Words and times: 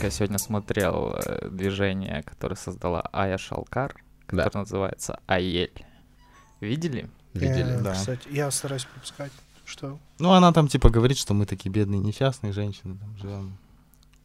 Я 0.00 0.10
сегодня 0.10 0.38
смотрел 0.38 1.16
э, 1.16 1.48
движение, 1.50 2.22
которое 2.22 2.54
создала 2.54 3.08
Ая 3.12 3.36
Шалкар, 3.36 3.96
которое 4.28 4.48
Да. 4.52 4.58
называется 4.60 5.18
Аель. 5.26 5.72
Видели? 6.60 7.10
Видели? 7.34 7.72
Э, 7.78 7.80
да. 7.82 7.94
Кстати, 7.94 8.28
я 8.30 8.48
стараюсь 8.52 8.84
пропускать. 8.84 9.32
Что? 9.64 9.98
Ну, 10.20 10.30
она 10.30 10.52
там 10.52 10.68
типа 10.68 10.88
говорит, 10.88 11.18
что 11.18 11.34
мы 11.34 11.46
такие 11.46 11.70
бедные 11.72 11.98
несчастные 12.00 12.52
женщины 12.52 12.96
там 12.96 13.16
живем. 13.18 13.58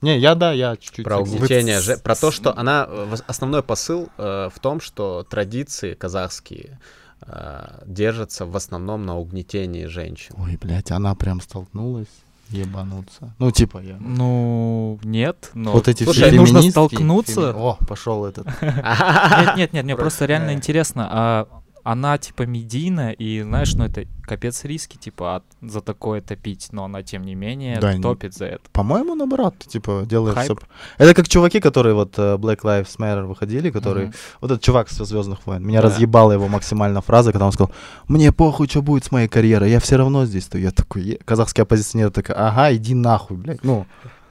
Не, 0.01 0.19
я 0.19 0.35
да, 0.35 0.51
я 0.51 0.77
чуть-чуть. 0.77 1.03
Про 1.05 1.17
угнетение, 1.21 1.79
же- 1.79 1.97
про 1.97 2.15
то, 2.15 2.29
что 2.29 2.55
она, 2.55 2.85
э, 2.87 3.15
основной 3.25 3.63
посыл 3.63 4.09
э, 4.19 4.49
в 4.53 4.59
том, 4.59 4.79
что 4.79 5.23
традиции 5.27 5.95
казахские 5.95 6.79
э, 7.21 7.81
держатся 7.87 8.45
в 8.45 8.55
основном 8.55 9.07
на 9.07 9.17
угнетении 9.17 9.87
женщин. 9.87 10.35
Ой, 10.37 10.55
блядь, 10.61 10.91
она 10.91 11.15
прям 11.15 11.41
столкнулась 11.41 12.05
ебануться. 12.53 13.33
Ну, 13.39 13.51
типа 13.51 13.79
я. 13.79 13.97
Ну, 13.99 14.99
нет, 15.03 15.51
но... 15.53 15.71
вот 15.73 15.87
эти 15.87 16.03
слушай, 16.03 16.27
все 16.27 16.35
нужно 16.35 16.61
столкнуться. 16.61 17.51
феми- 17.51 17.53
О, 17.55 17.77
пошел 17.87 18.25
этот. 18.25 18.47
Нет, 18.61 19.57
нет, 19.57 19.73
нет, 19.73 19.85
мне 19.85 19.95
Просто, 19.95 20.25
реально 20.25 20.53
интересно, 20.53 21.07
а 21.11 21.47
она 21.83 22.17
типа 22.17 22.43
медийная, 22.43 23.11
и 23.11 23.41
знаешь, 23.41 23.73
ну 23.75 23.83
это 23.85 24.05
капец 24.23 24.63
риски, 24.63 24.97
типа, 24.97 25.35
от- 25.35 25.43
за 25.61 25.81
такое 25.81 26.21
топить, 26.21 26.69
но 26.71 26.85
она 26.85 27.03
тем 27.03 27.23
не 27.23 27.35
менее 27.35 27.79
Да, 27.79 27.93
топит 28.01 28.33
за 28.33 28.45
это. 28.45 28.61
По-моему, 28.71 29.15
наоборот, 29.15 29.55
типа, 29.59 30.03
делаешь 30.05 30.35
Хайп. 30.35 30.59
всё- 30.59 30.67
Это 30.97 31.13
как 31.13 31.27
чуваки, 31.27 31.59
которые 31.59 31.93
вот 31.93 32.17
э, 32.17 32.35
Black 32.37 32.61
Lives 32.61 32.97
Matter 32.97 33.25
выходили, 33.25 33.69
которые... 33.69 34.05
Мгм. 34.07 34.15
Вот 34.41 34.51
этот 34.51 34.63
чувак 34.63 34.89
со 34.89 35.03
Звездных 35.03 35.45
войн. 35.45 35.61
Меня 35.65 35.81
Да. 35.81 35.87
разъебала 35.89 36.31
его 36.31 36.47
максимально 36.47 37.01
фраза, 37.01 37.31
когда 37.33 37.45
он 37.45 37.51
сказал, 37.51 37.71
мне 38.07 38.31
похуй, 38.31 38.67
что 38.69 38.81
будет 38.81 39.03
с 39.03 39.11
моей 39.11 39.27
карьерой, 39.27 39.69
я 39.69 39.79
все 39.79 39.97
равно 39.97 40.25
здесь 40.25 40.45
стою. 40.45 40.63
Я 40.63 40.71
такой, 40.71 41.19
казахский 41.25 41.63
оппозиционер 41.63 42.11
такой, 42.11 42.35
ага, 42.35 42.73
иди 42.73 42.93
нахуй, 42.95 43.35
блядь. 43.37 43.63
Ну, 43.63 43.85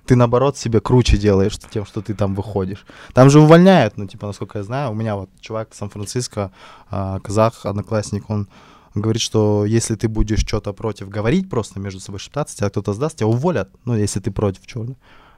ты 0.04 0.16
наоборот 0.16 0.56
себе 0.56 0.80
круче 0.80 1.16
делаешь 1.16 1.58
тем, 1.70 1.86
что 1.86 2.00
ты 2.02 2.14
там 2.14 2.34
выходишь. 2.34 2.84
Там 3.12 3.30
же 3.30 3.40
увольняют, 3.40 3.96
ну, 3.96 4.06
типа, 4.06 4.26
насколько 4.26 4.58
я 4.58 4.64
знаю, 4.64 4.90
у 4.90 4.94
меня 4.94 5.16
вот 5.16 5.30
чувак 5.40 5.72
из 5.72 5.78
Сан-Франциско, 5.78 6.50
а, 6.90 7.20
казах, 7.20 7.66
одноклассник, 7.66 8.30
он 8.30 8.48
говорит, 8.94 9.22
что 9.22 9.64
если 9.64 9.94
ты 9.94 10.08
будешь 10.08 10.40
что-то 10.40 10.72
против 10.72 11.08
говорить, 11.08 11.48
просто 11.48 11.80
между 11.80 12.00
собой 12.00 12.18
шептаться, 12.18 12.56
тебя 12.56 12.68
кто-то 12.68 12.92
сдаст, 12.92 13.16
тебя 13.16 13.28
уволят, 13.28 13.68
ну, 13.84 13.96
если 13.96 14.20
ты 14.20 14.30
против 14.30 14.66
чего-то. 14.66 14.96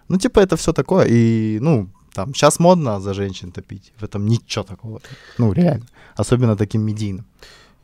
Ну, 0.08 0.19
типа, 0.19 0.41
это 0.41 0.56
все 0.56 0.72
такое. 0.72 1.06
И, 1.08 1.58
ну, 1.60 1.88
там, 2.12 2.34
сейчас 2.34 2.58
модно 2.58 3.00
за 3.00 3.14
женщин 3.14 3.50
топить. 3.53 3.92
В 3.98 4.05
этом 4.05 4.27
ничего 4.27 4.64
такого. 4.64 5.00
Ну, 5.38 5.53
реально. 5.53 5.86
Особенно 6.16 6.56
таким 6.56 6.83
медийным. 6.83 7.25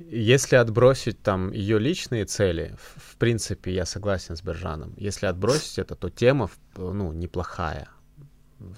Если 0.08 0.56
отбросить 0.56 1.22
там 1.22 1.52
ее 1.52 1.78
личные 1.78 2.24
цели, 2.24 2.76
в, 2.78 3.12
в 3.12 3.16
принципе, 3.16 3.72
я 3.72 3.84
согласен 3.84 4.36
с 4.36 4.42
Бержаном. 4.42 4.94
Если 4.96 5.26
отбросить 5.26 5.78
это, 5.78 5.94
то 5.94 6.08
тема, 6.08 6.50
ну, 6.76 7.12
неплохая. 7.12 7.88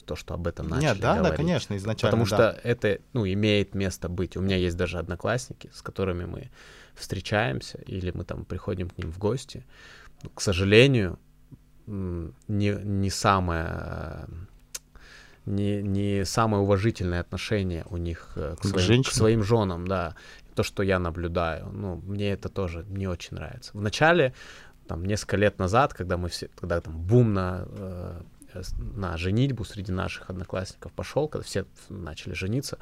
То, 0.05 0.15
что 0.15 0.35
об 0.35 0.47
этом 0.47 0.69
начали 0.69 0.91
Нет, 0.91 1.01
да, 1.01 1.15
да, 1.15 1.19
говорить. 1.19 1.37
конечно, 1.37 1.77
изначально. 1.77 2.11
Потому 2.11 2.31
да. 2.31 2.53
что 2.53 2.61
это, 2.63 3.01
ну, 3.13 3.27
имеет 3.27 3.75
место 3.75 4.09
быть. 4.09 4.37
У 4.37 4.41
меня 4.41 4.57
есть 4.57 4.77
даже 4.77 4.99
одноклассники, 4.99 5.71
с 5.73 5.83
которыми 5.83 6.25
мы 6.25 6.51
встречаемся, 6.95 7.79
или 7.79 8.13
мы 8.13 8.25
там 8.25 8.45
приходим 8.45 8.91
к 8.91 8.99
ним 8.99 9.11
в 9.11 9.19
гости. 9.19 9.65
Ну, 10.23 10.31
К 10.31 10.41
сожалению, 10.41 11.19
не, 11.87 12.39
не 12.49 13.11
самое 13.11 14.29
не, 15.45 15.83
не 15.83 16.25
самое 16.25 16.63
уважительное 16.63 17.21
отношение 17.21 17.85
у 17.91 17.97
них 17.97 18.33
э, 18.37 18.55
к 18.57 18.61
К 18.61 18.65
своим, 18.65 18.77
к 18.77 18.87
женщинам? 18.87 19.15
своим 19.15 19.43
женам, 19.43 19.89
да. 19.89 20.15
То, 20.55 20.63
что 20.63 20.83
я 20.83 20.99
наблюдаю, 20.99 21.71
ну, 21.73 21.97
мне 21.97 22.33
это 22.33 22.49
тоже 22.49 22.85
не 22.89 23.07
очень 23.07 23.37
нравится. 23.37 23.71
Вначале, 23.75 24.35
там, 24.87 25.05
несколько 25.05 25.37
лет 25.37 25.59
назад, 25.59 25.95
когда 25.95 26.17
мы 26.17 26.29
все, 26.29 26.49
когда 26.55 26.81
там 26.81 26.99
бум 26.99 27.33
на, 27.33 27.65
э, 27.67 28.23
на 28.79 29.17
женитьбу 29.17 29.65
среди 29.65 29.93
наших 29.93 30.31
одноклассников 30.31 30.93
пошел, 30.93 31.29
когда 31.29 31.45
все 31.45 31.65
начали 31.89 32.35
жениться, 32.35 32.79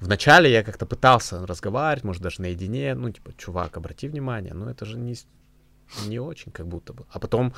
вначале 0.00 0.50
я 0.50 0.62
как-то 0.64 0.86
пытался 0.86 1.46
разговаривать, 1.46 2.04
может, 2.04 2.22
даже 2.22 2.42
наедине, 2.42 2.94
ну, 2.94 3.10
типа, 3.10 3.32
чувак, 3.36 3.76
обрати 3.76 4.08
внимание, 4.08 4.54
ну, 4.54 4.68
это 4.68 4.84
же 4.84 4.98
не, 4.98 5.14
не 6.06 6.18
очень 6.18 6.52
как 6.52 6.66
будто 6.66 6.92
бы. 6.92 7.04
А 7.10 7.18
потом 7.18 7.54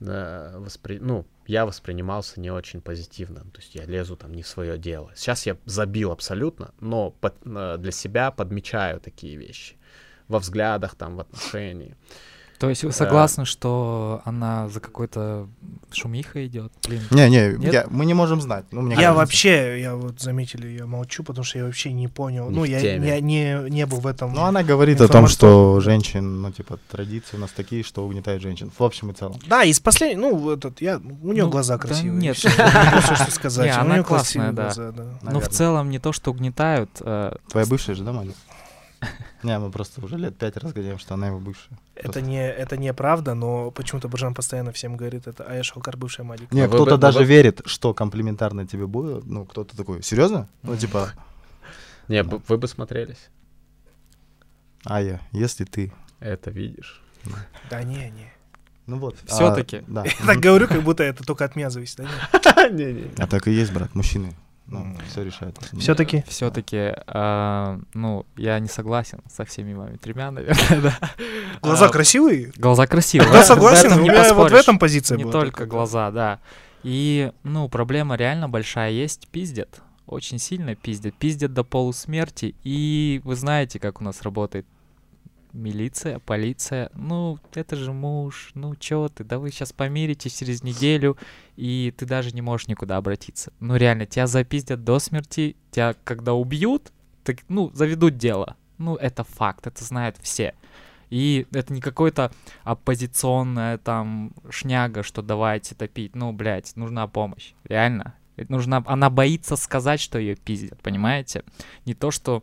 э, 0.00 0.58
воспри... 0.58 0.98
ну, 1.00 1.26
я 1.46 1.64
воспринимался 1.66 2.40
не 2.40 2.50
очень 2.50 2.80
позитивно. 2.80 3.40
То 3.52 3.60
есть 3.60 3.74
я 3.74 3.84
лезу 3.84 4.16
там 4.16 4.34
не 4.34 4.42
в 4.42 4.48
свое 4.48 4.78
дело. 4.78 5.12
Сейчас 5.14 5.46
я 5.46 5.56
забил 5.64 6.10
абсолютно, 6.12 6.72
но 6.80 7.10
под- 7.10 7.36
э, 7.44 7.76
для 7.78 7.92
себя 7.92 8.30
подмечаю 8.30 9.00
такие 9.00 9.36
вещи. 9.36 9.76
Во 10.28 10.38
взглядах, 10.38 10.94
там, 10.96 11.16
в 11.16 11.20
отношении. 11.20 11.96
То 12.58 12.70
есть 12.70 12.84
вы 12.84 12.92
согласны, 12.92 13.44
что 13.44 14.22
она 14.24 14.68
за 14.68 14.80
какой-то 14.80 15.46
шумихой 15.92 16.46
идет? 16.46 16.72
Блин. 16.86 17.02
Не, 17.10 17.28
не, 17.28 17.56
Нет? 17.58 17.72
я- 17.72 17.86
мы 17.90 18.06
не 18.06 18.14
можем 18.14 18.40
знать. 18.40 18.64
Ну, 18.70 18.80
мне 18.80 18.92
Я 18.94 18.96
кажется. 18.96 19.16
вообще, 19.18 19.80
я 19.80 19.94
вот 19.94 20.20
заметили, 20.20 20.68
я 20.68 20.86
молчу, 20.86 21.22
потому 21.22 21.44
что 21.44 21.58
я 21.58 21.64
вообще 21.64 21.92
не 21.92 22.08
понял. 22.08 22.48
Не 22.50 22.56
ну, 22.56 22.64
я, 22.64 22.78
я 22.78 23.20
не, 23.20 23.68
не 23.70 23.86
был 23.86 24.00
в 24.00 24.06
этом. 24.06 24.32
Ну, 24.32 24.42
она 24.42 24.62
говорит 24.62 25.00
о 25.00 25.08
том, 25.08 25.26
что 25.28 25.74
да. 25.76 25.80
женщин, 25.82 26.42
ну, 26.42 26.50
типа, 26.50 26.78
традиции 26.90 27.36
у 27.36 27.40
нас 27.40 27.50
такие, 27.50 27.82
что 27.82 28.04
угнетают 28.04 28.42
женщин. 28.42 28.70
В 28.76 28.82
общем 28.82 29.10
и 29.10 29.14
целом. 29.14 29.38
Да, 29.46 29.64
из 29.64 29.80
последнего, 29.80 30.30
ну, 30.30 30.50
этот, 30.50 30.80
я, 30.80 30.96
у 30.98 31.32
нее 31.32 31.44
Ну, 31.44 31.50
глаза 31.50 31.76
да 31.76 31.82
красивые. 31.82 32.20
нет. 32.20 32.36
Всё, 32.36 32.48
что 32.50 33.30
сказать. 33.30 33.66
Не, 33.66 33.76
она 33.78 34.02
классная, 34.02 34.52
да. 34.52 34.64
глаза, 34.64 34.92
да. 34.92 35.04
Ну, 35.22 35.40
в 35.40 35.48
целом, 35.48 35.90
не 35.90 35.98
то, 35.98 36.12
что 36.12 36.30
угнетают, 36.30 36.90
э, 37.00 37.36
Твоя 37.50 37.66
бывшая 37.66 37.94
же, 37.94 38.02
да, 38.02 38.12
Маня? 38.12 38.32
Не, 39.42 39.58
мы 39.58 39.70
просто 39.70 40.04
уже 40.04 40.16
лет 40.16 40.36
пять 40.36 40.56
разгоняем, 40.56 40.98
что 40.98 41.14
она 41.14 41.26
его 41.28 41.38
бывшая. 41.38 41.78
Это 41.96 42.20
не, 42.20 42.46
это 42.46 42.76
не 42.76 42.92
правда, 42.92 43.34
но 43.34 43.70
почему-то 43.70 44.08
Бажан 44.08 44.34
постоянно 44.34 44.70
всем 44.72 44.96
говорит, 44.96 45.26
это 45.26 45.48
Ая 45.48 45.62
Шалкар, 45.62 45.96
бывшая 45.96 46.24
Мадик. 46.24 46.52
Не, 46.52 46.62
Ну, 46.62 46.68
вы 46.68 46.76
кто-то 46.76 46.96
даже 46.98 47.24
верит, 47.24 47.62
что 47.64 47.94
комплиментарно 47.94 48.66
тебе 48.66 48.86
будет. 48.86 49.24
Ну, 49.26 49.44
кто-то 49.46 49.76
такой, 49.76 50.02
серьезно? 50.02 50.48
Ну, 50.62 50.76
типа, 50.76 51.10
Не, 52.08 52.22
б- 52.22 52.40
вы 52.48 52.58
бы 52.58 52.68
смотрелись. 52.68 53.30
а 54.84 55.00
я, 55.00 55.20
если 55.32 55.64
ты. 55.64 55.92
Это 56.20 56.50
видишь. 56.50 57.02
Да 57.70 57.82
не, 57.82 58.10
не. 58.10 58.32
Ну 58.86 58.98
вот. 58.98 59.16
а, 59.28 59.34
Всё-таки. 59.34 59.82
Да. 59.88 60.04
Я 60.04 60.12
так 60.26 60.38
говорю, 60.38 60.68
как 60.68 60.82
будто 60.82 61.02
это 61.02 61.24
только 61.24 61.44
от 61.44 61.56
меня 61.56 61.70
зависит. 61.70 61.96
Да 62.44 62.68
нет. 62.68 62.72
Не-не. 62.72 63.10
А 63.18 63.26
так 63.26 63.48
и 63.48 63.52
есть, 63.52 63.72
брат, 63.72 63.94
мужчины. 63.94 64.34
Ну, 64.68 64.96
все 65.08 65.22
решают. 65.24 65.58
Все-таки. 65.78 66.24
все-таки, 66.26 66.94
ну, 67.94 68.26
я 68.36 68.58
не 68.58 68.68
согласен 68.68 69.20
со 69.32 69.44
всеми 69.44 69.74
вами 69.74 69.96
тремя, 69.96 70.30
наверное, 70.32 70.80
да. 70.80 70.98
Глаза 71.62 71.86
А, 71.86 71.88
красивые. 71.88 72.52
Глаза 72.56 72.86
красивые. 72.86 73.30
Да, 73.30 73.42
в 73.42 73.46
согласен, 73.46 73.92
у 73.92 74.00
не 74.00 74.08
меня 74.08 74.34
вот 74.34 74.50
в 74.50 74.54
этом 74.54 74.78
позиция 74.78 75.16
Не 75.16 75.24
была. 75.24 75.32
только 75.32 75.66
глаза, 75.66 76.10
да. 76.10 76.40
И, 76.82 77.32
ну, 77.42 77.68
проблема 77.68 78.16
реально 78.16 78.48
большая 78.48 78.90
есть, 78.90 79.28
пиздят. 79.28 79.80
Очень 80.06 80.38
сильно 80.38 80.74
пиздят. 80.76 81.14
Пиздят 81.14 81.52
до 81.52 81.64
полусмерти. 81.64 82.54
И 82.62 83.20
вы 83.24 83.34
знаете, 83.34 83.78
как 83.80 84.00
у 84.00 84.04
нас 84.04 84.22
работает 84.22 84.66
милиция, 85.56 86.18
полиция. 86.20 86.90
Ну, 86.94 87.38
это 87.54 87.76
же 87.76 87.92
муж, 87.92 88.50
ну 88.54 88.74
чё 88.76 89.08
ты, 89.08 89.24
да 89.24 89.38
вы 89.38 89.50
сейчас 89.50 89.72
помиритесь 89.72 90.38
через 90.38 90.62
неделю, 90.62 91.16
и 91.56 91.92
ты 91.96 92.06
даже 92.06 92.32
не 92.32 92.42
можешь 92.42 92.68
никуда 92.68 92.96
обратиться. 92.96 93.52
Ну 93.60 93.76
реально, 93.76 94.06
тебя 94.06 94.26
запиздят 94.26 94.84
до 94.84 94.98
смерти, 94.98 95.56
тебя 95.70 95.94
когда 96.04 96.34
убьют, 96.34 96.92
так, 97.24 97.38
ну, 97.48 97.70
заведут 97.74 98.16
дело. 98.16 98.56
Ну, 98.78 98.94
это 98.94 99.24
факт, 99.24 99.66
это 99.66 99.82
знают 99.82 100.16
все. 100.20 100.54
И 101.10 101.46
это 101.52 101.72
не 101.72 101.80
какой-то 101.80 102.32
оппозиционная 102.64 103.78
там 103.78 104.32
шняга, 104.50 105.02
что 105.02 105.22
давайте 105.22 105.74
топить. 105.74 106.14
Ну, 106.14 106.32
блядь, 106.32 106.74
нужна 106.76 107.06
помощь. 107.06 107.54
Реально. 107.64 108.14
Нужна... 108.48 108.82
Она 108.86 109.08
боится 109.08 109.56
сказать, 109.56 110.00
что 110.00 110.18
ее 110.18 110.36
пиздят, 110.36 110.82
понимаете? 110.82 111.42
Не 111.84 111.94
то, 111.94 112.10
что 112.10 112.42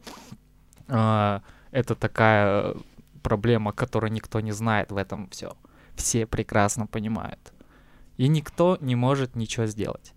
э, 0.88 1.40
это 1.72 1.96
такая 1.96 2.76
проблема, 3.24 3.72
которую 3.72 4.12
никто 4.12 4.40
не 4.42 4.52
знает 4.52 4.92
в 4.92 4.98
этом 4.98 5.28
все. 5.30 5.54
Все 5.96 6.26
прекрасно 6.26 6.86
понимают. 6.86 7.54
И 8.18 8.28
никто 8.28 8.78
не 8.82 8.96
может 8.96 9.36
ничего 9.36 9.66
сделать. 9.66 10.14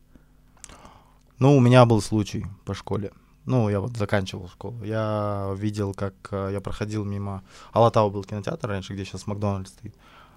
Ну, 1.39 1.57
у 1.57 1.61
меня 1.61 1.87
был 1.87 2.03
случай 2.03 2.47
по 2.65 2.75
школе. 2.75 3.13
Ну, 3.45 3.69
я 3.69 3.81
вот 3.81 3.97
заканчивал 3.97 4.49
школу. 4.49 4.83
Я 4.85 5.55
видел, 5.57 5.95
как 5.95 6.15
э, 6.33 6.51
я 6.53 6.61
проходил 6.61 7.05
мимо... 7.05 7.43
Алатау 7.73 8.11
был 8.11 8.25
кинотеатр 8.25 8.69
раньше, 8.69 8.93
где 8.93 9.05
сейчас 9.05 9.27
Макдональдс 9.27 9.71
стоит. 9.71 9.95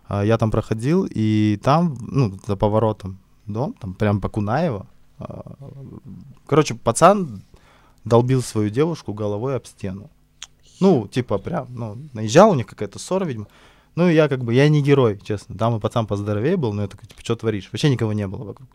А, 0.07 0.23
Я 0.23 0.37
там 0.37 0.51
проходил, 0.51 1.07
и 1.09 1.59
там, 1.63 1.97
ну, 2.01 2.37
за 2.45 2.55
поворотом 2.55 3.17
дом, 3.45 3.73
там 3.73 3.93
прям 3.95 4.21
по 4.21 4.29
Кунаева. 4.29 4.85
Короче, 6.47 6.75
пацан 6.75 7.41
долбил 8.05 8.41
свою 8.41 8.69
девушку 8.69 9.13
головой 9.13 9.55
об 9.55 9.65
стену. 9.65 10.09
Ну, 10.79 11.07
типа 11.07 11.37
прям, 11.37 11.67
ну, 11.69 11.97
наезжал, 12.13 12.51
у 12.51 12.55
них 12.55 12.65
какая-то 12.67 12.99
ссора, 12.99 13.25
видимо. 13.25 13.47
Ну, 13.95 14.09
я 14.09 14.27
как 14.29 14.43
бы, 14.43 14.53
я 14.53 14.69
не 14.69 14.81
герой, 14.81 15.19
честно. 15.23 15.57
Там 15.57 15.75
и 15.75 15.79
пацан 15.79 16.07
поздоровее 16.07 16.57
был, 16.57 16.73
но 16.73 16.83
я 16.83 16.87
такой, 16.87 17.07
типа, 17.07 17.21
что 17.23 17.35
творишь? 17.35 17.69
Вообще 17.71 17.89
никого 17.89 18.13
не 18.13 18.27
было 18.27 18.43
вокруг. 18.45 18.69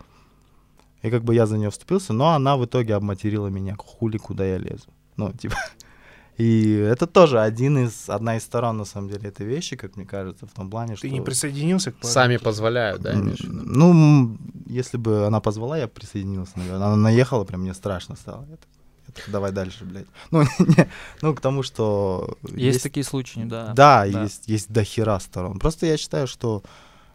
И 1.03 1.11
как 1.11 1.23
бы 1.25 1.35
я 1.35 1.47
за 1.47 1.57
нее 1.59 1.71
вступился, 1.71 2.13
но 2.13 2.31
она 2.35 2.57
в 2.57 2.65
итоге 2.65 2.95
обматерила 2.95 3.49
меня, 3.49 3.77
хули, 3.77 4.19
куда 4.19 4.45
я 4.45 4.59
лезу. 4.59 4.87
Ну, 5.17 5.33
типа. 5.33 5.57
И 6.37 6.73
это 6.73 7.07
тоже 7.07 7.41
один 7.41 7.79
из, 7.79 8.09
одна 8.09 8.37
из 8.37 8.43
сторон, 8.43 8.77
на 8.77 8.85
самом 8.85 9.09
деле, 9.09 9.29
этой 9.29 9.47
вещи, 9.47 9.77
как 9.77 9.97
мне 9.97 10.05
кажется, 10.05 10.47
в 10.47 10.51
том 10.53 10.69
плане, 10.69 10.97
что... 10.97 11.03
Ты 11.03 11.11
не 11.11 11.21
присоединился 11.21 11.93
к 11.93 12.05
Сами 12.05 12.39
позволяют, 12.39 13.03
да, 13.03 13.13
М, 13.13 13.21
имеешь 13.23 13.39
в 13.39 13.45
виду? 13.45 13.63
Ну, 13.65 14.37
если 14.67 14.97
бы 14.99 15.27
она 15.27 15.41
позвала, 15.41 15.79
я 15.79 15.87
бы 15.87 15.93
присоединился, 15.93 16.53
наверное. 16.59 16.87
Она 16.87 16.97
наехала, 16.97 17.45
прям 17.45 17.61
мне 17.61 17.73
страшно 17.75 18.17
стало. 18.17 18.47
Я 18.51 18.57
так- 18.57 18.69
так, 19.13 19.25
давай 19.29 19.53
дальше, 19.53 19.85
блядь. 19.85 20.07
Ну, 20.31 20.43
не, 20.59 20.89
ну, 21.23 21.35
к 21.35 21.41
тому, 21.41 21.63
что... 21.63 22.39
Есть, 22.43 22.83
такие 22.83 23.05
случаи, 23.05 23.45
да. 23.45 23.73
Да, 23.75 24.07
да. 24.07 24.23
есть, 24.25 24.49
есть 24.49 24.73
дохера 24.73 25.19
сторон. 25.19 25.59
Просто 25.59 25.87
я 25.87 25.97
считаю, 25.97 26.27
что 26.27 26.63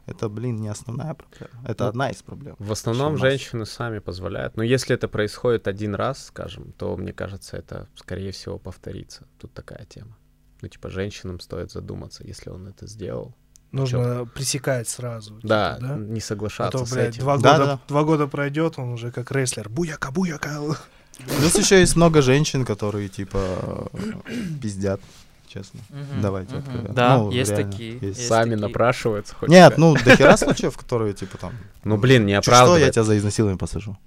это, 0.06 0.30
блин, 0.30 0.58
не 0.58 0.70
основная 0.70 1.14
проблема. 1.14 1.52
Это 1.68 1.84
Ну, 1.84 1.90
одна 1.90 2.10
из 2.10 2.22
проблем. 2.24 2.56
В 2.60 2.72
основном 2.72 3.18
женщины 3.18 3.66
сами 3.66 4.00
позволяют. 4.00 4.58
Но 4.58 4.64
если 4.64 4.96
это 4.96 5.08
происходит 5.08 5.68
один 5.68 5.96
раз, 5.96 6.28
скажем, 6.28 6.72
то, 6.78 6.96
мне 6.98 7.14
кажется, 7.14 7.58
это, 7.58 7.88
скорее 7.96 8.32
всего, 8.32 8.58
повторится. 8.58 9.28
Тут 9.40 9.54
такая 9.54 9.86
тема. 9.86 10.18
Ну, 10.62 10.68
типа, 10.68 10.90
женщинам 10.90 11.40
стоит 11.40 11.72
задуматься, 11.72 12.24
если 12.26 12.50
он 12.50 12.68
это 12.68 12.88
сделал. 12.88 13.36
Нужно 13.72 14.26
пресекать 14.26 14.90
сразу. 14.90 15.36
типа, 15.36 15.48
Да, 15.48 15.78
да? 15.80 15.96
не 15.96 16.20
А 16.20 16.24
соглашаться 16.24 16.80
то, 16.80 16.86
с 16.86 16.92
блядь, 16.92 17.10
этим. 17.10 17.22
два 17.22 17.38
Да, 17.38 17.54
года, 17.58 17.66
да. 17.66 17.80
два 17.88 18.04
года 18.04 18.28
пройдет, 18.28 18.80
он 18.80 18.90
уже 18.94 19.12
как 19.12 19.32
рестлер. 19.32 19.70
Буяка, 19.70 20.10
буяка. 20.12 20.60
Плюс 21.26 21.56
еще 21.58 21.80
есть 21.80 21.96
много 21.96 22.22
женщин, 22.22 22.66
которые, 22.66 23.10
типа, 23.10 23.90
пиздят, 24.62 25.02
честно. 25.48 25.80
Мгм, 25.90 26.22
Давайте. 26.22 26.64
Да, 26.90 27.18
Ну, 27.18 27.32
есть 27.32 27.52
реально, 27.52 27.72
такие. 27.72 27.98
есть. 28.02 28.28
Сами 28.28 28.52
такие. 28.52 28.68
напрашиваются. 28.68 29.36
Нет, 29.48 29.78
ну, 29.78 29.96
дохера 29.96 30.38
случаев, 30.38 30.78
которые, 30.78 31.14
типа, 31.14 31.38
там... 31.38 31.54
Ну, 31.84 31.98
блин, 31.98 32.26
не 32.26 32.34
«Чуть 32.36 32.44
Что, 32.46 32.52
я 32.54 32.58
оправдывает. 32.62 32.94
тебя 32.94 33.04
за 33.04 33.18
изнасилование 33.18 33.58
посажу. 33.58 33.98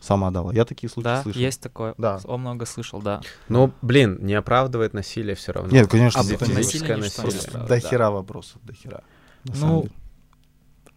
Сама 0.00 0.30
дала. 0.30 0.52
Я 0.54 0.64
такие 0.64 0.88
случаи 0.88 1.04
Да, 1.04 1.22
слышал. 1.22 1.40
есть 1.42 1.60
такое. 1.60 1.94
Да. 1.98 2.20
О, 2.24 2.38
много 2.38 2.64
слышал, 2.64 3.02
да. 3.02 3.20
Ну, 3.50 3.70
блин, 3.82 4.18
не 4.22 4.32
оправдывает 4.34 4.94
насилие 4.94 5.34
все 5.34 5.52
равно. 5.52 5.70
Нет, 5.70 5.88
конечно, 5.88 6.20
А 6.20 6.24
насилие 6.24 6.96
насилие. 6.96 7.08
оправдывает. 7.08 7.52
До 7.52 7.66
да. 7.68 7.80
хера 7.80 8.10
вопросов, 8.10 8.56
до 8.62 8.72
хера. 8.72 9.02
Ну, 9.44 9.82
деле. 9.82 9.92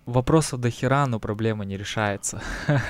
Вопросов 0.06 0.60
до 0.60 0.70
хера, 0.70 1.06
но 1.08 1.20
проблема 1.20 1.64
не 1.66 1.78
решается. 1.78 2.42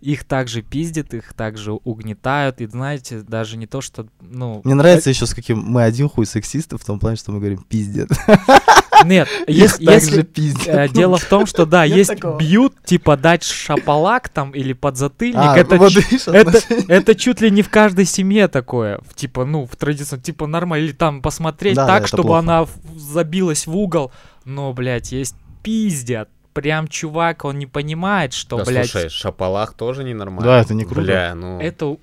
их 0.00 0.24
также 0.24 0.62
пиздят, 0.62 1.14
их 1.14 1.32
также 1.34 1.72
угнетают. 1.72 2.60
И 2.60 2.66
знаете, 2.66 3.20
даже 3.20 3.56
не 3.56 3.66
то, 3.66 3.80
что, 3.80 4.06
ну... 4.20 4.60
Мне 4.64 4.74
нравится 4.74 5.10
еще, 5.10 5.26
с 5.26 5.34
каким 5.34 5.58
мы 5.58 5.82
один 5.82 6.08
хуй 6.08 6.26
сексисты, 6.26 6.78
в 6.78 6.84
том 6.84 6.98
плане, 7.00 7.16
что 7.16 7.32
мы 7.32 7.38
говорим 7.38 7.64
пиздец. 7.68 8.08
Нет, 9.04 9.28
Их 9.46 9.56
ес- 9.56 9.72
также 9.78 9.92
если... 9.92 10.22
пиздят. 10.22 10.66
э, 10.68 10.88
Дело 10.90 11.16
в 11.16 11.24
том, 11.24 11.46
что 11.46 11.64
да, 11.64 11.86
Нет 11.88 11.96
есть 11.96 12.10
такого. 12.10 12.38
бьют, 12.38 12.74
типа 12.84 13.16
дать 13.16 13.42
шапалак 13.42 14.28
там 14.28 14.50
или 14.50 14.74
подзатыльник. 14.74 15.36
А, 15.38 15.56
это, 15.56 15.76
вот 15.76 15.92
это, 16.26 16.60
это 16.86 17.14
чуть 17.14 17.40
ли 17.40 17.50
не 17.50 17.62
в 17.62 17.70
каждой 17.70 18.04
семье 18.04 18.46
такое. 18.48 19.00
в- 19.08 19.14
Типа, 19.14 19.44
ну, 19.46 19.64
в 19.66 19.74
традиционном, 19.76 20.22
типа 20.22 20.46
нормально. 20.46 20.84
Или 20.84 20.92
там 20.92 21.22
посмотреть 21.22 21.76
Да, 21.76 21.86
так, 21.86 22.06
чтобы 22.06 22.24
плохо. 22.24 22.38
она 22.40 22.66
забилась 22.96 23.66
в 23.66 23.74
угол. 23.74 24.12
Но, 24.44 24.72
блядь, 24.74 25.12
есть 25.12 25.34
пиздят. 25.62 26.28
Прям 26.52 26.88
чувак, 26.88 27.44
он 27.44 27.58
не 27.58 27.66
понимает, 27.66 28.32
что, 28.32 28.58
Да, 28.58 28.64
блядь, 28.64 28.90
слушай, 28.90 29.08
шапалах 29.08 29.74
тоже 29.74 30.02
ненормально. 30.04 30.44
Да, 30.44 30.60
это 30.60 30.74
не 30.74 30.84
круто. 30.84 31.00
Бля, 31.02 31.34
ну... 31.36 31.60
это, 31.60 31.96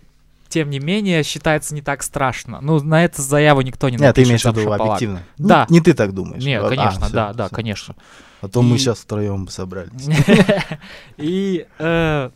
тем 0.47 0.69
не 0.69 0.79
менее, 0.79 1.23
считается 1.23 1.75
не 1.75 1.81
так 1.81 2.01
страшно. 2.01 2.59
Ну, 2.61 2.81
на 2.81 3.03
эту 3.03 3.21
заяву 3.21 3.59
никто 3.61 3.89
не 3.89 3.97
Нет, 3.97 4.15
ты 4.15 4.21
напишет. 4.21 4.27
имеешь 4.29 4.41
в 4.43 4.45
виду 4.45 4.59
шапалак. 4.61 4.81
объективно. 4.81 5.23
Да. 5.37 5.65
Не, 5.69 5.75
не 5.75 5.81
ты 5.81 5.93
так 5.93 6.13
думаешь. 6.13 6.43
Нет, 6.43 6.63
А, 6.63 6.69
конечно, 6.69 7.05
всё, 7.07 7.13
да, 7.13 7.33
да, 7.33 7.47
всё, 7.47 7.55
конечно. 7.55 7.95
А 8.39 8.47
то 8.47 8.61
мы 8.61 8.75
И- 8.75 8.79
сейчас 8.79 8.99
втроем 8.99 9.47
собрались. 9.49 10.07
И, 11.17 11.65
э, 11.79 12.29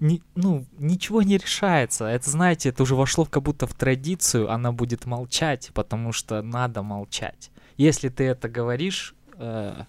ни- 0.00 0.22
ну, 0.34 0.66
ничего 0.78 1.22
не 1.22 1.38
решается. 1.38 2.04
Это, 2.06 2.28
знаете, 2.28 2.68
это 2.68 2.82
уже 2.82 2.94
вошло 2.94 3.24
как 3.24 3.42
будто 3.42 3.66
в 3.66 3.72
традицию, 3.74 4.50
она 4.50 4.72
будет 4.72 5.06
молчать, 5.06 5.70
потому 5.72 6.12
что 6.12 6.42
надо 6.42 6.82
молчать. 6.82 7.50
Если 7.76 8.08
ты 8.10 8.24
это 8.24 8.48
говоришь, 8.48 9.14
э, 9.38 9.84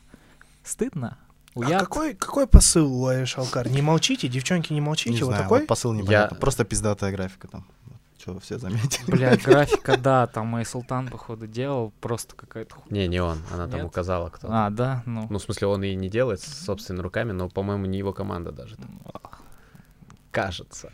стыдно. 0.63 1.17
А 1.55 1.59
Уят. 1.59 1.81
какой, 1.81 2.13
какой 2.13 2.47
посыл 2.47 2.93
у 3.03 3.07
Аиш 3.07 3.37
Алкар? 3.37 3.67
Не 3.69 3.81
молчите, 3.81 4.27
девчонки, 4.27 4.71
не 4.71 4.79
Не 4.79 4.85
молчите. 4.85 5.19
вот 5.25 5.31
знаю, 5.31 5.43
такой? 5.43 5.59
вот 5.59 5.67
посыл 5.67 5.93
непонятно. 5.93 6.37
Просто 6.37 6.63
пиздатая 6.63 7.11
графика 7.11 7.47
там. 7.47 7.65
Что, 8.17 8.39
все 8.39 8.59
заметили? 8.59 9.09
Бля, 9.11 9.35
графика, 9.43 9.97
да, 9.97 10.27
там 10.27 10.45
мой 10.47 10.63
султан, 10.63 11.07
походу, 11.07 11.47
делал 11.47 11.91
просто 12.01 12.35
какая-то 12.35 12.75
хуйня. 12.75 13.01
Не, 13.01 13.07
не 13.07 13.19
он, 13.19 13.39
она 13.51 13.67
там 13.67 13.83
указала 13.85 14.29
кто. 14.29 14.47
А, 14.49 14.69
да, 14.69 15.01
ну. 15.07 15.25
Ну, 15.29 15.39
в 15.39 15.41
смысле, 15.41 15.67
он 15.67 15.83
и 15.83 15.95
не 15.95 16.07
делает 16.07 16.39
собственными 16.41 17.01
руками, 17.03 17.31
но, 17.31 17.49
по-моему, 17.49 17.87
не 17.87 17.97
его 17.97 18.13
команда 18.13 18.51
даже. 18.51 18.75
там. 18.77 19.01
Кажется. 20.29 20.91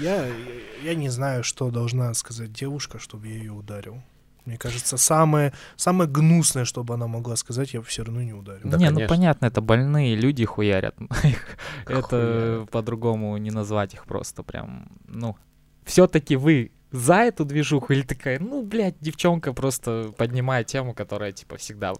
Я, 0.00 0.24
я, 0.24 0.34
я 0.82 0.94
не 0.94 1.10
знаю, 1.10 1.44
что 1.44 1.70
должна 1.70 2.14
сказать 2.14 2.52
девушка, 2.52 2.98
чтобы 2.98 3.28
я 3.28 3.34
ее 3.34 3.52
ударил. 3.52 4.00
Мне 4.46 4.56
кажется, 4.56 4.96
самое, 4.96 5.52
самое 5.76 6.08
гнусное, 6.08 6.64
чтобы 6.64 6.94
она 6.94 7.06
могла 7.06 7.36
сказать, 7.36 7.74
я 7.74 7.82
все 7.82 8.04
равно 8.04 8.22
не 8.22 8.32
ударил. 8.32 8.62
Да, 8.70 8.78
не, 8.78 8.88
ну 8.90 8.94
конечно. 8.96 9.08
понятно, 9.16 9.46
это 9.46 9.60
больные 9.60 10.14
люди 10.16 10.44
хуярят. 10.44 10.96
Их- 11.24 11.58
Это 11.86 12.66
по-другому 12.70 13.36
не 13.36 13.50
назвать 13.50 13.94
их 13.94 14.06
просто 14.06 14.42
прям, 14.42 14.88
ну. 15.08 15.36
Все-таки 15.84 16.36
вы 16.36 16.70
за 16.92 17.16
эту 17.16 17.44
движуху 17.44 17.92
или 17.92 18.02
такая, 18.02 18.38
ну, 18.38 18.62
блядь, 18.64 18.94
девчонка 19.00 19.52
просто 19.52 20.12
поднимает 20.16 20.66
тему, 20.68 20.94
которая, 20.94 21.32
типа, 21.32 21.56
всегда 21.56 21.92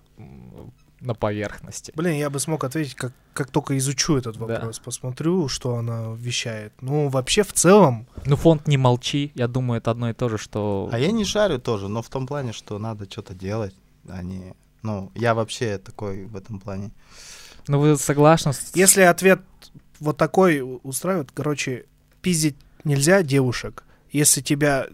на 1.00 1.14
поверхности. 1.14 1.92
Блин, 1.94 2.14
я 2.14 2.30
бы 2.30 2.40
смог 2.40 2.64
ответить, 2.64 2.94
как, 2.94 3.12
как 3.32 3.50
только 3.50 3.76
изучу 3.78 4.16
этот 4.16 4.36
Да. 4.38 4.46
вопрос, 4.46 4.78
посмотрю, 4.78 5.48
что 5.48 5.76
она 5.76 6.14
вещает. 6.16 6.72
Ну, 6.80 7.08
вообще, 7.08 7.42
в 7.42 7.52
целом, 7.52 8.06
Ну, 8.24 8.36
фонд 8.36 8.66
«Не 8.66 8.76
молчи», 8.78 9.32
я 9.34 9.46
думаю, 9.46 9.78
это 9.78 9.90
одно 9.90 10.10
и 10.10 10.14
то 10.14 10.28
же, 10.28 10.38
что... 10.38 10.88
А 10.92 10.98
я 10.98 11.12
не 11.12 11.24
шарю 11.24 11.58
тоже, 11.58 11.88
но 11.88 12.02
в 12.02 12.08
том 12.08 12.26
плане, 12.26 12.52
что 12.52 12.78
надо 12.78 13.10
что-то 13.10 13.34
делать, 13.34 13.74
а 14.08 14.22
не... 14.22 14.54
Ну, 14.82 15.10
я 15.14 15.34
вообще 15.34 15.78
такой 15.78 16.26
в 16.26 16.36
этом 16.36 16.60
плане. 16.60 16.92
Ну, 17.68 17.80
вы 17.80 17.96
согласны 17.96 18.52
с... 18.52 18.72
если 18.74 19.02
ответ 19.02 19.40
вот 19.98 20.16
такой 20.16 20.62
устраивает, 20.82 21.30
короче, 21.32 21.86
пиздить 22.22 22.56
нельзя 22.84 23.22
девушек. 23.22 23.84
Если 24.10 24.40
тебя, 24.40 24.86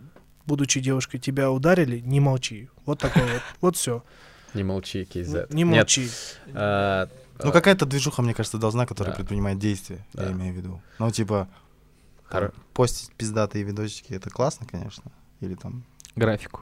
будучи 0.46 0.80
девушкой, 0.80 1.18
тебя 1.18 1.50
ударили, 1.50 2.00
не 2.00 2.20
молчи. 2.20 2.70
Вот 2.86 2.98
такой 3.00 3.22
вот. 3.22 3.42
Вот 3.60 3.76
все. 3.76 4.02
Не 4.54 4.64
молчи, 4.64 5.02
KZ. 5.02 5.52
Не 5.54 5.62
Нет, 5.64 5.76
молчи. 5.76 6.08
э, 6.46 7.06
Ну, 7.42 7.48
э, 7.48 7.52
какая-то 7.52 7.86
движуха, 7.86 8.22
мне 8.22 8.34
кажется, 8.34 8.58
должна, 8.58 8.86
которая 8.86 9.12
Да. 9.12 9.16
предпринимает 9.18 9.58
действия, 9.58 10.04
я 10.14 10.30
имею 10.32 10.52
в 10.54 10.56
виду. 10.56 10.82
Ну, 10.98 11.10
типа, 11.10 11.48
Хор- 12.28 12.52
постить 12.74 13.12
пиздатые 13.14 13.64
видосики, 13.64 14.12
это 14.12 14.30
классно, 14.30 14.66
конечно. 14.66 15.10
Или 15.40 15.54
там, 15.54 15.84
Графику. 16.16 16.60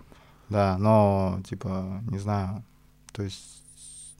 да, 0.49 0.79
но, 0.79 1.41
типа, 1.49 2.03
не 2.11 2.19
знаю, 2.19 2.65
то 3.13 3.23
есть 3.23 3.63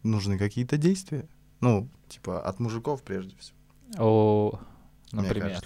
нужны 0.03 0.37
какие-то 0.39 0.77
действия. 0.77 1.27
Ну, 1.61 1.89
типа, 2.09 2.41
от 2.41 2.59
мужиков 2.61 3.03
прежде 3.03 3.35
всего. 3.39 3.57
О, 3.99 4.61
например. 5.13 5.61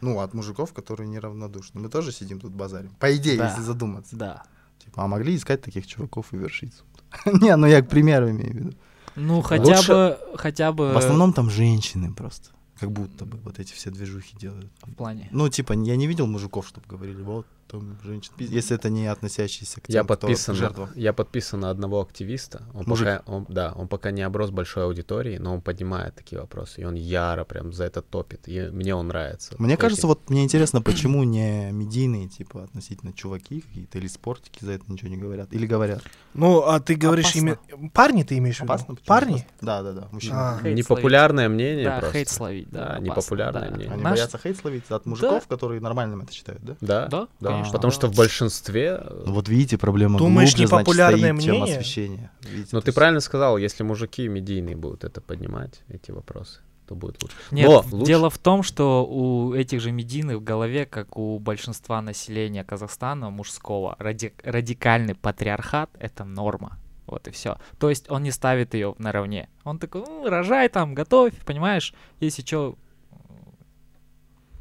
Ну, 0.00 0.20
от 0.20 0.32
мужиков, 0.34 0.72
которые 0.72 1.08
неравнодушны. 1.08 1.80
Мы 1.80 1.88
тоже 1.88 2.12
сидим 2.12 2.38
тут 2.40 2.52
базарим. 2.52 2.90
По 3.00 3.16
идее, 3.16 3.36
Да. 3.38 3.48
если 3.48 3.62
задуматься. 3.62 4.14
Да. 4.16 4.44
Типа, 4.78 5.04
а 5.04 5.08
могли 5.08 5.34
искать 5.34 5.60
таких 5.62 5.86
чуваков 5.86 6.32
и 6.32 6.36
вершить. 6.36 6.72
Не, 7.26 7.56
ну 7.56 7.66
я 7.66 7.82
к 7.82 7.88
примеру 7.88 8.30
имею 8.30 8.52
в 8.52 8.56
виду. 8.56 8.76
Ну, 9.16 9.42
хотя 9.42 9.76
Лучше- 9.76 9.92
бы, 9.92 10.36
хотя 10.36 10.72
бы... 10.72 10.92
В 10.92 10.96
основном 10.96 11.32
там 11.32 11.50
женщины 11.50 12.12
просто. 12.12 12.50
Как 12.78 12.92
будто 12.92 13.24
бы 13.24 13.38
вот 13.38 13.58
эти 13.58 13.72
все 13.72 13.90
движухи 13.90 14.36
делают. 14.36 14.70
В 14.82 14.94
плане. 14.94 15.28
Ну, 15.32 15.48
типа, 15.48 15.72
я 15.72 15.96
не 15.96 16.06
видел 16.06 16.26
мужиков, 16.26 16.68
чтобы 16.68 16.86
говорили, 16.86 17.22
вот 17.22 17.46
там 17.68 17.98
женщина. 18.02 18.34
пиз-». 18.36 18.50
Если 18.50 18.74
это 18.76 18.90
не 18.90 19.06
относящиеся 19.06 19.80
к 19.80 19.88
Я 19.88 20.00
тем, 20.00 20.06
кто 20.06 20.16
подписан, 20.16 20.54
жертва. 20.54 20.90
я 20.94 21.12
подписан 21.12 21.60
на 21.60 21.70
одного 21.70 22.00
активиста. 22.00 22.62
Он 22.74 22.84
Мужик. 22.86 23.06
пока, 23.06 23.22
он, 23.32 23.46
да, 23.48 23.72
он 23.76 23.88
пока 23.88 24.10
не 24.10 24.22
оброс 24.22 24.50
большой 24.50 24.84
аудиторией, 24.84 25.38
но 25.38 25.54
он 25.54 25.60
поднимает 25.60 26.14
такие 26.14 26.40
вопросы. 26.40 26.80
И 26.80 26.84
он 26.84 26.94
яро 26.94 27.44
прям 27.44 27.72
за 27.72 27.84
это 27.84 28.02
топит. 28.02 28.48
И 28.48 28.60
мне 28.72 28.94
он 28.94 29.08
нравится. 29.08 29.54
Мне 29.58 29.74
Очень. 29.74 29.80
кажется, 29.80 30.06
вот 30.06 30.28
мне 30.30 30.44
интересно, 30.44 30.80
почему 30.82 31.22
не 31.24 31.70
медийные, 31.72 32.28
типа, 32.28 32.64
относительно 32.64 33.12
чуваки 33.12 33.60
какие-то 33.60 33.98
или 33.98 34.06
спортики 34.08 34.64
за 34.64 34.72
это 34.72 34.84
ничего 34.90 35.10
не 35.10 35.16
говорят. 35.16 35.52
Или 35.52 35.66
говорят. 35.66 36.02
Ну, 36.34 36.62
а 36.62 36.80
ты 36.80 36.94
говоришь 36.94 37.34
именно... 37.36 37.58
Парни 37.92 38.22
ты 38.22 38.38
имеешь 38.38 38.56
в 38.58 38.62
виду? 38.62 38.72
Опасно? 38.72 38.96
Парни? 39.06 39.46
Да, 39.60 39.82
да, 39.82 39.92
да, 39.92 40.08
мужчины. 40.12 40.34
А. 40.34 40.60
Непопулярное 40.62 41.48
мнение 41.48 41.84
Да, 41.84 41.98
просто. 41.98 42.18
хейт 42.18 42.28
словить, 42.28 42.70
да. 42.70 42.78
Да, 42.78 42.84
опасно, 42.92 43.04
непопулярное 43.04 43.68
да. 43.70 43.76
мнение. 43.76 43.92
Они 43.94 44.02
Наш- 44.02 44.12
боятся 44.18 44.38
хейт 44.38 44.56
словить 44.58 44.90
от 44.90 45.06
мужиков, 45.06 45.46
которые 45.46 45.80
нормальным 45.80 46.22
это 46.22 46.32
считают, 46.32 46.62
да? 46.64 46.76
Да, 46.80 47.06
Да, 47.08 47.28
да. 47.40 47.57
Конечно, 47.58 47.72
Потому 47.78 47.90
да. 47.90 47.94
что 47.94 48.06
в 48.08 48.14
большинстве... 48.16 48.98
э, 49.00 49.22
Ну, 49.26 49.32
вот 49.34 49.48
видите, 49.48 49.78
проблема 49.78 50.18
Думаешь, 50.18 50.50
глубже, 50.50 50.66
значит, 50.68 50.72
непопулярное 50.86 51.18
стоит, 51.34 51.42
чем 51.44 51.54
мнение? 51.54 51.76
освещение. 51.78 52.30
Видите, 52.42 52.68
Ну, 52.72 52.80
то 52.80 52.84
ты 52.84 52.88
есть- 52.90 52.94
правильно 52.96 53.20
сказал, 53.20 53.58
если 53.58 53.82
мужики 53.82 54.26
медийные 54.28 54.76
будут 54.76 55.04
это 55.04 55.20
поднимать, 55.20 55.82
эти 55.88 56.10
вопросы, 56.10 56.60
то 56.86 56.94
будет 56.94 57.22
лучше. 57.22 57.36
Нет, 57.50 57.66
Но 57.68 57.84
лучше- 57.92 58.06
дело 58.06 58.30
в 58.30 58.38
том, 58.38 58.62
что 58.62 59.04
у 59.06 59.52
этих 59.54 59.80
же 59.80 59.92
медийных 59.92 60.38
в 60.38 60.42
голове, 60.44 60.86
как 60.86 61.16
у 61.18 61.38
большинства 61.38 62.00
населения 62.02 62.64
Казахстана 62.64 63.30
мужского, 63.30 63.94
ради- 63.98 64.32
радикальный 64.42 65.14
патриархат— 65.14 65.90
это 66.00 66.24
норма. 66.24 66.78
Вот 67.06 67.26
и 67.26 67.30
все. 67.30 67.56
То 67.78 67.88
есть 67.90 68.10
он 68.10 68.22
не 68.22 68.30
ставит 68.30 68.74
ее 68.74 68.94
наравне. 68.98 69.48
Он 69.64 69.78
такой, 69.78 70.02
ну, 70.06 70.28
рожай 70.28 70.68
там, 70.68 70.94
готовь, 70.94 71.32
понимаешь? 71.46 71.94
Если 72.20 72.42
что, 72.42 72.76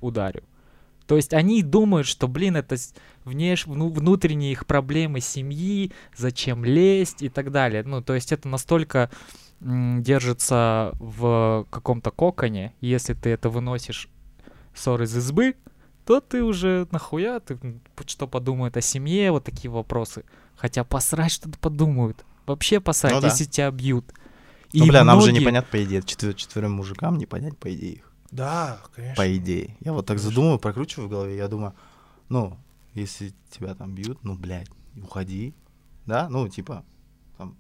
ударю. 0.02 0.44
То 1.08 1.16
есть 1.16 1.34
они 1.34 1.64
думают, 1.64 2.06
что, 2.06 2.28
блин, 2.28 2.58
это 2.58 2.76
внеш... 3.24 3.66
вну- 3.66 3.90
внутренние 3.90 4.52
их 4.52 4.66
проблемы 4.66 5.22
семьи, 5.22 5.92
зачем 6.16 6.64
лезть 6.66 7.24
и 7.24 7.30
так 7.30 7.52
далее. 7.52 7.84
Ну, 7.84 8.02
то 8.02 8.14
есть 8.14 8.32
это 8.32 8.48
настолько 8.48 9.10
держится 9.60 10.92
в 11.00 11.66
каком-то 11.70 12.12
коконе, 12.12 12.74
и 12.82 12.88
если 12.88 13.14
ты 13.14 13.30
это 13.32 13.50
выносишь 13.50 14.08
ссор 14.76 15.02
из 15.02 15.16
избы, 15.18 15.56
то 16.06 16.22
ты 16.22 16.44
уже 16.44 16.88
нахуя, 16.92 17.40
ты 17.40 17.58
что 18.06 18.28
подумают 18.28 18.78
о 18.78 18.82
семье, 18.82 19.32
вот 19.32 19.44
такие 19.46 19.70
вопросы. 19.72 20.24
Хотя 20.56 20.84
посрать 20.84 21.32
что-то 21.32 21.58
подумают. 21.60 22.24
Вообще 22.46 22.80
посрать, 22.80 23.14
Ну 23.14 23.22
да. 23.22 23.28
если 23.28 23.46
тебя 23.46 23.70
бьют. 23.72 24.06
Ну, 24.74 24.86
бля, 24.88 25.04
нам 25.04 25.20
же 25.22 25.28
многие- 25.28 25.40
не 25.40 25.46
понять, 25.46 25.68
по 25.68 25.84
идее, 25.84 26.02
четвер- 26.02 26.34
четверым 26.36 26.74
мужикам 26.74 27.18
не 27.18 27.26
понять, 27.26 27.58
по 27.58 27.74
идее, 27.74 27.94
их. 27.96 28.07
Да, 28.32 28.80
конечно. 28.96 29.16
По 29.16 29.38
идее. 29.38 29.76
Я 29.80 29.94
вот 29.94 30.06
так 30.06 30.18
Конечно. 30.18 30.30
задумываю, 30.30 30.60
прокручиваю 30.60 31.08
в 31.08 31.12
голове, 31.12 31.38
я 31.38 31.48
думаю, 31.48 31.74
ну, 32.30 32.58
если 32.94 33.34
тебя 33.50 33.74
там 33.76 33.94
бьют, 33.96 34.24
ну, 34.24 34.36
блядь, 34.36 34.70
уходи, 35.02 35.54
да, 36.06 36.28
ну, 36.30 36.48
типа, 36.50 36.84
там, 37.38 37.56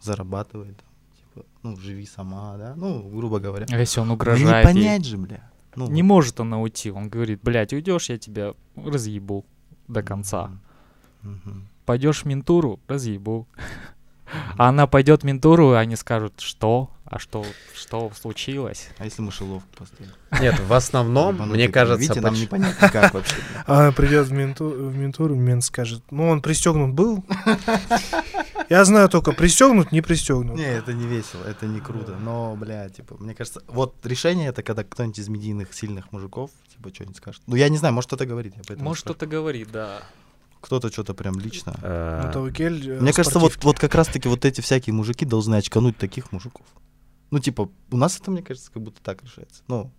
зарабатывай, 0.00 0.74
там, 0.74 0.88
типа, 1.16 1.46
ну, 1.62 1.76
живи 1.76 2.06
сама, 2.06 2.56
да, 2.56 2.74
ну, 2.76 3.02
грубо 3.08 3.38
говоря. 3.38 3.66
А 3.70 3.78
Если 3.78 4.00
он 4.00 4.08
Ну, 4.08 4.14
угрожает 4.14 4.66
не 4.74 4.80
ей. 4.80 4.88
понять 4.88 5.04
же, 5.04 5.16
бля. 5.16 5.50
Ну, 5.76 5.88
Не 5.90 6.02
вот. 6.02 6.08
может 6.08 6.40
она 6.40 6.58
уйти. 6.60 6.90
Он 6.90 7.08
говорит, 7.08 7.40
блядь, 7.42 7.72
уйдешь, 7.72 8.08
я 8.08 8.16
тебя 8.18 8.54
разъебу 8.76 9.44
до 9.88 10.02
конца. 10.02 10.50
Мгм. 11.22 11.68
Пойдешь 11.84 12.22
в 12.22 12.24
ментуру, 12.26 12.80
разъебу. 12.88 13.46
А 14.56 14.68
она 14.68 14.86
пойдет 14.86 15.22
в 15.22 15.24
ментуру, 15.24 15.72
и 15.72 15.76
они 15.76 15.96
скажут, 15.96 16.40
что? 16.40 16.90
А 17.08 17.20
что, 17.20 17.44
что 17.72 18.10
случилось? 18.20 18.88
А 18.98 19.04
если 19.04 19.22
мышеловку 19.22 19.68
поставить? 19.78 20.12
Нет, 20.40 20.58
в 20.58 20.72
основном, 20.72 21.36
мне 21.50 21.68
кажется, 21.68 22.00
Витя, 22.00 22.18
нам 22.18 22.34
поч- 22.34 22.40
не 22.40 22.46
понять 22.48 22.82
никак 22.82 23.14
вообще. 23.14 23.36
придет 23.96 24.26
в, 24.26 24.32
менту, 24.32 24.68
в 24.68 24.96
ментуру, 24.96 25.36
мент 25.36 25.62
скажет, 25.62 26.02
ну 26.10 26.28
он 26.28 26.42
пристегнут 26.42 26.94
был. 26.94 27.24
Я 28.68 28.84
знаю 28.84 29.08
только, 29.08 29.30
пристегнут, 29.30 29.92
не 29.92 30.00
пристегнут. 30.00 30.56
Не, 30.56 30.66
это 30.66 30.92
не 30.92 31.06
весело, 31.06 31.44
это 31.44 31.66
не 31.66 31.80
круто. 31.80 32.16
Но, 32.20 32.56
бля, 32.56 32.88
типа, 32.88 33.14
мне 33.20 33.36
кажется, 33.36 33.62
вот 33.68 33.94
решение 34.04 34.48
это 34.48 34.64
когда 34.64 34.82
кто-нибудь 34.82 35.20
из 35.20 35.28
медийных 35.28 35.72
сильных 35.72 36.10
мужиков, 36.10 36.50
типа, 36.72 36.92
что-нибудь 36.92 37.18
скажет. 37.18 37.42
Ну, 37.46 37.54
я 37.54 37.68
не 37.68 37.78
знаю, 37.78 37.94
может 37.94 38.08
кто-то 38.08 38.26
говорит. 38.26 38.54
Может, 38.80 39.04
что-то 39.04 39.26
говорит, 39.26 39.70
да. 39.70 40.02
Кто-то 40.66 40.90
что-то 40.90 41.14
прям 41.14 41.38
лично. 41.38 41.74
э, 41.80 42.32
Ну, 42.34 42.48
э, 42.48 43.00
Мне 43.00 43.12
кажется, 43.12 43.38
вот, 43.38 43.56
вот 43.62 43.78
как 43.78 43.94
раз-таки 43.94 44.28
вот 44.28 44.44
эти 44.44 44.60
всякие 44.60 44.94
мужики 44.94 45.24
должны 45.24 45.54
очкануть 45.54 45.96
таких 45.96 46.32
мужиков. 46.32 46.66
Ну, 47.30 47.38
типа, 47.38 47.70
у 47.92 47.96
нас 47.96 48.18
это, 48.18 48.32
мне 48.32 48.42
кажется, 48.42 48.72
как 48.72 48.82
будто 48.82 49.00
так 49.00 49.22
решается. 49.22 49.62
Ну, 49.68 49.92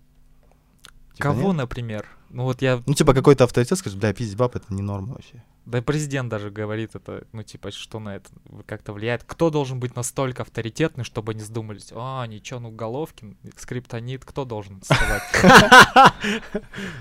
типа, 1.14 1.24
Кого, 1.30 1.48
нет? 1.48 1.56
например? 1.56 2.17
Ну 2.30 2.44
вот 2.44 2.62
я, 2.62 2.82
Ну, 2.86 2.94
типа, 2.94 3.14
какой-то 3.14 3.46
авторитет 3.46 3.78
скажет, 3.78 3.98
бля, 4.00 4.14
пиздить 4.14 4.38
баб, 4.38 4.56
это 4.56 4.74
не 4.74 4.82
норма 4.82 5.14
вообще. 5.14 5.44
да 5.66 5.78
и 5.78 5.82
президент 5.82 6.30
даже 6.30 6.50
говорит 6.50 6.96
это, 6.96 7.26
ну 7.32 7.44
типа, 7.44 7.72
что 7.72 8.00
на 8.00 8.18
это 8.18 8.30
как-то 8.66 8.94
влияет. 8.94 9.24
Кто 9.24 9.50
должен 9.50 9.80
быть 9.80 9.96
настолько 9.96 10.44
авторитетный, 10.44 11.04
чтобы 11.04 11.32
они 11.32 11.42
сдумались, 11.42 11.92
а, 11.94 12.26
ничего, 12.28 12.60
ну 12.60 12.72
Головкин, 12.72 13.38
скриптонит, 13.58 14.26
кто 14.26 14.46
должен 14.46 14.82
сказать? 14.84 15.24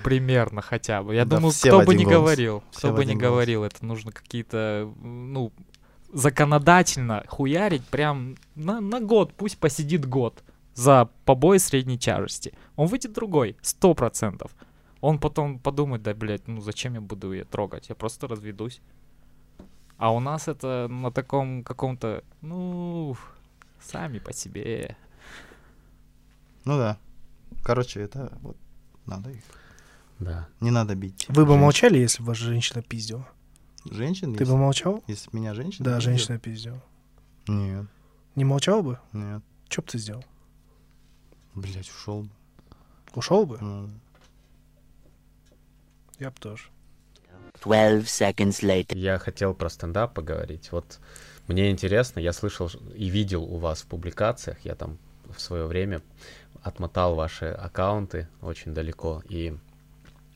Примерно 0.03 0.61
хотя 0.61 1.03
бы. 1.03 1.15
Я 1.15 1.25
думаю, 1.25 1.53
кто 1.53 1.81
бы 1.81 1.95
не 1.95 2.05
говорил, 2.05 2.63
кто 2.75 2.93
бы 2.93 3.05
не 3.05 3.15
говорил, 3.15 3.63
это 3.63 3.85
нужно 3.85 4.11
какие-то, 4.11 4.91
ну, 5.01 5.51
законодательно 6.13 7.23
хуярить 7.27 7.85
прям 7.85 8.35
на, 8.55 8.79
на 8.79 8.99
год, 9.01 9.33
пусть 9.33 9.57
посидит 9.57 10.05
год 10.05 10.43
за 10.73 11.09
побои 11.25 11.57
средней 11.57 11.97
тяжести. 11.97 12.53
Он 12.75 12.87
выйдет 12.87 13.13
другой, 13.13 13.57
сто 13.61 13.93
процентов. 13.93 14.51
Он 15.01 15.19
потом 15.19 15.59
подумает, 15.59 16.03
да, 16.03 16.13
блядь, 16.13 16.47
ну 16.47 16.61
зачем 16.61 16.95
я 16.95 17.01
буду 17.01 17.31
ее 17.33 17.43
трогать, 17.43 17.89
я 17.89 17.95
просто 17.95 18.27
разведусь. 18.27 18.81
А 19.97 20.11
у 20.13 20.19
нас 20.19 20.47
это 20.47 20.87
на 20.89 21.11
таком 21.11 21.63
каком-то, 21.63 22.23
ну, 22.41 23.15
сами 23.81 24.19
по 24.19 24.33
себе. 24.33 24.95
Ну 26.65 26.77
да. 26.77 26.97
Короче, 27.63 28.01
это 28.01 28.37
вот 28.41 28.57
надо 29.05 29.31
их. 29.31 29.43
Да. 30.19 30.47
Не 30.59 30.71
надо 30.71 30.95
бить. 30.95 31.25
Вы 31.29 31.43
бы 31.43 31.49
женщин. 31.49 31.61
молчали, 31.61 31.97
если 31.97 32.21
бы 32.21 32.27
ваша 32.29 32.45
женщина 32.45 32.81
пиздила? 32.81 33.27
Женщин? 33.89 34.33
Ты 34.33 34.43
если, 34.43 34.53
бы 34.53 34.57
молчал? 34.59 35.03
если 35.07 35.29
меня 35.35 35.53
женщина? 35.53 35.85
Да, 35.85 35.95
пиздила? 35.95 36.01
женщина 36.17 36.39
пиздила. 36.39 36.83
Нет, 37.47 37.85
Не 38.35 38.45
молчал 38.45 38.83
бы? 38.83 38.99
нет. 39.13 39.41
Что 39.69 39.81
бы 39.81 39.87
ты 39.89 39.97
сделал? 39.97 40.25
Блять, 41.55 41.89
ушел 41.89 42.23
бы. 42.23 42.29
Ушел 43.15 43.45
бы? 43.45 43.57
Ну, 43.59 43.89
Я 46.19 46.29
бы 46.29 46.35
тоже. 46.39 46.63
12 47.63 48.07
seconds 48.07 48.61
later. 48.63 48.97
Я 48.97 49.17
хотел 49.17 49.53
про 49.53 49.69
стендап 49.69 50.13
поговорить. 50.13 50.71
Вот 50.71 50.99
мне 51.47 51.71
интересно, 51.71 52.19
я 52.19 52.33
слышал 52.33 52.69
и 52.95 53.07
видел 53.07 53.43
у 53.43 53.57
вас 53.57 53.81
в 53.81 53.87
публикациях, 53.87 54.57
я 54.63 54.75
там 54.75 54.97
в 55.25 55.39
свое 55.39 55.65
время 55.65 56.01
отмотал 56.61 57.15
ваши 57.15 57.45
аккаунты 57.45 58.27
очень 58.41 58.73
далеко, 58.73 59.23
и 59.29 59.55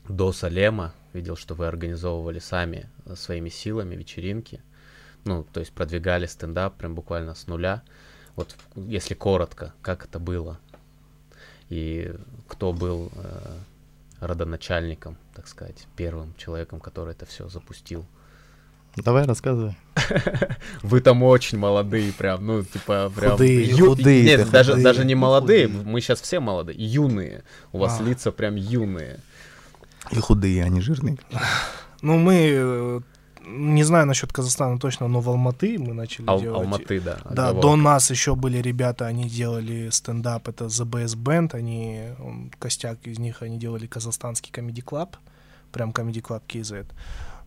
до 0.08 0.32
Салема 0.32 0.94
видел, 1.12 1.36
что 1.36 1.54
вы 1.54 1.66
организовывали 1.66 2.38
сами 2.38 2.88
э, 3.04 3.14
своими 3.14 3.50
силами 3.50 3.94
вечеринки, 3.94 4.62
ну, 5.24 5.44
то 5.44 5.60
есть 5.60 5.72
продвигали 5.72 6.26
стендап 6.26 6.76
прям 6.76 6.94
буквально 6.94 7.34
с 7.34 7.46
нуля. 7.46 7.82
Вот 8.34 8.56
если 8.74 9.14
коротко, 9.14 9.74
как 9.82 10.04
это 10.04 10.18
было? 10.18 10.58
И 11.68 12.14
кто 12.48 12.72
был 12.72 13.10
э, 13.14 13.58
родоначальником, 14.26 15.16
так 15.34 15.48
сказать, 15.48 15.86
первым 15.96 16.34
человеком, 16.36 16.80
который 16.80 17.10
это 17.12 17.26
все 17.26 17.48
запустил? 17.48 18.04
Давай 18.96 19.24
рассказывай. 19.24 19.76
Вы 20.82 21.00
там 21.00 21.22
очень 21.22 21.58
молодые, 21.58 22.12
прям, 22.12 22.46
ну, 22.46 22.62
типа, 22.62 23.10
прям... 23.16 23.32
Худые. 23.32 23.64
ю- 23.70 23.90
Худые, 23.96 24.22
Нет, 24.22 24.50
даже, 24.50 24.72
худые. 24.72 24.84
даже 24.84 25.04
не 25.04 25.14
молодые, 25.14 25.66
худые. 25.66 25.84
мы 25.84 26.00
сейчас 26.00 26.20
все 26.20 26.40
молодые, 26.40 26.76
юные. 26.78 27.42
У 27.72 27.78
вас 27.78 27.98
А. 28.00 28.02
лица 28.02 28.32
прям 28.32 28.56
юные. 28.56 29.20
И 30.10 30.18
худые, 30.20 30.62
они 30.64 30.80
жирные. 30.82 31.16
Ну, 32.02 32.18
мы, 32.18 32.34
э, 32.52 33.00
не 33.46 33.84
знаю 33.84 34.06
насчет 34.06 34.32
Казахстана 34.32 34.78
точно, 34.78 35.08
но 35.08 35.20
в 35.20 35.28
Алматы 35.28 35.78
мы 35.78 35.94
начали 35.94 36.26
Ал- 36.28 36.40
делать. 36.40 36.60
Алматы, 36.60 37.00
да. 37.00 37.18
Да, 37.30 37.48
оговорка. 37.48 37.60
до 37.60 37.76
нас 37.76 38.10
еще 38.10 38.34
были 38.34 38.58
ребята, 38.58 39.06
они 39.06 39.28
делали 39.28 39.90
стендап, 39.90 40.48
это 40.48 40.66
ZBS 40.66 41.16
Band, 41.16 41.54
они, 41.54 42.02
он, 42.18 42.50
костяк 42.58 42.98
из 43.04 43.18
них, 43.18 43.42
они 43.42 43.58
делали 43.58 43.86
казахстанский 43.86 44.52
комеди 44.52 44.82
клаб, 44.82 45.16
прям 45.72 45.92
комеди 45.92 46.20
клаб 46.20 46.42
KZ. 46.48 46.86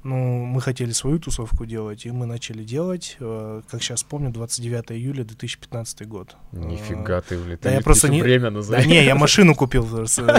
Ну, 0.07 0.45
мы 0.45 0.61
хотели 0.61 0.91
свою 0.91 1.17
тусовку 1.17 1.65
делать, 1.65 2.05
и 2.05 2.11
мы 2.11 2.27
начали 2.27 2.63
делать, 2.63 3.17
э, 3.19 3.61
как 3.67 3.81
сейчас 3.81 4.03
помню, 4.03 4.29
29 4.31 4.91
июля 4.91 5.23
2015 5.23 6.07
год. 6.07 6.35
Нифига 6.51 7.21
ты, 7.21 7.39
блин, 7.39 7.57
да 7.59 7.69
ты 7.69 7.75
я 7.75 7.81
просто 7.81 8.07
не- 8.09 8.21
время 8.21 8.51
Да 8.51 8.57
назови. 8.57 8.87
не, 8.87 9.03
я 9.03 9.15
машину 9.15 9.55
купил 9.55 9.83
просто, 9.83 10.37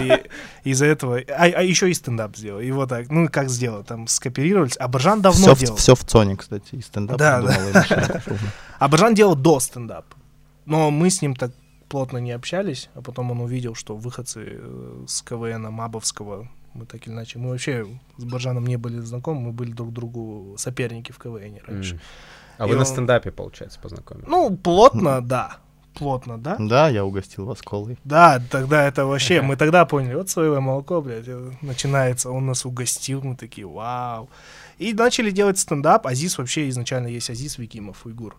и 0.63 0.71
из-за 0.71 0.87
этого. 0.87 1.19
А, 1.29 1.47
а 1.47 1.63
еще 1.63 1.91
и 1.91 1.95
стендап 1.95 2.37
сделал. 2.37 2.61
И 2.61 2.71
вот 2.71 2.89
так, 2.91 3.11
ну 3.11 3.29
как 3.29 3.49
сделал, 3.49 3.83
там 3.83 4.07
скооперировались. 4.07 4.77
А 4.79 4.87
Баржан 4.87 5.21
давно 5.21 5.41
Все 5.47 5.55
в, 5.57 5.59
делал. 5.59 5.77
все 5.77 5.95
в 5.97 6.05
Цоне, 6.05 6.37
кстати, 6.37 6.77
и 6.77 6.81
стендап. 6.81 7.19
Да, 7.19 7.43
пошёл. 7.43 8.37
А 8.79 8.89
Баржан 8.89 9.15
делал 9.17 9.35
до 9.35 9.59
стендап. 9.59 10.05
Но 10.65 10.93
мы 10.93 11.11
с 11.11 11.23
ним 11.23 11.35
так 11.35 11.51
плотно 11.89 12.19
не 12.19 12.31
общались, 12.31 12.89
а 12.95 13.03
потом 13.03 13.33
он 13.33 13.41
увидел, 13.41 13.75
что 13.75 13.97
выходцы 13.97 14.45
э, 14.47 15.05
с 15.09 15.23
КВН 15.23 15.63
Мабовского, 15.73 16.49
мы 16.77 16.87
так 16.87 17.07
или 17.07 17.15
иначе, 17.15 17.39
мы 17.39 17.51
вообще 17.51 17.87
с 18.19 18.25
Баржаном 18.25 18.67
не 18.67 18.77
были 18.77 19.01
знакомы, 19.01 19.41
мы 19.41 19.53
были 19.53 19.73
друг 19.73 19.93
другу 19.93 20.55
соперники 20.59 21.13
в 21.13 21.19
КВН 21.19 21.59
раньше. 21.67 21.95
М. 21.95 22.01
А 22.59 22.67
И 22.67 22.69
вы 22.69 22.75
на 22.75 22.81
он- 22.81 22.87
стендапе, 22.87 23.31
получается, 23.31 23.79
познакомились? 23.81 24.29
Ну, 24.29 24.57
плотно, 24.57 25.21
да. 25.21 25.59
Плотно, 25.95 26.37
да? 26.39 26.57
Да, 26.59 26.89
я 26.91 27.05
угостил 27.07 27.47
вас 27.47 27.63
колой. 27.63 27.97
Да, 28.05 28.41
тогда 28.51 28.85
это 28.87 29.07
вообще, 29.07 29.41
мы 29.41 29.57
тогда 29.57 29.85
поняли, 29.87 30.15
вот 30.15 30.29
своего 30.29 30.61
молоко, 30.61 31.01
блядь, 31.01 31.27
э, 31.27 31.51
начинается, 31.63 32.31
он 32.31 32.47
нас 32.47 32.67
угостил, 32.67 33.23
мы 33.23 33.35
такие, 33.35 33.67
вау. 33.67 34.29
И 34.79 34.93
начали 34.93 35.31
делать 35.31 35.59
стендап, 35.59 36.07
Азиз 36.07 36.37
вообще 36.39 36.69
изначально 36.69 37.07
есть 37.09 37.31
Азиз 37.31 37.57
Викимов, 37.59 38.05
уйгур. 38.05 38.37
А, 38.37 38.39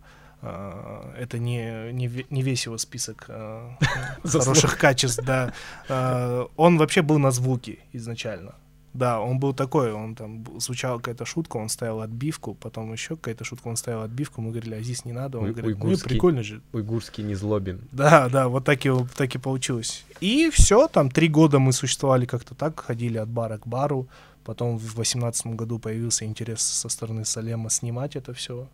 Это 1.18 1.39
не, 1.39 1.92
не, 1.94 2.25
не 2.30 2.42
весь 2.42 2.66
его 2.66 2.77
список 2.77 3.25
а, 3.30 3.77
хороших 4.24 4.77
качеств, 4.77 5.24
да. 5.25 5.54
А, 5.89 6.48
Он 6.56 6.77
вообще 6.77 7.01
был 7.01 7.20
на 7.20 7.32
звуке 7.32 7.80
изначально. 7.94 8.56
Да, 8.94 9.20
он 9.20 9.38
был 9.38 9.54
такой, 9.54 9.94
он 9.94 10.16
там 10.16 10.44
звучала 10.60 10.98
какая-то 10.98 11.24
шутка, 11.24 11.58
он 11.58 11.70
ставил 11.70 12.01
отбивку, 12.01 12.56
потом 12.56 12.92
еще 12.94 13.16
какая-то 13.16 13.44
шутка, 13.44 13.68
он 13.68 13.75
ставил 13.75 14.01
отбивку, 14.01 14.42
мы 14.42 14.50
говорили, 14.50 14.74
Азиз, 14.74 15.06
не 15.06 15.12
надо, 15.12 15.38
он 15.38 15.46
Уй- 15.46 15.54
говорит, 15.54 15.77
ну 15.84 15.98
прикольно 15.98 16.42
же, 16.42 16.62
Уйгурский 16.74 17.24
незлобин. 17.24 17.82
да, 17.92 18.27
да, 18.27 18.48
вот 18.48 18.66
так 18.66 18.84
и, 18.88 18.92
так 19.16 19.36
и 19.36 19.38
получилось. 19.38 20.04
И 20.20 20.50
все, 20.50 20.88
там 20.88 21.12
три 21.12 21.27
года 21.27 21.60
мы 21.60 21.74
существовали 21.74 22.25
как-то 22.25 22.56
так, 22.56 22.80
ходили 22.80 23.20
от 23.20 23.30
бара 23.30 23.60
к 23.60 23.68
бару. 23.68 24.08
Потом 24.44 24.77
в 24.77 24.96
восемнадцатом 24.96 25.58
году 25.58 25.77
появился 25.77 26.25
интерес 26.25 26.62
со 26.62 26.89
стороны 26.89 27.25
Салема 27.25 27.70
снимать 27.70 28.16
это 28.16 28.34
все. 28.34 28.68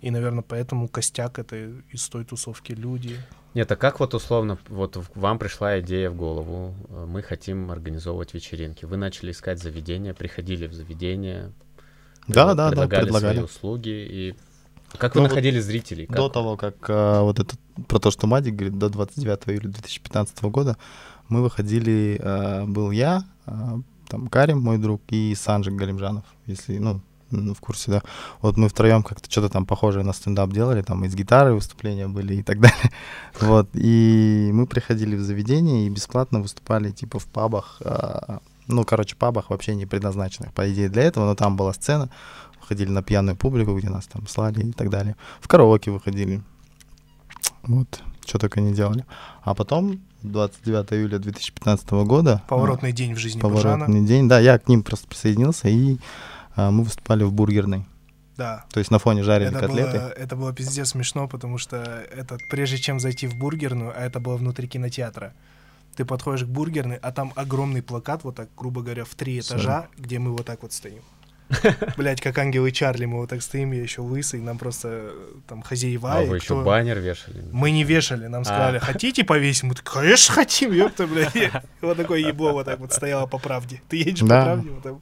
И, 0.00 0.10
наверное, 0.10 0.44
поэтому 0.46 0.88
костяк 0.88 1.38
это 1.38 1.56
из 1.92 2.08
той 2.08 2.24
тусовки 2.24 2.72
люди. 2.72 3.16
Нет, 3.54 3.70
а 3.72 3.76
как 3.76 3.98
вот 3.98 4.14
условно, 4.14 4.58
вот 4.68 4.96
вам 5.14 5.38
пришла 5.38 5.80
идея 5.80 6.10
в 6.10 6.14
голову, 6.16 6.74
э, 6.88 7.06
мы 7.08 7.22
хотим 7.22 7.70
организовывать 7.72 8.32
вечеринки. 8.34 8.84
Вы 8.84 8.96
начали 8.96 9.32
искать 9.32 9.60
заведения, 9.60 10.14
приходили 10.14 10.66
в 10.68 10.72
заведение, 10.74 11.52
Да, 12.28 12.46
да, 12.46 12.54
да, 12.54 12.68
предлагали 12.70 13.04
предлагали. 13.04 13.34
свои 13.36 13.44
услуги. 13.44 13.88
И 13.88 14.34
как 14.98 15.14
вы 15.16 15.22
Ну 15.22 15.26
вот 15.26 15.30
находили 15.30 15.58
зрителей? 15.58 16.06
Как- 16.06 16.16
До 16.16 16.28
того, 16.28 16.56
как 16.56 16.76
а, 16.88 17.22
вот 17.22 17.40
это 17.40 17.56
про 17.88 17.98
то, 17.98 18.10
что 18.12 18.26
Мадик 18.28 18.54
говорит, 18.54 18.78
до 18.78 18.88
29 18.90 19.48
июля 19.48 19.68
2015 19.68 20.42
года 20.50 20.76
мы 21.28 21.42
выходили, 21.42 22.20
а, 22.22 22.64
был 22.66 22.92
я, 22.92 23.24
а, 23.46 23.80
там 24.08 24.28
Карим, 24.28 24.60
мой 24.60 24.78
друг, 24.78 25.02
и 25.08 25.34
Санжик 25.34 25.74
Галимжанов, 25.74 26.24
если, 26.46 26.78
ну, 26.78 27.00
в 27.30 27.60
курсе, 27.60 27.90
да. 27.90 28.02
Вот 28.40 28.56
мы 28.56 28.68
втроем 28.68 29.02
как-то 29.02 29.30
что-то 29.30 29.48
там 29.48 29.66
похожее 29.66 30.04
на 30.04 30.12
стендап 30.12 30.50
делали, 30.50 30.82
там 30.82 31.04
из 31.04 31.14
гитары 31.14 31.54
выступления 31.54 32.08
были 32.08 32.36
и 32.36 32.42
так 32.42 32.60
далее. 32.60 32.92
Вот, 33.40 33.68
и 33.74 34.50
мы 34.52 34.66
приходили 34.66 35.16
в 35.16 35.20
заведение 35.20 35.86
и 35.86 35.90
бесплатно 35.90 36.40
выступали, 36.40 36.90
типа, 36.90 37.18
в 37.18 37.26
пабах, 37.26 37.80
а, 37.84 38.40
ну, 38.66 38.84
короче, 38.84 39.16
пабах 39.16 39.50
вообще 39.50 39.74
не 39.74 39.86
предназначенных, 39.86 40.52
по 40.52 40.70
идее, 40.70 40.88
для 40.88 41.02
этого, 41.02 41.26
но 41.26 41.34
там 41.34 41.56
была 41.56 41.72
сцена, 41.72 42.10
выходили 42.60 42.90
на 42.90 43.02
пьяную 43.02 43.36
публику, 43.36 43.76
где 43.76 43.88
нас 43.88 44.06
там 44.06 44.26
слали 44.26 44.60
и 44.60 44.72
так 44.72 44.90
далее. 44.90 45.16
В 45.40 45.48
караоке 45.48 45.90
выходили. 45.90 46.42
Вот, 47.62 48.02
что 48.26 48.38
только 48.38 48.60
не 48.60 48.72
делали. 48.72 49.04
А 49.42 49.54
потом, 49.54 50.00
29 50.22 50.92
июля 50.92 51.18
2015 51.18 51.90
года... 51.90 52.42
Поворотный 52.48 52.92
день 52.92 53.14
в 53.14 53.18
жизни 53.18 53.38
а. 53.38 53.42
Поворотный 53.42 54.04
день, 54.04 54.28
да, 54.28 54.38
я 54.38 54.58
к 54.58 54.68
ним 54.68 54.82
просто 54.82 55.06
присоединился, 55.08 55.68
и 55.68 55.94
а, 55.94 55.98
мы 56.70 56.84
выступали 56.84 57.22
в 57.24 57.32
бургерной. 57.32 57.84
Да. 58.36 58.64
То 58.70 58.78
есть 58.78 58.90
на 58.92 58.98
фоне 58.98 59.22
жарили 59.24 59.50
Это 59.50 59.60
котлеты. 59.66 59.98
было, 59.98 60.08
это 60.10 60.36
было 60.36 60.52
пиздец 60.52 60.90
смешно, 60.90 61.26
потому 61.26 61.58
что 61.58 61.76
этот, 61.76 62.40
прежде 62.48 62.78
чем 62.78 63.00
зайти 63.00 63.26
в 63.26 63.34
бургерную, 63.36 63.92
а 63.96 64.00
это 64.04 64.20
было 64.20 64.36
внутри 64.36 64.68
кинотеатра, 64.68 65.32
ты 65.96 66.04
подходишь 66.04 66.44
к 66.44 66.48
бургерной, 66.48 66.96
а 66.96 67.10
там 67.10 67.32
огромный 67.34 67.82
плакат, 67.82 68.22
вот 68.22 68.36
так, 68.36 68.48
грубо 68.56 68.82
говоря, 68.82 69.04
в 69.04 69.14
три 69.16 69.38
Sorry. 69.38 69.40
этажа, 69.56 69.88
где 69.98 70.20
мы 70.20 70.30
вот 70.32 70.46
так 70.46 70.62
вот 70.62 70.72
стоим. 70.72 71.02
Блять, 71.96 72.20
как 72.20 72.36
ангелы 72.38 72.70
Чарли, 72.70 73.06
мы 73.06 73.16
вот 73.18 73.30
так 73.30 73.40
стоим, 73.42 73.72
я 73.72 73.82
еще 73.82 74.02
лысый, 74.02 74.40
нам 74.40 74.58
просто 74.58 75.10
там 75.48 75.62
хозяева. 75.62 76.12
А 76.12 76.20
вы 76.22 76.36
еще 76.36 76.44
кто- 76.54 76.62
баннер 76.62 76.98
вешали? 77.00 77.42
Мы 77.50 77.70
не 77.72 77.82
вешали, 77.84 78.26
нам 78.26 78.44
сказали, 78.44 78.76
А. 78.76 78.80
хотите 78.80 79.24
повесим? 79.24 79.68
Мы 79.68 79.74
такие, 79.74 79.90
конечно, 79.90 80.34
хотим, 80.34 80.72
ёпта, 80.72 81.06
блядь. 81.06 81.32
Вот 81.80 81.96
такое 81.96 82.20
ебло 82.20 82.52
вот 82.52 82.66
так 82.66 82.78
вот 82.78 82.92
стояло 82.92 83.26
по 83.26 83.38
правде. 83.38 83.80
Ты 83.88 83.96
едешь 83.96 84.20
по 84.20 84.26
Да. 84.26 84.44
правде, 84.44 84.70
вот 84.70 84.82
там 84.82 85.00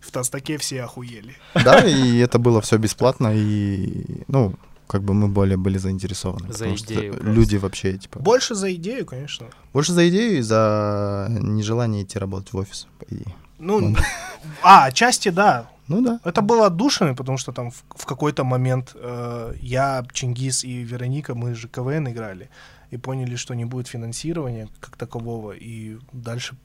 в 0.00 0.10
Тастаке 0.10 0.58
все 0.58 0.82
охуели. 0.82 1.36
Да, 1.54 1.80
и 1.80 2.18
это 2.18 2.38
было 2.38 2.60
все 2.60 2.78
бесплатно, 2.78 3.32
и, 3.34 4.04
ну, 4.28 4.54
как 4.86 5.02
бы 5.02 5.14
мы 5.14 5.28
более 5.28 5.56
были 5.56 5.78
заинтересованы. 5.78 6.48
За 6.48 6.58
потому 6.58 6.76
что 6.76 6.94
идею 6.94 7.12
просто. 7.12 7.30
люди 7.30 7.56
вообще, 7.56 7.98
типа... 7.98 8.18
Больше 8.18 8.54
за 8.54 8.74
идею, 8.74 9.06
конечно. 9.06 9.46
Больше 9.72 9.92
за 9.92 10.08
идею 10.08 10.38
и 10.38 10.42
за 10.42 11.28
нежелание 11.30 12.02
идти 12.02 12.18
работать 12.18 12.52
в 12.52 12.56
офис, 12.56 12.88
по 12.98 13.04
идее. 13.14 13.34
Ну, 13.58 13.94
а, 14.62 14.86
отчасти 14.86 15.28
да. 15.28 15.70
Ну 15.86 16.02
да. 16.02 16.20
Это 16.24 16.40
было 16.40 16.66
отдушины, 16.66 17.14
потому 17.14 17.38
что 17.38 17.52
там 17.52 17.70
в, 17.70 17.84
в 17.96 18.06
какой-то 18.06 18.44
момент 18.44 18.92
э, 18.94 19.54
я, 19.60 20.04
Чингис 20.12 20.64
и 20.64 20.82
Вероника, 20.82 21.34
мы 21.34 21.54
же 21.54 21.68
КВН 21.68 22.08
играли, 22.08 22.48
и 22.90 22.96
поняли, 22.96 23.36
что 23.36 23.54
не 23.54 23.64
будет 23.64 23.88
финансирования 23.88 24.68
как 24.80 24.96
такового, 24.96 25.52
и 25.52 25.98
дальше 26.12 26.56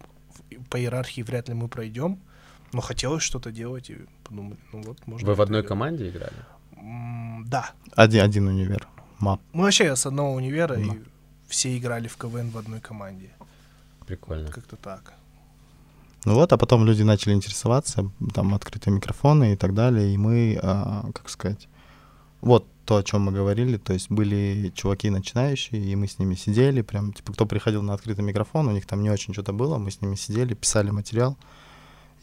по 0.70 0.78
иерархии 0.78 1.24
вряд 1.24 1.50
ли 1.50 1.56
мы 1.56 1.68
пройдем. 1.68 2.20
Но 2.76 2.82
хотелось 2.82 3.24
что-то 3.24 3.52
делать, 3.52 3.90
и 3.90 3.98
подумали, 4.26 4.58
ну 4.74 4.82
вот, 4.82 4.98
можно... 5.08 5.26
Вы 5.30 5.36
в 5.36 5.42
одной 5.42 5.62
делать. 5.62 5.68
команде 5.70 6.10
играли? 6.10 6.34
М, 6.76 7.46
Да. 7.48 7.72
Один, 7.96 8.26
один 8.26 8.48
универ. 8.48 8.86
МАП. 9.20 9.40
Мы 9.54 9.64
вообще 9.64 9.96
с 9.96 10.06
одного 10.06 10.34
универа, 10.34 10.76
и 10.78 10.90
Да. 10.90 10.96
все 11.48 11.78
играли 11.78 12.10
в 12.10 12.18
КВН 12.18 12.50
в 12.50 12.58
одной 12.58 12.82
команде. 12.82 13.30
Прикольно. 14.06 14.52
Как-то 14.52 14.76
так. 14.76 15.14
Ну 16.26 16.34
вот, 16.34 16.52
а 16.52 16.58
потом 16.58 16.86
люди 16.86 17.04
начали 17.04 17.34
интересоваться, 17.34 18.12
там 18.34 18.54
открытые 18.54 18.94
микрофоны 18.94 19.54
и 19.54 19.56
так 19.56 19.74
далее, 19.74 20.14
и 20.14 20.18
мы, 20.18 20.60
а, 20.62 21.06
как 21.14 21.30
сказать, 21.30 21.70
вот 22.42 22.68
то, 22.84 22.98
о 22.98 23.04
чем 23.04 23.22
мы 23.22 23.32
говорили, 23.32 23.78
то 23.78 23.94
есть 23.94 24.12
были 24.12 24.70
чуваки 24.76 25.10
начинающие, 25.10 25.82
и 25.82 25.96
мы 25.96 26.08
с 26.08 26.20
ними 26.20 26.36
сидели, 26.36 26.82
прям, 26.82 27.14
типа, 27.14 27.32
кто 27.32 27.46
приходил 27.46 27.84
на 27.84 27.94
открытый 27.94 28.26
микрофон, 28.26 28.68
у 28.68 28.72
них 28.72 28.86
там 28.86 29.02
не 29.02 29.10
очень 29.10 29.34
что-то 29.34 29.54
было, 29.54 29.78
мы 29.78 29.92
с 29.92 30.02
ними 30.02 30.16
сидели, 30.16 30.56
писали 30.56 30.90
материал, 30.92 31.38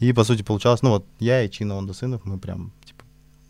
и, 0.09 0.13
по 0.13 0.23
сути, 0.23 0.43
получалось, 0.43 0.81
ну 0.81 0.89
вот, 0.89 1.05
я 1.19 1.43
и 1.43 1.49
Чина 1.49 1.77
Ондосынов, 1.77 2.25
мы 2.25 2.37
прям, 2.37 2.71
типа, 2.85 3.03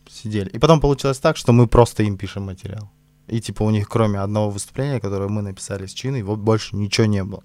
сидели. 0.10 0.50
И 0.50 0.60
потом 0.60 0.80
получилось 0.80 1.20
так, 1.20 1.38
что 1.38 1.54
мы 1.54 1.68
просто 1.68 2.04
им 2.04 2.18
пишем 2.18 2.44
материал. 2.44 2.90
И, 3.28 3.40
типа, 3.40 3.64
у 3.64 3.70
них, 3.70 3.88
кроме 3.88 4.20
одного 4.20 4.50
выступления, 4.50 5.00
которое 5.00 5.30
мы 5.30 5.42
написали 5.42 5.86
с 5.86 5.94
Чиной, 5.94 6.24
вот 6.24 6.40
больше 6.40 6.76
ничего 6.76 7.08
не 7.08 7.24
было. 7.24 7.44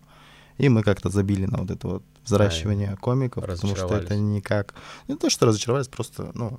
И 0.59 0.69
мы 0.69 0.83
как-то 0.83 1.09
забили 1.09 1.47
на 1.47 1.59
вот 1.59 1.71
это 1.71 1.89
вот 1.89 2.03
взращивание 2.25 2.97
комиков, 2.97 3.47
потому 3.47 3.77
что 3.77 3.97
это 3.97 4.17
никак... 4.17 4.75
Не 5.07 5.17
то, 5.17 5.31
что 5.31 5.47
разочаровались, 5.47 5.89
просто, 5.89 6.31
ну... 6.35 6.59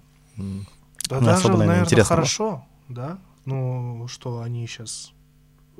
Да 1.09 1.19
Ну, 1.19 1.25
даже, 1.25 1.31
особо, 1.31 1.57
наверное, 1.57 1.67
наверное, 1.67 1.85
интересно 1.85 2.15
было. 2.15 2.15
хорошо, 2.15 2.65
да? 2.88 3.17
Ну, 3.45 4.07
что 4.07 4.41
они 4.41 4.67
сейчас... 4.67 5.12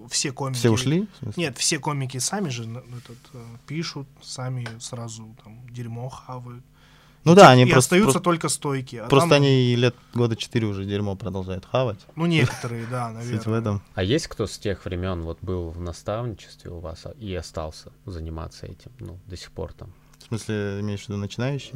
Все 0.10 0.32
комики... 0.32 0.58
Все 0.60 0.70
ушли? 0.70 1.08
Нет, 1.36 1.58
все 1.58 1.80
комики 1.80 2.18
сами 2.20 2.50
же 2.50 2.68
на- 2.68 2.80
этот, 2.80 3.18
э, 3.34 3.44
пишут, 3.68 4.08
сами 4.22 4.68
сразу 4.80 5.36
там 5.44 5.68
дерьмо 5.70 6.10
хавают. 6.10 6.64
Ну 7.26 7.36
да, 7.36 7.50
они 7.52 7.64
и 7.64 7.66
просто... 7.66 7.80
остаются 7.96 8.14
просто- 8.14 8.24
только 8.24 8.50
стойки. 8.50 8.96
а 8.96 9.08
Просто 9.08 9.30
там, 9.30 9.38
они 9.42 9.76
лет 9.76 9.94
года 10.14 10.36
четыре 10.38 10.68
уже 10.68 10.86
дерьмо 10.86 11.16
продолжают 11.16 11.66
хавать. 11.66 12.00
Ну, 12.16 12.26
некоторые, 12.28 12.86
да, 12.88 13.10
Суть 13.10 13.18
в 13.18 13.28
наверное. 13.28 13.60
этом. 13.60 13.82
А 13.94 14.04
есть 14.04 14.28
кто 14.28 14.48
с 14.48 14.58
тех 14.58 14.86
времен 14.86 15.24
вот 15.24 15.38
был 15.42 15.70
в 15.70 15.82
наставничестве 15.82 16.72
у 16.72 16.80
вас 16.80 17.06
а- 17.06 17.12
и 17.20 17.34
остался 17.36 17.92
заниматься 18.06 18.68
этим, 18.68 18.92
ну, 19.00 19.20
до 19.28 19.36
сих 19.36 19.52
пор 19.52 19.74
там? 19.74 19.92
В 20.30 20.36
смысле, 20.36 20.80
имеешь 20.82 21.06
в 21.06 21.10
виду 21.10 21.18
начинающий? 21.18 21.74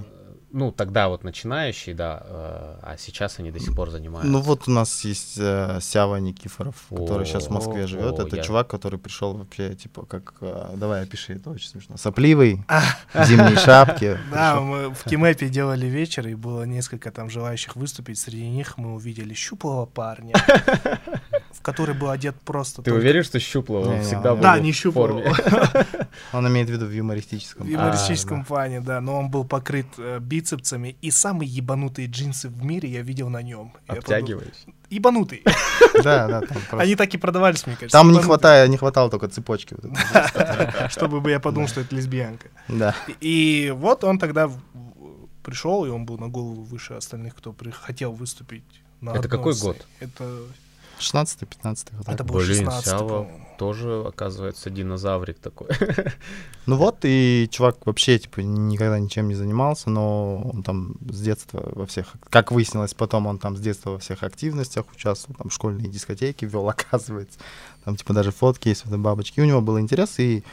Ну, 0.52 0.72
тогда 0.72 1.10
вот 1.10 1.24
начинающий, 1.24 1.96
да, 1.96 2.22
э, 2.28 2.76
а 2.84 2.96
сейчас 3.00 3.40
они 3.40 3.50
до 3.50 3.58
сих 3.60 3.74
пор 3.76 3.90
занимаются. 3.90 4.32
Ну 4.32 4.40
вот 4.40 4.68
у 4.68 4.72
нас 4.72 5.04
есть 5.04 5.34
э, 5.40 5.80
Сява 5.82 6.18
Никифоров, 6.18 6.76
который 6.92 7.26
сейчас 7.26 7.48
в 7.48 7.50
Москве 7.50 7.86
О, 7.86 7.88
живет. 7.88 8.20
о, 8.20 8.28
Это 8.28 8.36
я- 8.36 8.44
чувак, 8.44 8.68
который 8.68 9.00
пришел 9.00 9.34
вообще, 9.34 9.74
типа, 9.74 10.06
как... 10.06 10.36
э, 10.42 10.74
давай 10.76 11.02
опиши, 11.02 11.34
это 11.34 11.50
очень 11.50 11.68
смешно. 11.70 11.98
Сопливый, 11.98 12.64
А. 12.68 12.82
в 13.16 13.26
зимней 13.26 13.56
шапке. 13.56 14.20
Да, 14.32 14.62
мы 14.62 14.94
в 14.94 15.04
Кимэпе 15.06 15.50
делали 15.50 15.88
вечер, 15.88 16.28
и 16.28 16.36
было 16.36 16.62
несколько 16.66 17.10
там 17.12 17.32
желающих 17.32 17.76
выступить. 17.76 18.20
Среди 18.20 18.48
них 18.48 18.78
мы 18.78 18.94
увидели 18.94 19.34
щуплого 19.34 19.88
парня, 19.88 20.36
в 21.52 21.62
который 21.64 21.96
был 21.96 22.12
одет 22.12 22.36
просто 22.42 22.84
Ты 22.84 22.92
только- 22.92 23.00
уверен, 23.02 23.24
что 23.24 23.40
Щуплов? 23.40 23.88
Он 23.88 24.02
всегда 24.04 24.36
был 24.36 24.44
Да, 24.44 24.58
в 24.58 24.62
не 24.62 24.72
щуплого. 24.72 25.24
Он 26.32 26.48
имеет 26.48 26.70
в 26.70 26.72
виду 26.72 26.86
в 26.86 26.92
юмористическом. 26.92 27.68
В 27.68 27.70
юмористическом 27.70 28.42
А, 28.42 28.44
плане, 28.46 28.82
да, 28.82 29.02
но 29.02 29.20
он 29.20 29.30
был 29.30 29.46
покрыт 29.46 29.88
э, 29.98 30.20
бицепсами, 30.20 30.96
и 31.02 31.12
самые 31.12 31.50
ебанутые 31.50 32.08
джинсы 32.08 32.50
в 32.50 32.64
мире 32.64 32.90
я 32.90 33.02
видел 33.02 33.30
на 33.30 33.42
нем. 33.42 33.74
Я 33.88 33.96
подумал, 33.96 34.00
Обтягиваешь. 34.00 34.66
Ебанутые. 34.90 35.42
Да, 36.04 36.28
да, 36.28 36.42
Они 36.72 36.96
так 36.96 37.14
и 37.14 37.18
продавались, 37.18 37.68
мне 37.68 37.76
кажется. 37.76 37.98
Там 37.98 38.12
не 38.12 38.20
хватает, 38.20 38.70
не 38.70 38.78
хватало 38.78 39.12
только 39.12 39.28
цепочки. 39.28 39.76
Чтобы 40.90 41.22
бы 41.22 41.30
я 41.30 41.40
подумал, 41.40 41.68
что 41.68 41.82
это 41.82 41.96
лесбиянка. 41.96 42.48
Да. 42.68 42.96
И 43.22 43.72
вот 43.76 44.04
он 44.04 44.18
тогда 44.18 44.50
пришел, 45.44 45.86
и 45.86 45.90
он 45.90 46.06
был 46.06 46.18
на 46.18 46.30
голову 46.30 46.64
выше 46.64 46.94
остальных, 46.94 47.36
кто 47.36 47.56
хотел 47.72 48.12
выступить 48.12 48.64
на 49.02 49.12
Это 49.12 49.30
какой 49.30 49.54
год? 49.56 49.86
Это, 50.00 50.24
16-15 51.00 51.88
вот 51.92 52.08
это 52.08 52.24
был 52.24 52.36
Блин, 52.36 52.48
16 52.48 52.86
Сява 52.86 53.08
по-моему. 53.08 53.43
Тоже, 53.64 54.04
оказывается, 54.06 54.70
динозаврик 54.70 55.40
такой. 55.40 55.70
Ну 56.66 56.78
вот, 56.78 57.00
и 57.04 57.50
чувак 57.52 57.86
вообще, 57.86 58.20
типа, 58.20 58.40
никогда 58.40 58.98
ничем 58.98 59.28
не 59.28 59.36
занимался, 59.36 59.90
но 59.90 60.38
он 60.54 60.64
там 60.64 60.96
с 61.10 61.22
детства 61.22 61.62
во 61.76 61.86
всех, 61.86 62.14
как 62.30 62.54
выяснилось 62.54 62.94
потом, 62.94 63.28
он 63.28 63.38
там 63.38 63.58
с 63.58 63.60
детства 63.60 63.92
во 63.92 63.98
всех 63.98 64.24
активностях 64.24 64.86
участвовал, 64.94 65.36
там 65.38 65.50
школьные 65.50 65.90
дискотеки 65.90 66.46
вел, 66.46 66.70
оказывается. 66.76 67.38
Там, 67.84 67.96
типа, 67.98 68.14
даже 68.14 68.32
фотки 68.32 68.70
есть 68.70 68.84
в 68.84 68.88
этой 68.88 68.98
бабочке. 68.98 69.42
И 69.42 69.44
у 69.44 69.48
него 69.48 69.62
был 69.62 69.78
интерес, 69.78 70.20
и 70.20 70.44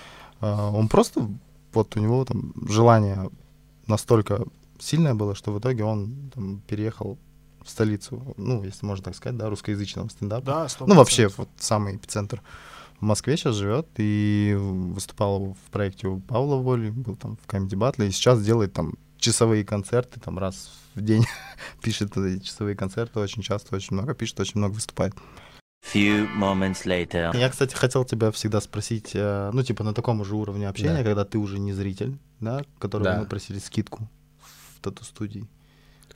а, 0.41 0.71
он 0.71 0.89
просто, 0.89 1.29
вот 1.73 1.97
у 1.97 2.01
него 2.01 2.25
там 2.25 2.53
желание 2.69 3.31
настолько 3.87 4.45
сильное 4.81 5.15
было, 5.15 5.35
что 5.35 5.53
в 5.53 5.59
итоге 5.59 5.85
он 5.85 6.31
там, 6.35 6.61
переехал 6.67 7.19
в 7.65 7.71
столицу, 7.71 8.35
ну, 8.37 8.65
если 8.65 8.87
можно 8.87 9.05
так 9.05 9.15
сказать, 9.15 9.39
да, 9.39 9.49
русскоязычного 9.49 10.09
стендапа. 10.09 10.45
Да, 10.45 10.67
100%. 10.67 10.85
Ну, 10.87 10.95
вообще, 10.95 11.29
вот 11.37 11.49
самый 11.59 11.97
эпицентр 11.97 12.43
в 13.01 13.03
Москве 13.03 13.37
сейчас 13.37 13.57
живет 13.57 13.89
и 13.97 14.55
выступал 14.59 15.55
в 15.67 15.71
проекте 15.71 16.09
у 16.09 16.21
Павла 16.21 16.57
Воли, 16.57 16.91
был 16.91 17.17
там 17.17 17.37
в 17.37 17.47
Comedy 17.47 17.71
Battle, 17.77 18.07
и 18.07 18.11
сейчас 18.11 18.43
делает 18.45 18.73
там 18.73 18.95
часовые 19.19 19.65
концерты, 19.65 20.21
там 20.21 20.39
раз 20.39 20.71
в 20.95 21.01
день 21.01 21.25
пишет 21.83 22.17
эти 22.17 22.45
часовые 22.45 22.77
концерты 22.77 23.19
очень 23.21 23.43
часто, 23.43 23.75
очень 23.77 23.95
много 23.97 24.15
пишет, 24.15 24.39
очень 24.41 24.59
много 24.59 24.75
выступает. 24.75 25.15
Few 25.95 26.29
moments 26.39 26.85
later. 26.85 27.35
Я, 27.39 27.49
кстати, 27.49 27.75
хотел 27.75 28.05
тебя 28.05 28.31
всегда 28.33 28.61
спросить, 28.61 29.13
э, 29.15 29.51
ну, 29.55 29.63
типа, 29.63 29.83
на 29.83 29.95
таком 29.95 30.23
же 30.25 30.37
уровне 30.37 30.69
общения, 30.69 30.99
Да. 30.99 31.05
когда 31.05 31.25
ты 31.25 31.39
уже 31.39 31.59
не 31.59 31.73
зритель, 31.73 32.19
да, 32.39 32.65
которого 32.79 33.05
Да. 33.11 33.19
мы 33.21 33.27
просили 33.27 33.59
скидку 33.59 34.07
в 34.77 34.81
тату-студии. 34.83 35.49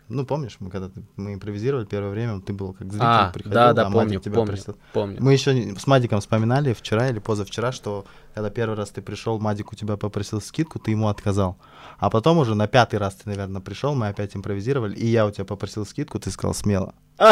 Ну, 0.08 0.26
помнишь, 0.26 0.56
мы 0.60 0.70
когда 0.70 0.90
мы 1.16 1.34
импровизировали 1.34 1.86
первое 1.86 2.10
время, 2.10 2.40
ты 2.40 2.52
был 2.52 2.74
как 2.74 2.92
зритель, 2.92 3.06
А, 3.06 3.30
приходил, 3.30 3.54
да, 3.54 3.72
да, 3.72 3.82
а 3.82 3.84
помню, 3.90 4.06
Мадик 4.06 4.22
тебя 4.22 4.34
помню, 4.34 4.52
прислал. 4.52 4.76
помню. 4.92 5.16
Мы 5.20 5.32
еще 5.32 5.74
с 5.78 5.86
Мадиком 5.86 6.20
вспоминали 6.20 6.74
вчера 6.74 7.08
или 7.08 7.18
позавчера, 7.20 7.72
что 7.72 8.04
когда 8.34 8.50
первый 8.50 8.74
раз 8.76 8.90
ты 8.90 9.00
пришел, 9.00 9.40
Мадик 9.40 9.72
у 9.72 9.76
тебя 9.76 9.96
попросил 9.96 10.40
скидку, 10.42 10.78
ты 10.78 10.90
ему 10.90 11.08
отказал. 11.08 11.56
А 11.98 12.10
потом 12.10 12.38
уже 12.38 12.54
на 12.54 12.66
пятый 12.66 12.96
раз 12.98 13.14
ты, 13.14 13.30
наверное, 13.30 13.62
пришел, 13.62 13.94
мы 13.94 14.08
опять 14.08 14.36
импровизировали, 14.36 14.94
и 14.94 15.06
я 15.06 15.26
у 15.26 15.30
тебя 15.30 15.44
попросил 15.44 15.86
скидку, 15.86 16.18
ты 16.18 16.30
сказал 16.30 16.54
смело. 16.54 16.94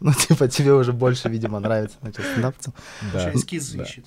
Ну, 0.00 0.14
типа, 0.14 0.48
тебе 0.48 0.72
уже 0.72 0.92
больше, 0.92 1.28
видимо, 1.28 1.60
нравится 1.60 1.98
начать 2.00 2.24
стендапцем. 2.24 2.72
Еще 3.12 3.34
эскиз 3.34 3.70
да. 3.72 3.82
ищет. 3.82 4.06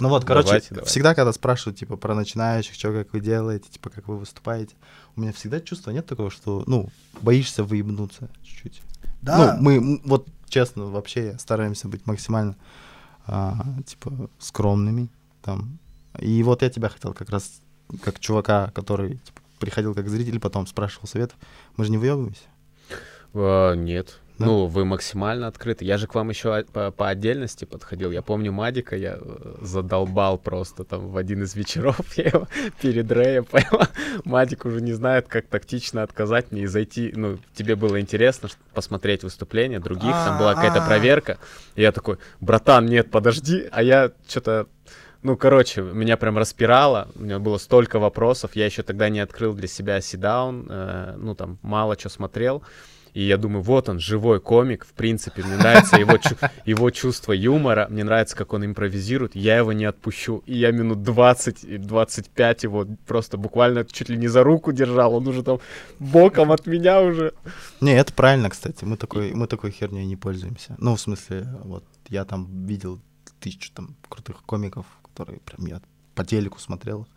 Ну 0.00 0.08
вот, 0.08 0.24
короче, 0.24 0.46
Давайте, 0.46 0.68
давайте. 0.70 0.90
всегда, 0.90 1.14
когда 1.14 1.32
спрашивают, 1.32 1.78
типа, 1.78 1.96
про 1.96 2.14
начинающих, 2.14 2.74
что, 2.74 2.92
как 2.92 3.12
вы 3.12 3.20
делаете, 3.20 3.68
типа, 3.70 3.90
как 3.90 4.08
вы 4.08 4.18
выступаете, 4.18 4.74
у 5.16 5.20
меня 5.20 5.32
всегда 5.32 5.60
чувство 5.60 5.90
нет 5.90 6.06
такого, 6.06 6.30
что, 6.30 6.64
ну, 6.66 6.88
боишься 7.20 7.64
выебнуться 7.64 8.28
чуть-чуть. 8.42 8.82
Да, 9.22 9.56
Ну, 9.56 9.62
мы, 9.62 10.00
вот, 10.04 10.26
честно, 10.48 10.86
вообще 10.86 11.36
стараемся 11.38 11.88
быть 11.88 12.06
максимально, 12.06 12.56
а, 13.26 13.64
типа, 13.86 14.30
скромными, 14.38 15.08
там. 15.42 15.78
И 16.18 16.42
вот 16.42 16.62
я 16.62 16.70
тебя 16.70 16.88
хотел 16.88 17.12
как 17.12 17.30
раз, 17.30 17.60
как 18.02 18.20
чувака, 18.20 18.70
который, 18.74 19.18
типа, 19.18 19.40
приходил 19.58 19.94
как 19.94 20.08
зритель, 20.08 20.40
потом 20.40 20.66
спрашивал 20.66 21.08
советов. 21.08 21.36
Мы 21.76 21.84
же 21.84 21.90
не 21.90 21.98
выебываемся. 21.98 22.42
А, 23.34 23.74
нет. 23.74 24.18
Да? 24.38 24.44
Ну, 24.46 24.66
вы 24.66 24.84
максимально 24.84 25.46
открыты. 25.46 25.84
Я 25.84 25.96
же 25.96 26.06
к 26.06 26.14
вам 26.14 26.28
еще 26.28 26.64
по, 26.72 26.90
по 26.90 27.08
отдельности 27.08 27.64
подходил. 27.64 28.10
Я 28.10 28.20
помню 28.20 28.52
Мадика, 28.52 28.94
я 28.94 29.18
э, 29.18 29.54
задолбал 29.62 30.36
просто 30.36 30.84
там 30.84 31.08
в 31.08 31.16
один 31.16 31.42
из 31.42 31.54
вечеров. 31.54 31.98
Я 32.16 32.24
его 32.24 32.48
перед 32.82 33.10
Рэем 33.10 33.44
понял. 33.44 33.82
Мадик 34.24 34.66
уже 34.66 34.82
не 34.82 34.92
знает, 34.92 35.26
как 35.26 35.46
тактично 35.46 36.02
отказать 36.02 36.52
мне 36.52 36.62
и 36.62 36.66
зайти. 36.66 37.12
Ну, 37.16 37.38
тебе 37.54 37.76
было 37.76 37.98
интересно 38.00 38.50
посмотреть 38.74 39.22
выступления 39.22 39.80
других, 39.80 40.12
там 40.12 40.38
была 40.38 40.54
какая-то 40.54 40.84
проверка. 40.86 41.38
И 41.74 41.82
я 41.82 41.92
такой, 41.92 42.18
братан, 42.40 42.86
нет, 42.86 43.10
подожди. 43.10 43.68
А 43.70 43.82
я 43.82 44.12
что-то 44.28 44.66
ну, 45.22 45.36
короче, 45.36 45.80
меня 45.80 46.16
прям 46.16 46.38
распирало, 46.38 47.08
у 47.16 47.22
меня 47.22 47.40
было 47.40 47.58
столько 47.58 47.98
вопросов, 47.98 48.54
я 48.54 48.66
еще 48.66 48.84
тогда 48.84 49.08
не 49.08 49.18
открыл 49.18 49.54
для 49.54 49.66
себя 49.66 50.00
седаун, 50.00 50.66
э, 50.70 51.14
ну, 51.18 51.34
там, 51.34 51.58
мало 51.62 51.98
что 51.98 52.10
смотрел, 52.10 52.62
и 53.16 53.22
я 53.22 53.38
думаю, 53.38 53.62
вот 53.62 53.88
он, 53.88 53.98
живой 53.98 54.40
комик, 54.40 54.84
в 54.84 54.92
принципе, 54.92 55.42
мне 55.42 55.56
нравится 55.56 55.96
его, 55.96 56.18
чу- 56.18 56.36
его 56.66 56.90
чувство 56.90 57.32
юмора, 57.32 57.86
мне 57.88 58.04
нравится, 58.04 58.36
как 58.36 58.52
он 58.52 58.62
импровизирует, 58.66 59.34
я 59.34 59.56
его 59.56 59.72
не 59.72 59.86
отпущу, 59.86 60.42
и 60.44 60.58
я 60.58 60.70
минут 60.70 61.02
20, 61.02 61.64
и 61.64 61.78
25 61.78 62.64
его 62.64 62.86
просто 63.06 63.38
буквально 63.38 63.86
чуть 63.86 64.10
ли 64.10 64.18
не 64.18 64.28
за 64.28 64.42
руку 64.42 64.70
держал, 64.70 65.14
он 65.14 65.26
уже 65.28 65.42
там 65.42 65.60
боком 65.98 66.52
от 66.52 66.66
меня 66.66 67.00
уже. 67.00 67.32
Не, 67.80 67.92
это 67.92 68.12
правильно, 68.12 68.50
кстати. 68.50 68.84
Мы 68.84 68.98
такой, 68.98 69.32
мы 69.32 69.46
такой 69.46 69.70
херней 69.70 70.04
не 70.04 70.16
пользуемся. 70.16 70.76
Ну, 70.78 70.94
в 70.94 71.00
смысле, 71.00 71.48
вот 71.64 71.84
я 72.10 72.26
там 72.26 72.66
видел 72.66 73.00
тысячу 73.40 73.72
там 73.72 73.96
крутых 74.10 74.42
комиков, 74.44 74.84
которые 75.02 75.40
прям 75.40 75.66
я 75.66 75.80
по 76.14 76.22
телеку 76.22 76.58
смотрел. 76.58 77.08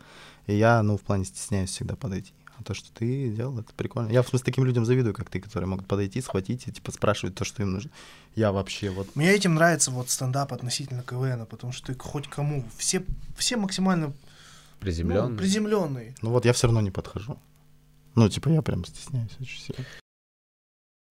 И 0.46 0.54
я, 0.54 0.82
ну, 0.82 0.96
в 0.96 1.02
плане 1.02 1.26
стесняюсь 1.26 1.68
всегда 1.68 1.94
подойти. 1.94 2.32
А 2.60 2.62
то, 2.62 2.74
что 2.74 2.92
ты 2.92 3.30
делал, 3.30 3.58
это 3.58 3.72
прикольно. 3.74 4.10
Я, 4.10 4.22
в 4.22 4.28
смысле, 4.28 4.44
таким 4.44 4.64
людям 4.64 4.84
завидую, 4.84 5.14
как 5.14 5.30
ты, 5.30 5.40
которые 5.40 5.66
могут 5.66 5.86
подойти, 5.86 6.20
схватить 6.20 6.68
и, 6.68 6.72
типа, 6.72 6.92
спрашивать 6.92 7.34
то, 7.34 7.44
что 7.44 7.62
им 7.62 7.72
нужно. 7.72 7.90
Я 8.34 8.52
вообще 8.52 8.90
вот... 8.90 9.16
Мне 9.16 9.32
этим 9.32 9.54
нравится 9.54 9.90
вот 9.90 10.10
стендап 10.10 10.52
относительно 10.52 11.02
КВН, 11.02 11.46
потому 11.46 11.72
что 11.72 11.86
ты 11.92 11.98
хоть 11.98 12.28
кому, 12.28 12.64
все, 12.76 13.02
все 13.36 13.56
максимально 13.56 14.12
Приземленный. 14.78 15.38
приземленные. 15.38 16.14
Ну 16.20 16.30
вот 16.30 16.44
я 16.44 16.52
все 16.52 16.66
равно 16.66 16.82
не 16.82 16.90
подхожу. 16.90 17.38
Ну, 18.14 18.28
типа, 18.28 18.48
я 18.50 18.60
прям 18.60 18.84
стесняюсь 18.84 19.30
очень 19.40 19.60
сильно. 19.60 19.84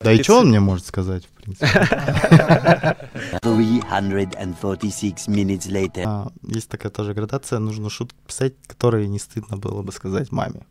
Да 0.02 0.14
и 0.14 0.24
что 0.24 0.40
он 0.40 0.50
мне 0.50 0.60
может 0.60 0.86
сказать, 0.86 1.26
в 1.26 1.30
принципе? 1.30 1.68
346 3.42 5.28
minutes 5.28 5.68
later. 5.68 6.04
А, 6.06 6.32
есть 6.44 6.70
такая 6.70 6.92
тоже 6.92 7.14
градация, 7.14 7.60
нужно 7.60 7.90
шутки 7.90 8.16
писать, 8.26 8.54
которые 8.68 9.08
не 9.08 9.20
стыдно 9.20 9.58
было 9.58 9.82
бы 9.82 9.92
сказать 9.92 10.32
маме. 10.32 10.66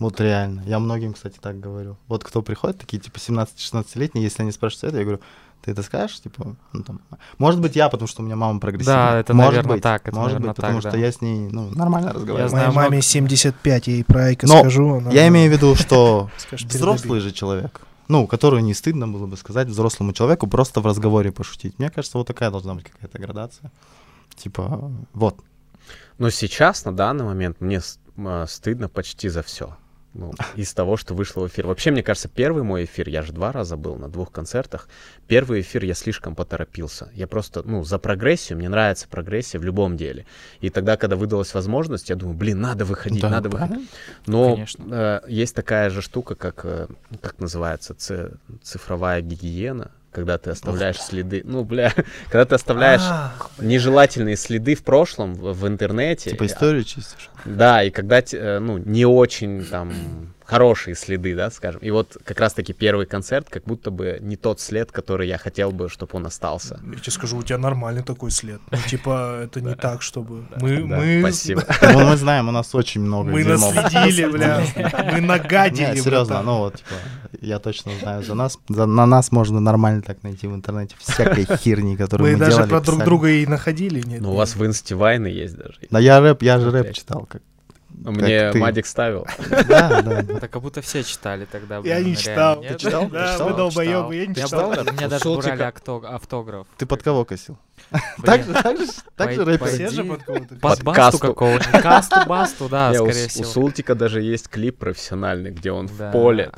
Вот 0.00 0.20
реально. 0.20 0.62
Я 0.66 0.78
многим, 0.78 1.12
кстати, 1.12 1.38
так 1.40 1.60
говорю. 1.60 1.96
Вот 2.08 2.24
кто 2.24 2.42
приходит, 2.42 2.78
такие 2.78 2.98
типа 3.00 3.18
17-16-летние, 3.18 4.24
если 4.24 4.42
они 4.42 4.50
спрашивают 4.52 4.80
совета, 4.80 4.98
я 4.98 5.04
говорю, 5.04 5.20
ты 5.62 5.72
это 5.72 5.82
скажешь? 5.82 6.20
Типа, 6.20 6.56
ну, 6.72 6.82
там, 6.82 7.02
может 7.36 7.60
быть, 7.60 7.76
я, 7.76 7.90
потому 7.90 8.08
что 8.08 8.22
у 8.22 8.24
меня 8.24 8.34
мама 8.34 8.58
прогрессивная. 8.60 9.10
Да, 9.12 9.18
это, 9.18 9.34
может 9.34 9.52
наверно, 9.52 9.72
быть, 9.74 9.82
так, 9.82 10.08
это, 10.08 10.16
может 10.16 10.32
наверно, 10.32 10.48
быть, 10.48 10.56
потому 10.56 10.80
так, 10.80 10.90
что 10.90 10.98
да. 10.98 11.06
я 11.06 11.12
с 11.12 11.20
ней, 11.20 11.48
ну, 11.52 11.70
нормально 11.74 12.14
разговариваю. 12.14 12.48
знаю 12.48 12.66
Моей 12.68 12.76
маме 12.76 12.88
много- 12.88 13.02
75, 13.02 13.86
я 13.88 13.92
ей 13.92 14.04
про 14.04 14.24
Айка 14.24 14.46
Но 14.46 14.60
скажу. 14.60 14.94
она- 14.94 15.10
Я 15.10 15.28
имею 15.28 15.50
в 15.50 15.52
виду, 15.54 15.74
что 15.74 16.30
взрослый 16.52 17.20
же 17.20 17.30
человек, 17.30 17.82
ну, 18.08 18.26
которую 18.26 18.62
не 18.64 18.72
стыдно 18.72 19.06
было 19.06 19.26
бы 19.26 19.36
сказать 19.36 19.68
взрослому 19.68 20.14
человеку 20.14 20.46
просто 20.46 20.80
в 20.80 20.86
разговоре 20.86 21.30
пошутить. 21.30 21.78
Мне 21.78 21.90
кажется, 21.90 22.16
вот 22.16 22.26
такая 22.26 22.50
должна 22.50 22.72
быть 22.74 22.84
какая-то 22.90 23.18
градация. 23.18 23.70
Типа, 24.36 24.90
вот. 25.12 25.36
Но 26.16 26.30
сейчас, 26.30 26.86
на 26.86 26.96
данный 26.96 27.24
момент, 27.26 27.60
мне 27.60 27.82
м, 28.16 28.46
стыдно 28.48 28.88
почти 28.88 29.28
за 29.28 29.42
все. 29.42 29.76
Ну, 30.12 30.32
из 30.56 30.74
того, 30.74 30.96
что 30.96 31.14
вышло 31.14 31.42
в 31.42 31.46
эфир. 31.48 31.68
Вообще, 31.68 31.92
мне 31.92 32.02
кажется, 32.02 32.28
первый 32.28 32.64
мой 32.64 32.84
эфир, 32.84 33.08
я 33.08 33.22
же 33.22 33.32
два 33.32 33.52
раза 33.52 33.76
был 33.76 33.94
на 33.94 34.08
двух 34.08 34.32
концертах. 34.32 34.88
Первый 35.28 35.60
эфир 35.60 35.84
я 35.84 35.94
слишком 35.94 36.34
поторопился. 36.34 37.10
Я 37.14 37.28
просто, 37.28 37.62
ну, 37.64 37.84
за 37.84 37.98
прогрессию, 38.00 38.58
мне 38.58 38.68
нравится 38.68 39.06
прогрессия 39.08 39.60
в 39.60 39.62
любом 39.64 39.96
деле. 39.96 40.26
И 40.60 40.68
тогда, 40.68 40.96
когда 40.96 41.14
выдалась 41.14 41.54
возможность, 41.54 42.10
я 42.10 42.16
думаю, 42.16 42.36
блин, 42.36 42.60
надо 42.60 42.84
выходить, 42.84 43.22
Да, 43.22 43.28
надо 43.30 43.48
выходить. 43.50 43.70
правильно. 43.76 43.88
Но 44.26 44.54
Конечно. 44.54 44.84
э, 44.90 45.20
есть 45.28 45.54
такая 45.54 45.90
же 45.90 46.02
штука, 46.02 46.34
как, 46.34 46.64
э, 46.64 46.88
как 47.22 47.38
называется, 47.38 47.94
ци- 47.94 48.32
цифровая 48.64 49.20
гигиена, 49.20 49.92
когда 50.12 50.38
ты 50.38 50.50
оставляешь 50.50 51.00
следы. 51.00 51.42
Ну, 51.44 51.64
бля, 51.64 51.92
когда 52.30 52.44
ты 52.44 52.54
оставляешь 52.54 53.02
А, 53.02 53.32
нежелательные 53.58 54.36
следы 54.36 54.74
в 54.74 54.82
прошлом 54.82 55.34
в, 55.34 55.52
в 55.52 55.68
интернете. 55.68 56.30
Типа 56.30 56.46
историю 56.46 56.84
чистишь. 56.84 57.30
Да, 57.44 57.82
и 57.82 57.90
когда, 57.90 58.20
э, 58.20 58.58
ну, 58.58 58.78
не 58.78 59.04
очень 59.04 59.64
там 59.64 59.92
хорошие 60.50 60.96
следы, 60.96 61.36
да, 61.36 61.50
скажем. 61.50 61.80
И 61.80 61.90
вот 61.90 62.16
как 62.24 62.40
раз-таки 62.40 62.72
первый 62.72 63.06
концерт, 63.06 63.48
как 63.48 63.62
будто 63.64 63.92
бы 63.92 64.18
не 64.20 64.36
тот 64.36 64.60
след, 64.60 64.90
который 64.90 65.28
я 65.28 65.38
хотел 65.38 65.70
бы, 65.70 65.88
чтобы 65.88 66.10
он 66.16 66.26
остался. 66.26 66.80
Я 66.92 66.98
тебе 66.98 67.12
скажу, 67.12 67.36
у 67.36 67.42
тебя 67.42 67.58
нормальный 67.58 68.02
такой 68.02 68.32
след. 68.32 68.60
Ну, 68.70 68.78
типа, 68.88 69.42
это 69.44 69.60
не 69.60 69.76
так, 69.76 70.02
чтобы... 70.02 70.44
Мы, 70.60 70.84
мы, 70.84 71.20
спасибо. 71.20 71.64
Ну, 71.82 72.08
мы 72.08 72.16
знаем, 72.16 72.48
у 72.48 72.52
нас 72.52 72.74
очень 72.74 73.00
много 73.00 73.30
мы 73.30 73.44
наследили, 73.44 74.26
бля. 74.26 74.64
Мы 75.12 75.20
нагадили, 75.20 76.00
серьезно, 76.00 76.42
ну 76.42 76.58
вот, 76.58 76.76
типа, 76.76 76.94
я 77.40 77.58
точно 77.58 77.92
знаю 78.00 78.22
за 78.22 78.34
нас. 78.34 78.58
За, 78.68 78.86
на 78.86 79.06
нас 79.06 79.32
можно 79.32 79.60
нормально 79.60 80.02
так 80.02 80.22
найти 80.22 80.48
в 80.48 80.54
интернете 80.54 80.96
всякой 80.98 81.46
херни, 81.58 81.96
которую 81.96 82.28
Мы 82.28 82.32
мы, 82.34 82.38
даже 82.40 82.56
делали, 82.56 82.68
про 82.68 82.80
друг 82.80 83.04
друга 83.04 83.28
и 83.28 83.46
находили, 83.46 84.00
нет? 84.00 84.20
Ну, 84.20 84.32
у 84.32 84.36
вас 84.36 84.56
в 84.56 84.66
инсте 84.66 84.94
вайны 84.94 85.28
есть 85.28 85.56
даже. 85.56 85.74
Да 85.90 86.00
я 86.00 86.20
рэп, 86.20 86.42
я 86.42 86.58
же 86.58 86.70
рэп 86.70 86.92
читал. 86.92 87.26
Как, 87.26 87.42
Мне 88.04 88.50
ты. 88.52 88.58
Мадик 88.58 88.86
ставил. 88.86 89.26
да, 89.68 90.02
да. 90.02 90.20
Это 90.20 90.48
как 90.48 90.62
будто 90.62 90.80
все 90.80 91.02
читали 91.02 91.44
тогда. 91.44 91.80
Я 91.84 92.00
не 92.00 92.16
читал. 92.16 92.62
Ты 92.62 92.76
читал? 92.76 93.08
Да, 93.08 93.38
вы 93.44 93.54
долбоёбы, 93.54 94.16
я 94.16 94.26
не 94.26 94.34
читал. 94.34 94.70
меня 94.70 95.08
даже 95.08 95.24
брали 95.36 95.62
автограф. 96.14 96.66
Ты 96.78 96.86
под 96.86 97.02
кого 97.02 97.24
косил? 97.24 97.58
Так 98.24 98.44
же, 98.44 98.52
так 98.52 99.34
так 99.34 99.58
пойди. 99.58 99.86
Все 99.86 99.90
же 99.90 100.04
под 100.04 100.22
кого-то. 100.22 100.54
Под 100.56 100.82
басту 100.82 101.18
какого-нибудь. 101.18 101.82
Касту, 101.82 102.16
басту, 102.26 102.68
да, 102.68 102.92
скорее 102.94 103.12
С- 103.12 103.26
у 103.26 103.28
всего. 103.28 103.44
Султика 103.44 103.94
даже 103.94 104.22
есть 104.22 104.48
клип 104.48 104.78
профессиональный, 104.78 105.50
где 105.50 105.72
он 105.72 105.86
в 105.88 106.12
поле. 106.12 106.52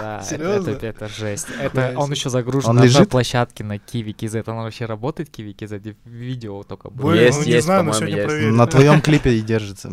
Да, 0.00 0.04
да, 0.04 0.16
это- 0.18 0.24
Серьезно? 0.26 0.70
Это, 0.70 0.86
это 0.86 1.08
жесть. 1.08 1.46
Это 1.60 1.94
он 1.96 2.10
еще 2.10 2.30
загружен 2.30 2.70
Он 2.70 2.76
на 2.76 2.82
одной 2.82 2.94
лежит? 2.94 3.10
площадке 3.10 3.64
на 3.64 3.76
Kiwi 3.76 4.14
KZ. 4.16 4.44
Он 4.50 4.56
вообще 4.62 4.86
работает 4.86 5.28
Kiwi 5.36 5.54
KZ? 5.54 5.96
Видео 6.04 6.62
только 6.62 6.90
было. 6.90 7.10
Блин, 7.12 7.24
Есть, 7.24 7.38
ну 7.38 7.44
не 7.44 7.50
есть, 7.52 7.64
знаю, 7.66 7.84
но 7.84 7.92
по-моему, 7.92 7.98
сегодня 8.06 8.16
есть. 8.22 8.28
проверим. 8.28 8.56
На 8.56 8.66
твоем 8.66 9.00
клипе 9.02 9.34
и 9.34 9.40
держится. 9.40 9.88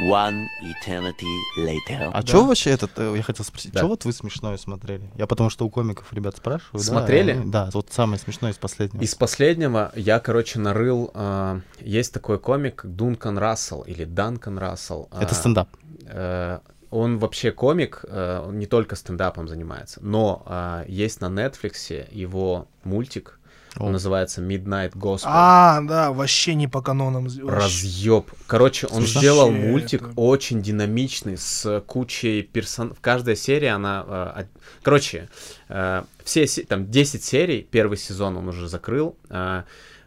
One 0.00 0.46
eternity 0.62 1.26
later. 1.58 2.10
А 2.12 2.22
Да. 2.22 2.26
что 2.26 2.44
вообще 2.46 2.70
этот, 2.70 2.92
э, 2.96 3.14
я 3.16 3.22
хотел 3.22 3.44
спросить, 3.44 3.72
Да. 3.72 3.80
что 3.80 3.88
вот 3.88 4.04
вы 4.04 4.12
смешное 4.12 4.56
смотрели? 4.56 5.10
Я 5.16 5.26
потому 5.26 5.50
что 5.50 5.66
у 5.66 5.70
комиков 5.70 6.12
ребят 6.12 6.36
спрашиваю. 6.36 6.72
да, 6.72 6.78
Смотрели? 6.80 7.32
они- 7.32 7.50
Да, 7.50 7.68
вот 7.72 7.88
самое 7.90 8.18
смешное 8.18 8.52
из 8.52 8.56
последнего. 8.58 9.02
Из 9.02 9.14
последнего 9.14 9.92
я, 9.96 10.18
короче, 10.20 10.58
нарыл... 10.58 11.10
а, 11.14 11.60
есть 11.80 12.12
такой 12.14 12.38
комик 12.38 12.82
Дункан 12.84 13.38
Рассел 13.38 13.82
или 13.82 14.04
Данкан 14.04 14.58
Рассел. 14.58 15.08
Это 15.12 15.32
а, 15.32 15.34
стендап. 15.34 15.68
э, 16.06 16.60
он 16.92 17.18
вообще 17.18 17.50
комик, 17.50 18.04
э, 18.06 18.44
он 18.46 18.58
не 18.58 18.66
только 18.66 18.94
стендапом 18.96 19.48
занимается, 19.48 19.98
но 20.02 20.42
а, 20.46 20.84
есть 20.86 21.20
на 21.20 21.26
Netflix 21.26 22.06
его 22.12 22.68
мультик, 22.84 23.40
он 23.78 23.92
называется 23.92 24.42
Midnight 24.42 24.92
Gospel. 24.92 25.22
А, 25.24 25.80
да, 25.80 26.12
вообще 26.12 26.54
не 26.54 26.68
по 26.68 26.82
канонам. 26.82 27.26
Разъеб. 27.48 28.30
Короче, 28.46 28.86
он 28.86 28.98
Слушай, 29.04 29.18
сделал 29.18 29.50
мультик 29.50 30.02
это- 30.02 30.12
очень 30.16 30.60
динамичный, 30.60 31.38
с 31.38 31.80
кучей 31.86 32.42
персон... 32.42 32.94
Каждая 33.00 33.34
серия, 33.34 33.70
она... 33.70 34.34
э, 34.36 34.44
Короче, 34.82 35.30
э, 35.70 36.02
все 36.22 36.46
се- 36.46 36.64
там 36.64 36.90
10 36.90 37.24
серий, 37.24 37.62
первый 37.62 37.96
сезон 37.96 38.36
он 38.36 38.48
уже 38.48 38.68
закрыл. 38.68 39.16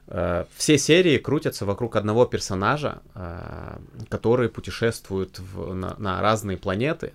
Э, 0.07 0.45
Все 0.55 0.77
серии 0.77 1.17
крутятся 1.17 1.65
вокруг 1.65 1.95
одного 1.95 2.25
персонажа, 2.25 2.99
э, 3.15 3.77
который 4.09 4.49
путешествует 4.49 5.39
в- 5.39 5.73
на, 5.73 5.95
на 5.97 6.21
разные 6.21 6.57
планеты. 6.57 7.11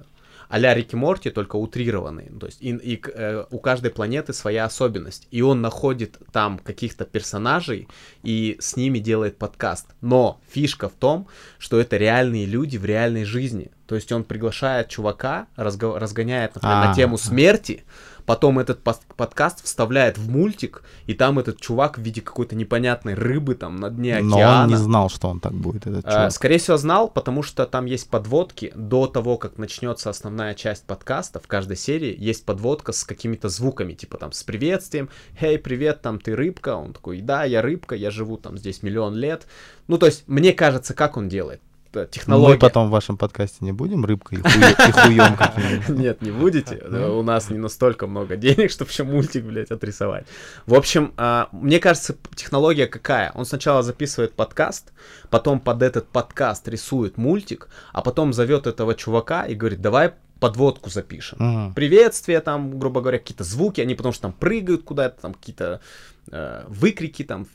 а-ля 0.53 0.75
Рики 0.75 0.97
Морти, 0.97 1.31
только 1.31 1.55
утрированный. 1.55 2.29
То 2.41 2.47
есть 2.47 2.61
и, 2.61 2.71
и 2.71 3.01
э, 3.15 3.45
у 3.53 3.59
каждой 3.61 3.93
планеты 3.93 4.33
своя 4.33 4.65
особенность. 4.65 5.29
И 5.31 5.43
он 5.43 5.61
находит 5.61 6.19
там 6.33 6.59
каких-то 6.59 7.05
персонажей 7.05 7.87
и 8.25 8.57
с 8.59 8.75
ними 8.77 8.99
делает 8.99 9.39
подкаст. 9.39 9.87
Но 10.01 10.41
фишка 10.51 10.89
в 10.89 10.93
том, 10.93 11.29
что 11.61 11.79
это 11.79 11.97
реальные 11.99 12.47
люди 12.47 12.79
в 12.79 12.85
реальной 12.85 13.25
жизни. 13.25 13.71
То 13.87 13.95
есть 13.95 14.11
он 14.11 14.25
приглашает 14.25 14.89
чувака, 14.89 15.47
разго- 15.57 15.97
разгоняет, 15.97 16.57
например, 16.57 16.77
на 16.79 16.91
А. 16.91 16.95
тему 16.97 17.17
смерти, 17.17 17.85
потом 18.27 18.59
этот 18.59 18.83
подкаст 18.83 19.65
вставляет 19.65 20.19
в 20.19 20.31
мультик, 20.31 20.83
и 21.07 21.15
там 21.15 21.39
этот 21.39 21.61
чувак 21.61 21.99
в 21.99 22.03
виде 22.03 22.21
какой-то 22.21 22.57
непонятной 22.57 23.15
рыбы 23.15 23.55
там 23.55 23.77
на 23.77 23.91
дне 23.91 24.21
Но 24.21 24.37
океана. 24.37 24.63
он 24.65 24.69
не 24.69 24.77
знал, 24.77 25.09
что 25.09 25.29
он 25.29 25.41
так 25.41 25.53
будет, 25.53 25.87
этот 25.87 26.05
А, 26.07 26.11
чувак. 26.11 26.33
Скорее 26.33 26.59
всего, 26.59 26.77
знал, 26.77 27.09
потому 27.09 27.43
что 27.43 27.67
там 27.67 27.87
есть 27.87 28.09
подводки. 28.09 28.73
До 28.75 29.07
того, 29.07 29.37
как 29.37 29.59
начнется 29.59 30.11
основная 30.11 30.55
часть 30.55 30.85
подкаста, 30.85 31.41
в 31.41 31.47
каждой 31.47 31.77
серии 31.77 32.15
есть 32.19 32.45
подводка 32.45 32.93
с 32.93 33.05
какими-то 33.05 33.49
звуками, 33.49 33.95
типа 33.95 34.19
там 34.19 34.33
с 34.33 34.43
приветствием. 34.43 35.09
«Эй, 35.41 35.59
привет, 35.59 36.03
там 36.03 36.21
ты 36.21 36.35
рыбка?» 36.35 36.77
Он 36.77 36.93
такой, 36.93 37.21
да, 37.21 37.45
я 37.45 37.63
рыбка, 37.63 37.95
я 37.95 38.11
живу 38.11 38.37
там 38.37 38.59
здесь 38.59 38.83
миллион 38.83 39.15
лет. 39.17 39.47
Ну, 39.89 39.99
то 39.99 40.07
есть, 40.07 40.25
мне 40.27 40.53
кажется, 40.53 40.95
как 40.95 41.17
он 41.17 41.29
делает. 41.29 41.61
Т- 41.93 42.07
Технология. 42.07 42.55
Мы 42.55 42.59
потом 42.61 42.89
в 42.89 42.91
вашем 42.91 43.17
подкасте 43.17 43.59
не 43.61 43.73
будем 43.73 44.05
рыбкой 44.05 44.39
и, 44.39 44.41
хуе- 44.43 44.89
и 44.89 44.93
хуем 44.93 45.37
каким-нибудь. 45.37 45.89
Нет, 45.99 46.23
не 46.23 46.31
будете. 46.31 46.77
Да, 46.89 47.11
У 47.11 47.23
нас 47.23 47.51
не 47.51 47.59
настолько 47.59 48.07
много 48.07 48.37
денег, 48.37 48.71
чтобы 48.71 48.91
еще 48.91 49.03
мультик, 49.05 49.45
блядь, 49.45 49.71
отрисовать. 49.73 50.27
В 50.67 50.75
общем, 50.75 51.13
а, 51.17 51.49
мне 51.53 51.81
кажется, 51.81 52.17
технология 52.37 52.87
какая? 52.87 53.33
Он 53.35 53.45
сначала 53.45 53.83
записывает 53.83 54.35
подкаст, 54.35 54.93
потом 55.31 55.59
под 55.59 55.83
этот 55.83 56.09
подкаст 56.09 56.69
рисует 56.69 57.17
мультик, 57.17 57.69
а 57.93 58.03
потом 58.03 58.33
зовет 58.33 58.67
этого 58.69 58.95
чувака 58.95 59.45
и 59.47 59.55
говорит, 59.55 59.81
давай 59.81 60.13
подводку 60.39 60.89
запишем. 60.89 61.75
Приветствие, 61.75 62.41
там, 62.41 62.79
грубо 62.79 63.03
говоря, 63.03 63.19
какие-то 63.19 63.45
звуки, 63.45 63.83
они 63.83 63.95
потому 63.95 64.15
что 64.15 64.23
там 64.23 64.33
прыгают 64.33 64.85
куда-то, 64.85 65.21
там 65.21 65.35
какие-то 65.35 65.81
выкрики, 66.27 67.25
там, 67.25 67.47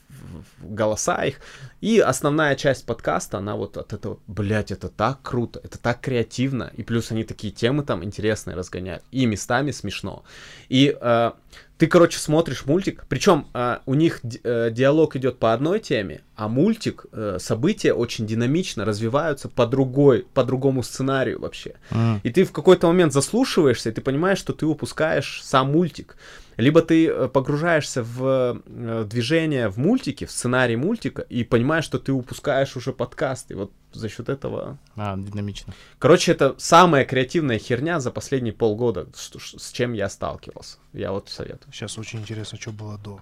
голоса 0.60 1.24
их. 1.24 1.40
И 1.80 1.98
основная 1.98 2.56
часть 2.56 2.84
подкаста, 2.86 3.38
она 3.38 3.56
вот 3.56 3.76
от 3.76 3.92
этого, 3.92 4.18
блядь, 4.26 4.70
это 4.70 4.88
так 4.88 5.22
круто, 5.22 5.60
это 5.62 5.78
так 5.78 6.00
креативно. 6.00 6.70
И 6.76 6.82
плюс 6.82 7.10
они 7.10 7.24
такие 7.24 7.52
темы 7.52 7.84
там 7.84 8.04
интересные 8.04 8.56
разгоняют. 8.56 9.02
И 9.10 9.26
местами 9.26 9.70
смешно. 9.70 10.24
И 10.68 10.96
э, 10.98 11.32
ты, 11.78 11.86
короче, 11.86 12.18
смотришь 12.18 12.64
мультик, 12.64 13.04
причем 13.08 13.46
э, 13.52 13.78
у 13.84 13.94
них 13.94 14.20
э, 14.22 14.70
диалог 14.70 15.16
идет 15.16 15.38
по 15.38 15.52
одной 15.52 15.78
теме, 15.80 16.22
а 16.34 16.48
мультик, 16.48 17.06
э, 17.12 17.36
события 17.38 17.92
очень 17.92 18.26
динамично 18.26 18.84
развиваются 18.84 19.48
по 19.48 19.66
другой, 19.66 20.26
по 20.32 20.42
другому 20.42 20.82
сценарию 20.82 21.40
вообще. 21.40 21.74
М. 21.90 22.20
И 22.22 22.30
ты 22.30 22.44
в 22.44 22.52
какой-то 22.52 22.86
момент 22.86 23.12
заслушиваешься, 23.12 23.90
и 23.90 23.92
ты 23.92 24.00
понимаешь, 24.00 24.38
что 24.38 24.52
ты 24.52 24.64
упускаешь 24.64 25.42
сам 25.44 25.72
мультик. 25.72 26.16
Либо 26.56 26.80
ты 26.80 27.08
э, 27.08 27.28
погружаешься 27.28 28.02
в 28.02 28.62
э, 28.64 29.04
движение 29.08 29.68
в 29.68 29.76
мультике, 29.76 30.24
в 30.24 30.30
сценарий 30.30 30.76
мультика, 30.76 31.22
и 31.22 31.44
понимаешь, 31.44 31.84
что 31.84 31.98
ты 31.98 32.12
упускаешь 32.12 32.76
уже 32.76 32.92
подкаст. 32.92 33.50
И 33.50 33.54
вот 33.54 33.72
за 33.92 34.08
счет 34.08 34.28
этого... 34.28 34.78
А, 34.96 35.16
динамично. 35.16 35.74
Короче, 35.98 36.32
это 36.32 36.54
самая 36.58 37.04
креативная 37.04 37.58
херня 37.58 38.00
за 38.00 38.10
последние 38.10 38.52
полгода, 38.52 39.06
с 39.14 39.72
чем 39.72 39.92
я 39.92 40.08
сталкивался. 40.08 40.78
Я 40.92 41.12
вот 41.12 41.28
советую. 41.28 41.72
Сейчас 41.72 41.98
очень 41.98 42.20
интересно, 42.20 42.58
что 42.58 42.72
было 42.72 42.98
до. 42.98 43.20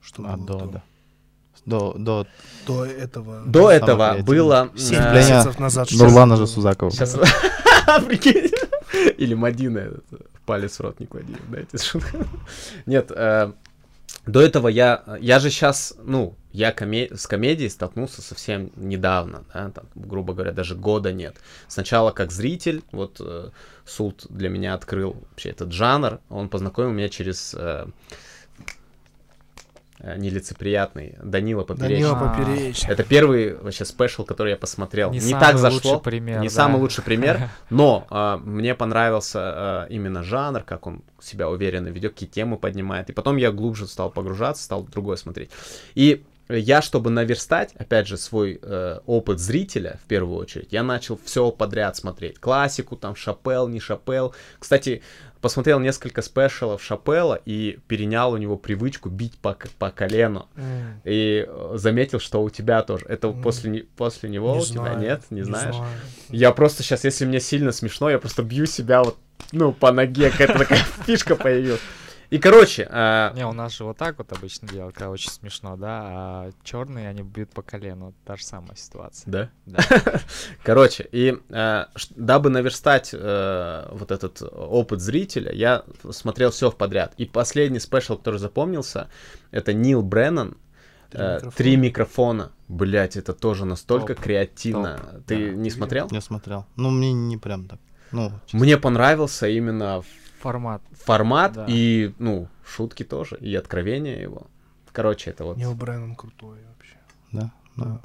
Что 0.00 0.24
А, 0.26 0.36
было 0.36 0.58
до, 0.58 0.66
да. 0.66 0.82
До, 1.64 1.94
до 1.96 2.26
До 2.66 2.84
этого. 2.84 3.42
До 3.46 3.70
этого 3.70 4.18
было... 4.22 4.70
Семь 4.74 4.96
э, 4.96 5.00
Вступление 5.00 5.34
месяцев 5.36 5.58
назад. 5.58 5.88
Нурлана 5.92 6.36
же 6.36 6.46
Сузакова. 6.46 6.90
Сейчас... 6.90 7.16
Прикинь. 8.06 8.50
Или 9.16 9.34
Мадина 9.34 9.92
палец 10.44 10.78
в 10.78 10.80
рот 10.80 11.00
не 11.00 11.06
клади, 11.06 11.34
знаете. 11.48 11.78
Нет, 12.86 13.10
э, 13.14 13.52
до 14.26 14.40
этого 14.40 14.68
я... 14.68 15.02
Я 15.20 15.38
же 15.40 15.50
сейчас, 15.50 15.94
ну, 16.02 16.36
я 16.52 16.72
коме- 16.72 17.14
с 17.16 17.26
комедией 17.26 17.70
столкнулся 17.70 18.22
совсем 18.22 18.70
недавно, 18.76 19.44
да, 19.52 19.70
там, 19.70 19.86
грубо 19.94 20.34
говоря, 20.34 20.52
даже 20.52 20.74
года 20.74 21.12
нет. 21.12 21.36
Сначала 21.68 22.10
как 22.12 22.30
зритель, 22.30 22.82
вот 22.92 23.16
э, 23.20 23.50
Султ 23.84 24.26
для 24.28 24.48
меня 24.48 24.74
открыл 24.74 25.16
вообще 25.30 25.50
этот 25.50 25.72
жанр, 25.72 26.20
он 26.28 26.48
познакомил 26.48 26.92
меня 26.92 27.08
через... 27.08 27.54
э, 27.54 27.86
нелицеприятный 30.16 31.16
Данила 31.22 31.62
Поперечный. 31.64 32.02
Данила 32.02 32.18
А. 32.18 32.34
Поперечный. 32.34 32.92
Это 32.92 33.04
первый 33.04 33.56
вообще 33.56 33.84
спешл, 33.84 34.24
который 34.24 34.50
я 34.50 34.56
посмотрел. 34.56 35.10
Не 35.10 35.18
Не, 35.18 35.20
самый 35.20 35.40
так 35.40 35.54
лучший 35.54 35.70
зашло. 35.72 36.00
пример, 36.00 36.40
не 36.40 36.48
да. 36.48 36.54
самый 36.54 36.80
лучший 36.80 37.04
пример, 37.04 37.48
но 37.70 38.06
а, 38.10 38.38
мне 38.38 38.74
понравился 38.74 39.38
а, 39.40 39.86
именно 39.88 40.22
жанр, 40.22 40.62
как 40.62 40.86
он 40.86 41.02
себя 41.20 41.48
уверенно 41.48 41.88
ведет, 41.88 42.14
какие 42.14 42.28
темы 42.28 42.56
поднимает. 42.56 43.10
И 43.10 43.12
потом 43.12 43.36
я 43.36 43.52
глубже 43.52 43.86
стал 43.86 44.10
погружаться, 44.10 44.64
стал 44.64 44.82
другое 44.84 45.16
смотреть. 45.16 45.50
И 45.94 46.24
я, 46.48 46.82
чтобы 46.82 47.10
наверстать, 47.10 47.72
опять 47.78 48.06
же, 48.06 48.16
свой 48.16 48.58
э, 48.60 48.98
опыт 49.06 49.38
зрителя, 49.38 49.98
в 50.04 50.08
первую 50.08 50.38
очередь, 50.38 50.68
я 50.72 50.82
начал 50.82 51.18
все 51.24 51.50
подряд 51.50 51.96
смотреть. 51.96 52.38
Классику, 52.38 52.96
там, 52.96 53.14
Шапел, 53.16 53.68
не 53.68 53.80
Шапел. 53.80 54.34
Кстати, 54.58 55.02
посмотрел 55.40 55.80
несколько 55.80 56.22
спешалов 56.22 56.82
Шапела 56.82 57.40
и 57.44 57.78
перенял 57.88 58.32
у 58.32 58.36
него 58.36 58.56
привычку 58.56 59.08
бить 59.08 59.38
по, 59.38 59.56
по 59.78 59.90
колену. 59.90 60.48
М, 60.56 61.00
И 61.04 61.46
э, 61.48 61.72
заметил, 61.76 62.20
что 62.20 62.42
у 62.42 62.50
тебя 62.50 62.82
тоже. 62.82 63.06
Это 63.08 63.28
М. 63.28 63.40
после, 63.42 63.70
не- 63.70 63.80
после 63.80 64.28
него 64.28 64.52
не 64.54 64.58
у 64.60 64.64
тебя 64.64 64.80
знаю, 64.82 64.98
нет? 64.98 65.22
Не, 65.30 65.42
знаешь? 65.42 65.74
знаю. 65.76 65.90
Я 66.30 66.52
просто 66.52 66.82
сейчас, 66.82 67.04
если 67.04 67.24
мне 67.24 67.40
сильно 67.40 67.72
смешно, 67.72 68.10
я 68.10 68.18
просто 68.18 68.42
бью 68.42 68.66
себя 68.66 69.02
вот, 69.02 69.16
ну, 69.52 69.72
по 69.72 69.90
ноге, 69.92 70.30
какая-то 70.30 70.58
такая 70.58 70.84
фишка 71.06 71.36
появилась. 71.36 71.80
И, 72.32 72.38
короче, 72.38 72.88
а, 72.90 73.34
Не, 73.34 73.46
у 73.46 73.52
нас 73.52 73.76
же 73.76 73.84
вот 73.84 73.98
так 73.98 74.16
вот 74.16 74.32
обычно 74.32 74.66
делают, 74.66 74.94
когда 74.94 75.10
очень 75.10 75.30
смешно, 75.30 75.76
да, 75.76 76.00
а 76.02 76.50
черные, 76.64 77.08
они 77.10 77.20
бьют 77.22 77.50
по 77.50 77.60
колену, 77.60 78.14
та 78.24 78.36
же 78.36 78.44
самая 78.44 78.74
ситуация. 78.74 79.30
да? 79.30 79.50
Да. 79.66 79.78
Короче, 80.64 81.06
и 81.12 81.36
ш- 81.50 82.08
дабы 82.16 82.48
наверстать 82.48 83.10
э, 83.12 83.88
вот 83.92 84.10
этот 84.10 84.40
опыт 84.50 85.02
зрителя, 85.02 85.52
я 85.52 85.84
смотрел 86.10 86.50
все 86.52 86.70
в 86.70 86.76
подряд. 86.76 87.12
И 87.18 87.26
последний 87.26 87.80
спешл, 87.80 88.16
который 88.16 88.38
запомнился, 88.40 89.10
это 89.50 89.74
Нил 89.74 90.02
Бреннан, 90.02 90.56
Три 91.10 91.20
э, 91.20 91.34
микрофона. 91.36 91.52
Три 91.56 91.76
микрофона. 91.76 92.52
Блять, 92.68 93.16
это 93.18 93.34
тоже 93.34 93.66
настолько 93.66 94.14
Топ. 94.14 94.24
креативно. 94.24 94.96
Топ, 94.96 95.24
Ты 95.26 95.50
да. 95.50 95.56
не 95.56 95.68
смотрел? 95.68 96.08
Я 96.10 96.22
смотрел. 96.22 96.64
Ну, 96.76 96.88
мне 96.88 97.12
не 97.12 97.36
прям 97.36 97.68
так. 97.68 97.78
Ну, 98.10 98.32
честно. 98.46 98.58
Мне 98.60 98.78
понравился 98.78 99.48
именно 99.48 100.02
Формат. 100.42 100.82
формат 100.92 101.52
Да. 101.52 101.66
и, 101.68 102.12
ну, 102.18 102.48
шутки 102.66 103.04
тоже, 103.04 103.36
и 103.40 103.54
откровение 103.54 104.20
его. 104.20 104.48
Короче, 104.92 105.30
это 105.30 105.44
вот... 105.44 105.56
Нил 105.56 105.74
Бреннан 105.74 106.14
крутой 106.16 106.58
вообще. 106.68 106.96
да. 107.32 107.52
ну, 107.76 108.00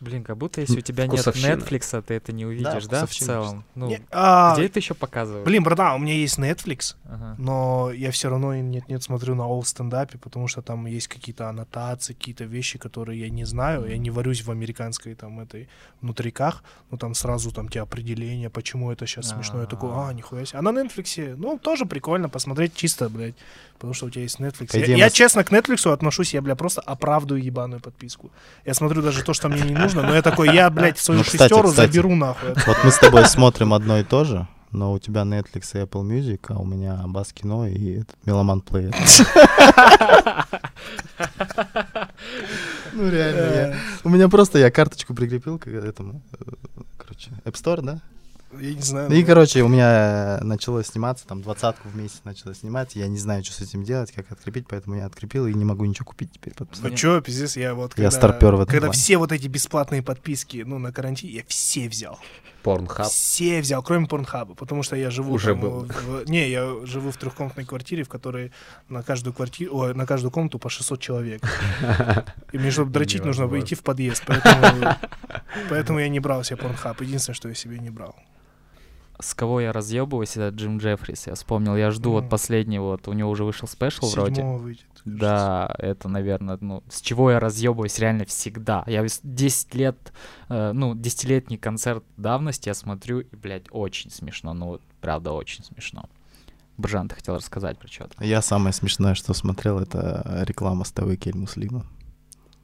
Блин, 0.00 0.22
как 0.22 0.36
будто 0.36 0.60
если 0.60 0.78
у 0.78 0.80
тебя 0.80 1.06
нет. 1.08 1.26
Netflix, 1.26 2.02
ты 2.02 2.14
это 2.14 2.32
не 2.32 2.46
увидишь, 2.46 2.86
да, 2.86 3.06
в 3.06 3.10
вкусовщина 3.10 3.26
целом? 3.26 3.64
Ну, 3.74 3.88
Не, 3.88 4.00
а, 4.12 4.54
где 4.54 4.66
это 4.66 4.78
еще 4.78 4.94
показывают? 4.94 5.44
Блин, 5.44 5.64
братан, 5.64 5.96
у 5.96 5.98
меня 5.98 6.14
есть 6.14 6.38
Netflix, 6.38 6.94
Ага. 7.04 7.34
но 7.38 7.90
я 7.92 8.12
все 8.12 8.30
равно 8.30 8.54
нет-нет 8.54 9.02
смотрю 9.02 9.34
на 9.34 9.42
all 9.42 9.64
стендапе, 9.64 10.16
потому 10.18 10.46
что 10.46 10.62
там 10.62 10.86
есть 10.86 11.08
какие-то 11.08 11.48
аннотации, 11.48 12.12
какие-то 12.12 12.44
вещи, 12.44 12.78
которые 12.78 13.20
я 13.20 13.28
не 13.28 13.44
знаю. 13.44 13.86
Я 13.88 13.98
не 13.98 14.10
варюсь 14.10 14.42
в 14.44 14.50
американской 14.50 15.14
там 15.16 15.40
этой 15.40 15.68
внутриках, 16.00 16.62
но 16.90 16.96
там 16.96 17.14
сразу 17.14 17.50
там 17.50 17.68
те 17.68 17.80
определения, 17.80 18.50
почему 18.50 18.92
это 18.92 19.04
сейчас 19.06 19.30
смешно. 19.30 19.60
Я 19.62 19.66
такой, 19.66 19.90
а, 19.92 20.12
нихуя 20.12 20.44
себе. 20.44 20.60
А 20.60 20.62
на 20.62 20.68
Netflix, 20.68 21.34
ну, 21.36 21.58
тоже 21.58 21.86
прикольно 21.86 22.28
посмотреть 22.28 22.74
чисто, 22.74 23.08
блядь, 23.08 23.34
потому 23.74 23.94
что 23.94 24.06
у 24.06 24.10
тебя 24.10 24.22
есть 24.22 24.38
Netflix. 24.38 24.78
Я, 24.78 24.96
я 24.96 25.10
честно 25.10 25.42
к 25.42 25.50
Netflix 25.50 25.90
отношусь, 25.92 26.34
я, 26.34 26.40
бля, 26.42 26.54
просто 26.54 26.80
оправдываю 26.82 27.42
ебаную 27.42 27.80
подписку. 27.80 28.30
Я 28.64 28.74
смотрю 28.74 29.02
даже 29.02 29.24
то, 29.24 29.32
что 29.32 29.48
мне 29.48 29.62
не 29.62 29.74
нужно, 29.74 29.87
но 29.94 30.14
я 30.14 30.22
такой, 30.22 30.54
я, 30.54 30.70
блядь, 30.70 30.98
свою 30.98 31.18
Ну, 31.20 31.24
кстати, 31.24 31.42
шестеру 31.50 31.68
кстати. 31.70 31.90
заберу 31.92 32.14
нахуй. 32.14 32.50
Вот 32.66 32.76
мы 32.84 32.90
с 32.90 32.98
тобой 32.98 33.24
смотрим 33.26 33.72
одно 33.74 33.98
и 33.98 34.04
то 34.04 34.24
же, 34.24 34.46
но 34.72 34.92
у 34.92 34.98
тебя 34.98 35.22
Netflix 35.22 35.70
и 35.74 35.78
Apple 35.84 36.02
Music, 36.02 36.40
а 36.48 36.58
у 36.58 36.64
меня 36.64 37.02
Бас 37.06 37.32
Кино 37.32 37.66
и 37.66 38.00
этот 38.00 38.16
Меломан 38.26 38.60
Плеер. 38.60 38.94
Ну 42.92 43.08
реально, 43.10 43.40
я- 43.54 43.74
у 44.04 44.08
меня 44.08 44.28
просто 44.28 44.58
я 44.58 44.70
карточку 44.70 45.14
прикрепил 45.14 45.58
к 45.58 45.66
этому, 45.68 46.22
э, 46.32 46.44
короче, 46.96 47.30
App 47.44 47.52
Store, 47.54 47.82
да? 47.82 48.00
Я 48.52 48.74
не 48.74 48.80
знаю. 48.80 49.10
И, 49.12 49.20
ну, 49.20 49.26
короче, 49.26 49.62
у 49.62 49.68
меня 49.68 50.38
начало 50.42 50.82
сниматься, 50.82 51.26
там, 51.26 51.42
двадцатку 51.42 51.88
в 51.88 51.96
месяц 51.96 52.22
начало 52.24 52.54
снимать, 52.54 52.96
я 52.96 53.06
не 53.06 53.18
знаю, 53.18 53.44
что 53.44 53.52
с 53.54 53.60
этим 53.60 53.84
делать, 53.84 54.10
как 54.12 54.30
открепить, 54.32 54.66
поэтому 54.68 54.96
я 54.96 55.04
открепил 55.06 55.46
и 55.46 55.52
не 55.52 55.64
могу 55.66 55.84
ничего 55.84 56.06
купить 56.06 56.32
теперь. 56.32 56.54
подписать. 56.54 56.90
Ну 56.90 56.96
чё, 56.96 57.20
пиздец, 57.20 57.56
я 57.56 57.74
вот 57.74 57.90
Я 57.92 58.04
когда, 58.04 58.10
старпёр 58.10 58.54
в 58.56 58.60
этом 58.60 58.70
когда 58.70 58.86
плане. 58.86 58.98
все 58.98 59.18
вот 59.18 59.32
эти 59.32 59.48
бесплатные 59.48 60.02
подписки, 60.02 60.62
ну, 60.66 60.78
на 60.78 60.92
карантине, 60.92 61.32
я 61.32 61.42
все 61.46 61.88
взял. 61.88 62.18
Порнхаб. 62.62 63.06
Все 63.06 63.60
взял, 63.60 63.82
кроме 63.82 64.06
Порнхаба, 64.06 64.54
потому 64.54 64.82
что 64.82 64.96
я 64.96 65.10
живу 65.10 65.34
Уже 65.34 65.50
там, 65.52 65.60
был. 65.60 65.80
в- 65.86 66.24
не, 66.28 66.48
я 66.50 66.74
живу 66.86 67.10
в 67.12 67.16
трехкомнатной 67.16 67.64
квартире, 67.64 68.02
в 68.02 68.08
которой 68.08 68.50
на 68.88 69.02
каждую 69.02 69.32
квартиру, 69.32 69.76
ой, 69.76 69.94
на 69.94 70.06
каждую 70.06 70.32
комнату 70.32 70.58
по 70.58 70.68
600 70.68 71.00
человек. 71.00 71.40
И 72.52 72.58
мне, 72.58 72.70
чтобы 72.70 72.90
дрочить, 72.90 73.24
нужно 73.24 73.46
выйти 73.46 73.74
в 73.74 73.82
подъезд, 73.82 74.24
поэтому, 74.26 74.94
поэтому 75.70 75.98
я 76.00 76.08
не 76.08 76.18
брал 76.18 76.42
себе 76.44 76.56
Порнхаб. 76.56 77.00
Единственное, 77.00 77.34
что 77.36 77.48
я 77.48 77.54
себе 77.54 77.78
не 77.78 77.90
брал. 77.90 78.16
С 79.20 79.34
кого 79.34 79.60
я 79.60 79.72
разъебываюсь, 79.72 80.36
это 80.36 80.48
Джим 80.54 80.78
Джеффрис. 80.78 81.26
Я 81.26 81.34
вспомнил, 81.34 81.76
я 81.76 81.90
жду 81.90 82.12
вот 82.12 82.24
Ну. 82.24 82.28
последний 82.30 82.78
вот, 82.78 83.08
у 83.08 83.12
него 83.12 83.30
уже 83.30 83.44
вышел 83.44 83.66
спешл 83.68 84.06
вроде. 84.10 84.36
Седьмого 84.36 84.58
выйдет. 84.58 84.84
кажется. 84.92 85.02
Да, 85.04 85.74
это, 85.78 86.08
наверное, 86.08 86.58
ну, 86.60 86.82
с 86.90 87.00
чего 87.00 87.30
я 87.30 87.40
разъебываюсь 87.40 87.98
реально 87.98 88.24
всегда. 88.26 88.84
Я 88.86 89.02
вес- 89.02 89.20
10 89.22 89.74
лет, 89.74 90.12
э, 90.48 90.72
ну, 90.72 90.94
десятилетний 90.94 91.56
концерт 91.58 92.04
давности 92.16 92.68
я 92.68 92.74
смотрю, 92.74 93.20
и, 93.20 93.36
блядь, 93.36 93.66
очень 93.70 94.10
смешно. 94.10 94.54
Ну, 94.54 94.66
вот, 94.66 94.82
правда, 95.00 95.32
очень 95.32 95.64
смешно. 95.64 96.08
Бржан, 96.76 97.08
ты 97.08 97.16
хотел 97.16 97.34
рассказать 97.34 97.76
про 97.78 97.88
что-то? 97.88 98.22
Я 98.24 98.40
самое 98.40 98.72
смешное, 98.72 99.14
что 99.14 99.34
смотрел, 99.34 99.80
это 99.80 100.44
реклама 100.46 100.84
с 100.84 100.92
ТВ 100.92 101.16
Кель 101.18 101.36
Муслима. 101.36 101.84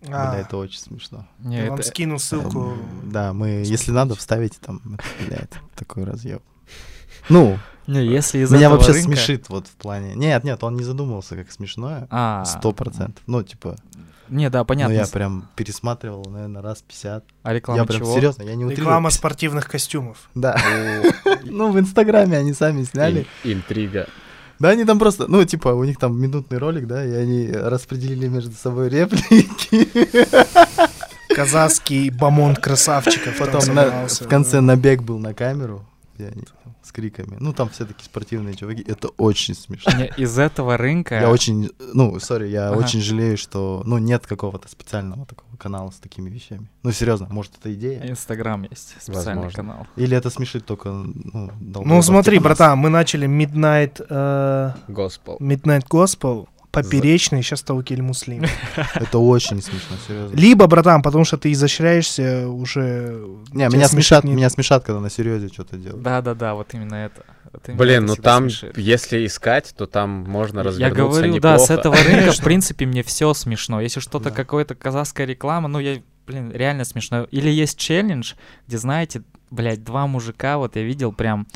А, 0.08 0.30
Бля, 0.32 0.40
это 0.40 0.56
очень 0.56 0.78
смешно. 0.78 1.26
Не, 1.38 1.58
я 1.64 1.70
вам 1.70 1.78
это- 1.78 1.88
скину 1.88 2.18
ссылку. 2.18 2.70
Эм, 2.72 3.10
Да, 3.10 3.32
мы, 3.32 3.48
если 3.64 3.90
надо, 3.90 4.14
вставите 4.14 4.58
там, 4.60 4.80
бля, 5.26 5.38
это 5.38 5.58
такой 5.76 6.04
разъеб. 6.04 6.42
Ну, 7.30 7.58
не, 7.86 8.04
если 8.04 8.38
из 8.40 8.50
меня 8.50 8.68
вообще 8.70 8.92
рынка- 8.92 9.04
смешит 9.04 9.48
вот 9.48 9.66
в 9.66 9.72
плане... 9.76 10.14
Нет, 10.14 10.44
нет, 10.44 10.62
он 10.62 10.76
не 10.76 10.82
задумывался 10.84 11.36
как 11.36 11.50
смешное. 11.50 12.06
А, 12.10 12.44
Сто 12.44 12.72
процентов. 12.72 13.22
Ну, 13.26 13.42
типа, 13.42 13.76
Не, 14.28 14.50
да, 14.50 14.58
ну 14.60 14.64
понятно. 14.66 14.92
я 14.92 15.06
прям 15.06 15.48
пересматривал, 15.56 16.24
наверное, 16.26 16.60
раз 16.60 16.82
50. 16.82 17.24
А 17.42 17.52
реклама 17.54 17.80
Я 17.80 17.86
прям 17.86 18.00
чего? 18.00 18.14
серьезно, 18.14 18.42
я 18.42 18.54
не 18.56 18.64
утрирую. 18.64 18.84
Реклама 18.86 19.10
спортивных 19.10 19.68
костюмов. 19.68 20.28
Да. 20.34 20.58
Ну, 21.44 21.70
в 21.72 21.78
Инстаграме 21.78 22.36
они 22.38 22.52
сами 22.52 22.82
сняли. 22.84 23.26
Ин- 23.44 23.52
Интрига. 23.58 24.06
Да, 24.60 24.70
они 24.70 24.84
там 24.84 24.98
просто, 24.98 25.26
ну, 25.28 25.44
типа, 25.44 25.68
у 25.68 25.84
них 25.84 25.98
там 25.98 26.18
минутный 26.20 26.58
ролик, 26.58 26.86
да, 26.86 27.04
и 27.04 27.12
они 27.12 27.50
распределили 27.52 28.28
между 28.28 28.52
собой 28.54 28.88
реплики. 28.88 29.88
Казахский 31.34 32.10
бомонд 32.10 32.58
красавчиков. 32.60 33.36
Потом 33.38 33.74
на- 33.74 34.06
в 34.06 34.28
конце 34.28 34.60
набег 34.60 35.02
был 35.02 35.18
на 35.18 35.34
камеру, 35.34 35.84
они 36.22 36.42
там 36.42 36.74
с 36.82 36.92
криками. 36.92 37.36
Ну, 37.40 37.52
там 37.52 37.68
все 37.68 37.84
такие 37.84 38.04
спортивные 38.04 38.54
чуваки. 38.54 38.84
Это 38.86 39.08
очень 39.16 39.54
смешно. 39.54 39.92
Не, 39.96 40.12
из 40.16 40.38
этого 40.38 40.76
рынка... 40.76 41.16
Я 41.20 41.30
очень, 41.30 41.70
ну, 41.92 42.18
сори, 42.20 42.48
я 42.48 42.68
Ага. 42.70 42.78
очень 42.78 43.00
жалею, 43.00 43.36
что, 43.36 43.82
ну, 43.84 43.98
нет 43.98 44.26
какого-то 44.26 44.68
специального 44.68 45.26
такого 45.26 45.56
канала 45.56 45.90
с 45.90 45.96
такими 45.96 46.30
вещами. 46.30 46.68
Ну, 46.82 46.92
серьезно, 46.92 47.26
может, 47.30 47.56
это 47.58 47.72
идея? 47.74 48.08
Инстаграм 48.08 48.62
есть, 48.64 48.94
специальный 49.00 49.42
Возможно. 49.44 49.56
канал. 49.56 49.86
Или 49.96 50.16
это 50.16 50.30
смешит 50.30 50.64
только, 50.66 50.90
ну, 50.90 51.50
Ну 51.60 52.02
смотри, 52.02 52.38
братан, 52.38 52.78
мы 52.78 52.88
начали 52.90 53.26
Midnight, 53.28 54.04
э, 54.08 54.72
Госпел. 54.88 55.36
Midnight 55.40 55.86
Gospel, 55.88 56.48
поперечный, 56.74 57.42
сейчас 57.42 57.62
Таукель 57.62 58.02
Муслим. 58.02 58.44
Это 58.94 59.18
очень 59.18 59.62
смешно, 59.62 59.96
серьезно. 60.06 60.36
Либо, 60.36 60.66
братан, 60.66 61.02
потому 61.02 61.24
что 61.24 61.36
ты 61.38 61.52
изощряешься 61.52 62.48
уже... 62.48 63.26
Не, 63.52 63.68
меня 63.68 63.88
смешат, 63.88 64.24
меня 64.24 64.50
смешат, 64.50 64.84
когда 64.84 65.00
на 65.00 65.10
серьезе 65.10 65.48
что-то 65.48 65.76
делают. 65.76 66.02
Да-да-да, 66.02 66.54
вот 66.54 66.74
именно 66.74 66.94
это. 66.96 67.24
Блин, 67.68 68.06
ну 68.06 68.16
там, 68.16 68.50
смешит. 68.50 68.76
если 68.76 69.24
искать, 69.26 69.74
то 69.76 69.86
там 69.86 70.10
можно 70.28 70.58
Я 70.58 70.64
развернуться 70.64 71.02
говорю, 71.04 71.26
неплохо. 71.34 71.40
да, 71.40 71.58
с 71.58 71.70
этого 71.70 71.94
рынка, 71.96 72.32
в 72.32 72.40
принципе, 72.42 72.84
мне 72.86 73.02
все 73.04 73.32
смешно. 73.32 73.80
Если 73.80 74.00
что-то, 74.00 74.30
Да. 74.30 74.36
какая-то 74.36 74.74
казахская 74.74 75.24
реклама, 75.26 75.68
ну, 75.68 75.78
я, 75.78 76.02
блин, 76.26 76.50
реально 76.50 76.84
смешно. 76.84 77.28
Или 77.30 77.50
есть 77.50 77.78
челлендж, 77.78 78.34
где, 78.66 78.76
знаете, 78.78 79.22
блядь, 79.50 79.84
два 79.84 80.08
мужика, 80.08 80.58
вот 80.58 80.74
я 80.74 80.82
видел 80.82 81.12
прям, 81.12 81.46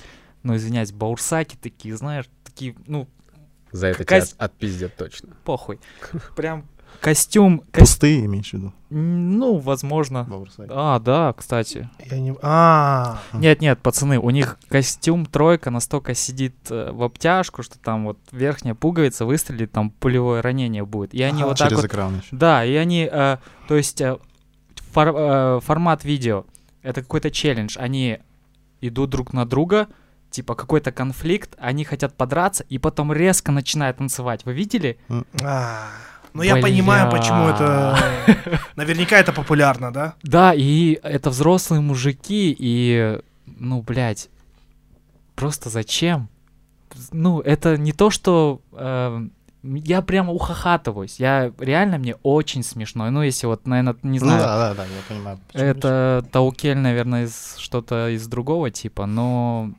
ну, 0.45 0.55
извиняюсь, 0.55 0.93
баурсаки 0.93 1.57
такие, 1.61 1.97
знаешь, 1.97 2.27
такие, 2.45 2.77
ну, 2.87 3.09
За 3.73 3.89
это 3.89 3.99
Какая 3.99 4.23
тебя 4.23 4.35
отпиздят 4.39 4.97
точно. 4.97 5.31
похуй. 5.45 5.79
Прям 6.37 6.65
костюм, 7.01 7.61
кос- 7.71 7.81
Пустые, 7.91 8.25
имеешь 8.27 8.51
в 8.51 8.55
виду? 8.55 8.73
ну, 8.91 9.59
возможно. 9.59 10.25
Баурсаки. 10.25 10.71
А, 10.73 10.99
да, 10.99 11.33
кстати. 11.35 11.89
Я 12.11 12.19
не... 12.19 12.35
А, 12.43 13.21
Нет, 13.35 13.61
нет, 13.61 13.79
пацаны, 13.81 14.19
у 14.19 14.31
них 14.31 14.59
костюм 14.69 15.27
тройка 15.27 15.71
настолько 15.71 16.15
сидит 16.15 16.55
э, 16.71 16.91
в 16.91 17.03
обтяжку, 17.03 17.63
что 17.63 17.79
там 17.79 18.07
вот 18.07 18.19
верхняя 18.33 18.75
пуговица 18.75 19.27
выстрелит, 19.27 19.71
там 19.73 19.91
пулевое 19.91 20.41
ранение 20.41 20.85
будет. 20.87 21.13
И 21.15 21.23
они 21.23 21.45
вот 21.45 21.59
так 21.59 21.69
Через 21.69 21.83
вот 21.83 21.87
экран 21.91 22.17
еще. 22.19 22.29
Да, 22.35 22.65
и 22.65 22.75
они, 22.75 23.07
э, 23.13 23.37
то 23.69 23.77
есть 23.77 24.01
э, 24.01 24.17
фор- 24.95 25.15
э, 25.15 25.61
формат 25.61 26.05
видео, 26.05 26.47
это 26.83 27.03
какой-то 27.03 27.31
челлендж. 27.31 27.77
Они 27.79 28.21
идут 28.81 29.11
друг 29.11 29.33
на 29.35 29.45
друга, 29.45 29.89
типа 30.31 30.55
какой-то 30.55 30.93
конфликт, 30.93 31.55
они 31.59 31.85
хотят 31.85 32.17
подраться, 32.17 32.65
и 32.69 32.79
потом 32.79 33.13
резко 33.13 33.53
начинают 33.53 33.99
танцевать. 33.99 34.45
Вы 34.45 34.53
видели? 34.53 34.99
а. 35.43 35.89
Ну 36.35 36.43
я 36.43 36.57
понимаю, 36.57 37.11
почему 37.11 37.49
это... 37.49 37.99
Наверняка 38.77 39.19
это 39.19 39.33
популярно, 39.33 39.93
да? 39.93 40.15
Да, 40.23 40.53
и 40.55 40.99
это 41.03 41.31
взрослые 41.31 41.81
мужики, 41.81 42.55
и, 42.57 43.19
ну, 43.47 43.83
блядь, 43.83 44.29
просто 45.35 45.71
зачем? 45.71 46.29
Ну, 47.13 47.41
это 47.41 47.77
не 47.77 47.93
то, 47.93 48.11
что... 48.11 48.61
э, 48.73 49.27
я 49.63 50.03
прямо 50.03 50.33
ухахатываюсь. 50.33 51.19
Я 51.19 51.53
реально 51.59 51.99
мне 51.99 52.15
очень 52.23 52.63
смешно. 52.63 53.11
Ну, 53.11 53.23
если 53.23 53.47
вот, 53.47 53.67
наверное, 53.67 53.97
не 54.03 54.21
Ну 54.21 54.27
знаю, 54.27 54.41
да, 54.41 54.69
да, 54.69 54.75
да, 54.75 54.85
я 54.85 55.03
понимаю. 55.09 55.41
Это 55.53 56.25
Таукель, 56.31 56.79
наверное, 56.79 57.25
из 57.25 57.57
что-то 57.59 58.09
из 58.11 58.27
другого 58.29 58.71
типа, 58.71 59.07
но 59.07 59.73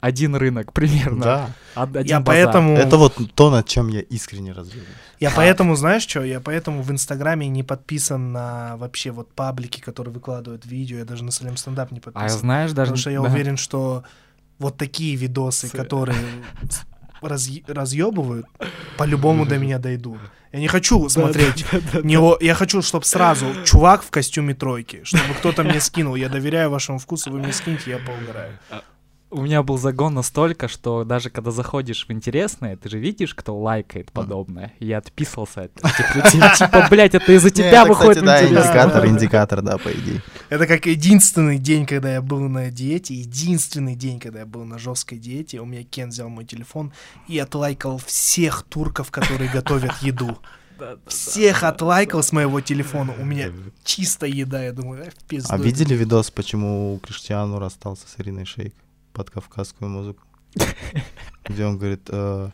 один 0.00 0.36
рынок 0.36 0.72
примерно. 0.72 1.24
Да. 1.24 1.50
Од- 1.74 1.96
один 1.96 2.06
Я 2.16 2.20
базар. 2.20 2.44
поэтому... 2.44 2.76
Это 2.76 2.96
вот 2.96 3.16
то, 3.34 3.50
над 3.50 3.66
чем 3.66 3.88
я 3.88 4.00
искренне 4.00 4.52
развиваюсь. 4.52 4.88
Я 5.20 5.30
поэтому, 5.30 5.74
знаешь 5.76 6.02
что, 6.06 6.22
я 6.22 6.40
поэтому 6.40 6.82
в 6.82 6.90
Инстаграме 6.90 7.48
не 7.48 7.62
подписан 7.64 8.32
на 8.32 8.76
вообще 8.76 9.10
вот 9.10 9.32
паблики, 9.34 9.80
которые 9.80 10.14
выкладывают 10.14 10.64
видео, 10.66 10.98
я 10.98 11.04
даже 11.04 11.24
на 11.24 11.32
Салем 11.32 11.56
Стендап 11.56 11.90
не 11.90 11.98
А 11.98 12.02
подписан. 12.02 12.38
знаешь, 12.40 12.70
даже... 12.72 12.92
Потому 12.92 12.96
что 13.00 13.10
я 13.10 13.20
да. 13.22 13.28
уверен, 13.28 13.56
что 13.56 14.04
вот 14.58 14.76
такие 14.76 15.16
видосы, 15.16 15.66
С- 15.66 15.70
которые 15.70 16.18
разъ- 17.22 17.64
разъебывают, 17.66 18.46
по-любому 18.96 19.46
до 19.46 19.58
меня 19.58 19.78
дойдут. 19.78 20.18
Я 20.52 20.60
не 20.60 20.68
хочу 20.68 21.08
смотреть. 21.08 21.64
не 22.04 22.16
о- 22.16 22.38
я 22.40 22.54
хочу, 22.54 22.80
чтобы 22.82 23.04
сразу 23.04 23.46
чувак 23.64 24.02
в 24.02 24.10
костюме 24.10 24.54
тройки, 24.54 25.00
чтобы 25.04 25.34
кто-то 25.38 25.62
мне 25.64 25.80
скинул. 25.80 26.14
Я 26.14 26.28
доверяю 26.28 26.70
вашему 26.70 26.98
вкусу, 26.98 27.30
вы 27.30 27.38
мне 27.40 27.52
скиньте, 27.52 27.90
я 27.90 27.98
поугараю. 27.98 28.52
У 29.30 29.42
меня 29.42 29.62
был 29.62 29.76
загон 29.76 30.14
настолько, 30.14 30.68
что 30.68 31.04
даже 31.04 31.28
когда 31.28 31.50
заходишь 31.50 32.06
в 32.08 32.12
интересное, 32.12 32.76
ты 32.76 32.88
же 32.88 32.98
видишь, 32.98 33.34
кто 33.34 33.58
лайкает 33.58 34.10
подобное. 34.10 34.72
Я 34.80 34.98
отписывался 34.98 35.64
от 35.64 35.72
этих 35.84 36.14
людей. 36.14 36.40
Типа, 36.56 36.86
блядь, 36.88 37.14
это 37.14 37.30
из-за 37.32 37.50
тебя 37.50 37.84
выходит 37.84 38.24
да, 38.24 38.42
индикатор, 38.42 39.02
Да. 39.02 39.06
индикатор, 39.06 39.62
да, 39.62 39.76
по 39.76 39.92
идее. 39.92 40.22
Это 40.48 40.66
как 40.66 40.86
единственный 40.86 41.58
день, 41.58 41.84
когда 41.84 42.14
я 42.14 42.22
был 42.22 42.40
на 42.40 42.70
диете, 42.70 43.14
единственный 43.14 43.96
день, 43.96 44.18
когда 44.18 44.40
я 44.40 44.46
был 44.46 44.64
на 44.64 44.78
жесткой 44.78 45.18
диете, 45.18 45.60
у 45.60 45.66
меня 45.66 45.84
Кен 45.84 46.08
взял 46.08 46.30
мой 46.30 46.46
телефон 46.46 46.92
и 47.26 47.38
отлайкал 47.38 47.98
всех 47.98 48.62
турков, 48.62 49.10
которые 49.10 49.50
готовят 49.50 49.92
еду. 50.00 50.38
Всех 51.08 51.64
отлайкал 51.64 52.22
с 52.22 52.30
моего 52.30 52.60
телефона. 52.60 53.12
У 53.18 53.24
меня 53.24 53.50
чистая 53.84 54.30
еда, 54.30 54.62
я 54.62 54.72
думаю, 54.72 55.10
в 55.10 55.24
пизду. 55.24 55.52
А 55.52 55.58
видели 55.58 55.92
видос, 55.92 56.30
почему 56.30 56.98
Криштиану 57.02 57.58
расстался 57.58 58.06
с 58.06 58.20
Ириной 58.20 58.44
Шейк 58.44 58.72
под 59.18 59.30
кавказскую 59.30 59.90
музыку? 59.90 60.22
Где 61.44 61.66
он 61.66 61.76
говорит, 61.76 62.02
«Э, 62.08 62.50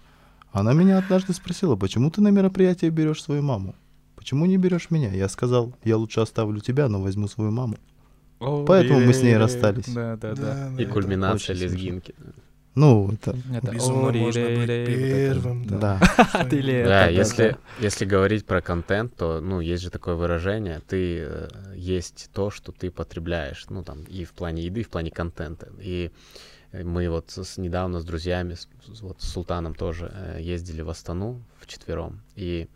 она 0.50 0.72
меня 0.72 0.96
однажды 0.96 1.34
спросила, 1.34 1.76
почему 1.76 2.10
ты 2.10 2.22
на 2.22 2.28
мероприятие 2.28 2.90
берешь 2.90 3.22
свою 3.22 3.42
маму? 3.42 3.74
Почему 4.16 4.46
не 4.46 4.56
берешь 4.56 4.90
меня? 4.90 5.12
Я 5.12 5.28
сказал, 5.28 5.74
я 5.84 5.98
лучше 5.98 6.20
оставлю 6.20 6.60
тебя, 6.60 6.88
но 6.88 7.02
возьму 7.02 7.28
свою 7.28 7.50
маму. 7.50 7.76
Поэтому 8.38 9.00
мы 9.00 9.12
с 9.12 9.22
ней 9.22 9.36
расстались. 9.36 9.88
Да, 9.88 10.16
да, 10.16 10.34
да. 10.34 10.70
И 10.78 10.86
смешно. 11.48 11.64
лезгинки. 11.64 12.14
Ну, 12.74 13.10
это, 13.12 13.36
Это 13.54 13.70
Безумно 13.70 14.10
можно 14.12 14.42
быть 14.42 14.66
первым. 14.66 15.64
да. 15.66 16.00
Да, 16.50 17.06
если, 17.08 17.50
да. 17.50 17.58
если 17.78 18.04
говорить 18.04 18.46
про 18.46 18.60
контент, 18.60 19.14
то, 19.16 19.40
ну, 19.40 19.60
есть 19.60 19.82
же 19.82 19.90
такое 19.90 20.14
выражение, 20.16 20.80
ты 20.86 21.18
э, 21.20 21.48
есть 21.76 22.30
то, 22.32 22.50
что 22.50 22.72
ты 22.72 22.90
потребляешь, 22.90 23.66
ну, 23.70 23.82
там, 23.84 24.02
и 24.04 24.24
в 24.24 24.32
плане 24.32 24.62
еды, 24.62 24.80
и 24.80 24.84
в 24.84 24.88
плане 24.90 25.10
контента. 25.10 25.68
И 25.78 26.10
мы 26.72 27.08
вот 27.08 27.30
с, 27.30 27.56
недавно 27.58 28.00
с 28.00 28.04
друзьями, 28.04 28.54
с, 28.54 28.68
с- 28.92 29.00
вот 29.02 29.22
с 29.22 29.28
Султаном 29.28 29.74
тоже 29.76 30.10
э, 30.12 30.38
ездили 30.40 30.82
в 30.82 30.88
Астану 30.90 31.42
вчетвером, 31.60 32.22
и 32.34 32.68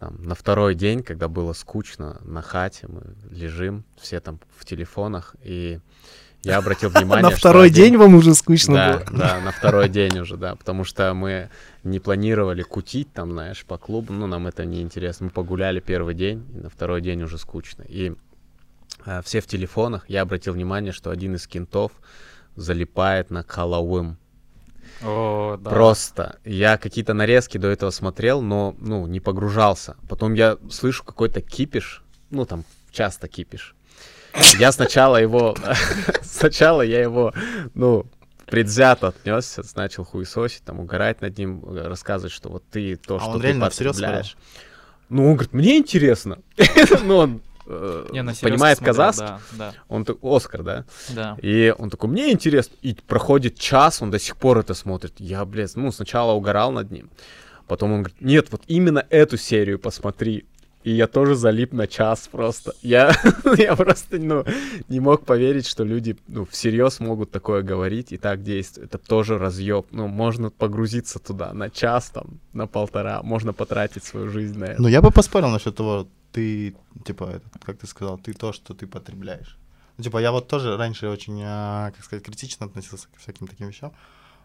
там, 0.00 0.20
на 0.24 0.34
второй 0.34 0.74
день, 0.74 1.04
когда 1.04 1.28
было 1.28 1.52
скучно 1.52 2.18
на 2.24 2.42
хате, 2.42 2.88
мы 2.88 3.02
лежим, 3.30 3.84
все 4.00 4.18
там 4.18 4.40
в 4.56 4.64
телефонах, 4.64 5.36
и 5.44 5.78
я 6.44 6.58
обратил 6.58 6.90
внимание, 6.94 7.30
На 7.30 7.36
второй 7.36 7.66
один- 7.68 7.84
день 7.84 7.96
вам 7.96 8.14
уже 8.14 8.34
скучно 8.34 8.74
да, 8.74 8.92
было. 8.92 9.18
да, 9.18 9.40
на 9.40 9.52
второй 9.52 9.88
день 9.90 10.18
уже, 10.18 10.36
да, 10.36 10.54
потому 10.56 10.84
что 10.84 11.12
мы 11.14 11.50
не 11.84 11.98
планировали 11.98 12.62
кутить 12.62 13.12
там, 13.12 13.30
знаешь, 13.32 13.64
по 13.64 13.78
клубу, 13.78 14.12
ну, 14.12 14.26
нам 14.26 14.46
это 14.46 14.64
не 14.64 14.82
интересно. 14.82 15.24
Мы 15.26 15.30
погуляли 15.30 15.80
первый 15.80 16.14
день, 16.14 16.46
и 16.54 16.58
на 16.58 16.68
второй 16.70 17.00
день 17.00 17.22
уже 17.22 17.38
скучно. 17.38 17.82
И 17.88 18.12
э, 19.04 19.20
все 19.24 19.40
в 19.40 19.46
телефонах, 19.46 20.04
я 20.08 20.22
обратил 20.22 20.52
внимание, 20.52 20.92
что 20.92 21.10
один 21.10 21.34
из 21.34 21.46
кентов 21.46 21.92
залипает 22.56 23.30
на 23.30 23.42
Хэллоуин. 23.42 24.16
О, 25.02 25.56
да. 25.56 25.70
Просто. 25.70 26.38
Я 26.44 26.76
какие-то 26.76 27.14
нарезки 27.14 27.58
до 27.58 27.68
этого 27.68 27.90
смотрел, 27.90 28.42
но, 28.42 28.76
ну, 28.78 29.06
не 29.06 29.20
погружался. 29.20 29.96
Потом 30.08 30.34
я 30.34 30.58
слышу 30.70 31.02
какой-то 31.04 31.40
кипиш, 31.40 32.02
ну, 32.30 32.44
там 32.44 32.64
часто 32.92 33.26
кипиш. 33.26 33.74
Я 34.58 34.72
сначала 34.72 35.16
его, 35.16 35.56
сначала 36.22 36.82
я 36.82 37.00
его, 37.00 37.32
ну, 37.74 38.06
предвзято 38.46 39.08
отнесся, 39.08 39.62
начал 39.76 40.04
хуесосить, 40.04 40.62
там, 40.64 40.80
угорать 40.80 41.20
над 41.20 41.36
ним, 41.38 41.62
рассказывать, 41.64 42.32
что 42.32 42.48
вот 42.50 42.62
ты 42.70 42.96
то, 42.96 43.16
А 43.16 43.20
что 43.20 43.30
он 43.30 43.40
ты 43.40 43.46
реально 43.48 43.66
потребляешь. 43.66 44.36
Ну, 45.08 45.26
он 45.26 45.34
говорит, 45.34 45.52
мне 45.52 45.78
интересно. 45.78 46.38
Ну, 47.04 47.16
он 47.16 47.42
э, 47.66 48.06
Не, 48.12 48.24
понимает 48.40 48.78
казахский, 48.78 49.26
Да, 49.26 49.40
да, 49.52 49.74
он 49.88 50.06
Оскар, 50.22 50.62
да? 50.62 50.84
да. 51.10 51.36
И 51.42 51.74
он 51.76 51.90
такой, 51.90 52.10
мне 52.10 52.32
интересно. 52.32 52.74
И 52.82 52.94
проходит 52.94 53.58
час, 53.58 54.02
он 54.02 54.10
до 54.10 54.18
сих 54.18 54.36
пор 54.36 54.58
это 54.58 54.74
смотрит. 54.74 55.14
Я, 55.18 55.44
блядь, 55.44 55.74
ну, 55.76 55.92
сначала 55.92 56.32
угорал 56.32 56.72
над 56.72 56.90
ним. 56.90 57.10
Потом 57.66 57.92
он 57.92 58.02
говорит, 58.02 58.20
нет, 58.20 58.48
вот 58.50 58.62
именно 58.66 59.04
эту 59.10 59.36
серию 59.36 59.78
посмотри. 59.78 60.44
И 60.84 60.90
я 60.90 61.06
тоже 61.06 61.34
залип 61.34 61.72
на 61.72 61.86
час 61.86 62.28
просто. 62.28 62.74
Я, 62.82 63.12
я 63.58 63.76
просто, 63.76 64.18
ну, 64.18 64.44
не 64.88 65.00
мог 65.00 65.24
поверить, 65.24 65.66
что 65.66 65.84
люди, 65.84 66.16
ну, 66.28 66.44
всерьез 66.44 67.00
могут 67.00 67.30
такое 67.30 67.62
говорить 67.62 68.12
и 68.12 68.18
так 68.18 68.42
действовать. 68.42 68.90
Это 68.90 68.98
тоже 68.98 69.38
разъеб. 69.38 69.86
Ну, 69.92 70.08
можно 70.08 70.50
погрузиться 70.50 71.18
туда 71.18 71.52
на 71.52 71.70
час, 71.70 72.10
там, 72.10 72.40
на 72.52 72.66
полтора. 72.66 73.22
Можно 73.22 73.52
потратить 73.52 74.04
свою 74.04 74.28
жизнь 74.28 74.58
на 74.58 74.64
это. 74.64 74.82
Ну, 74.82 74.88
я 74.88 75.00
бы 75.00 75.10
поспорил 75.10 75.48
насчет 75.50 75.76
того, 75.76 76.08
ты, 76.32 76.74
типа, 77.04 77.40
как 77.64 77.78
ты 77.78 77.86
сказал, 77.86 78.18
ты 78.18 78.32
то, 78.32 78.52
что 78.52 78.74
ты 78.74 78.86
потребляешь. 78.86 79.58
Ну, 79.98 80.04
типа, 80.04 80.18
я 80.18 80.32
вот 80.32 80.48
тоже 80.48 80.76
раньше 80.76 81.08
очень, 81.08 81.42
а, 81.44 81.90
как 81.90 82.04
сказать, 82.04 82.24
критично 82.24 82.66
относился 82.66 83.06
к 83.14 83.20
всяким 83.20 83.46
таким 83.46 83.68
вещам, 83.68 83.92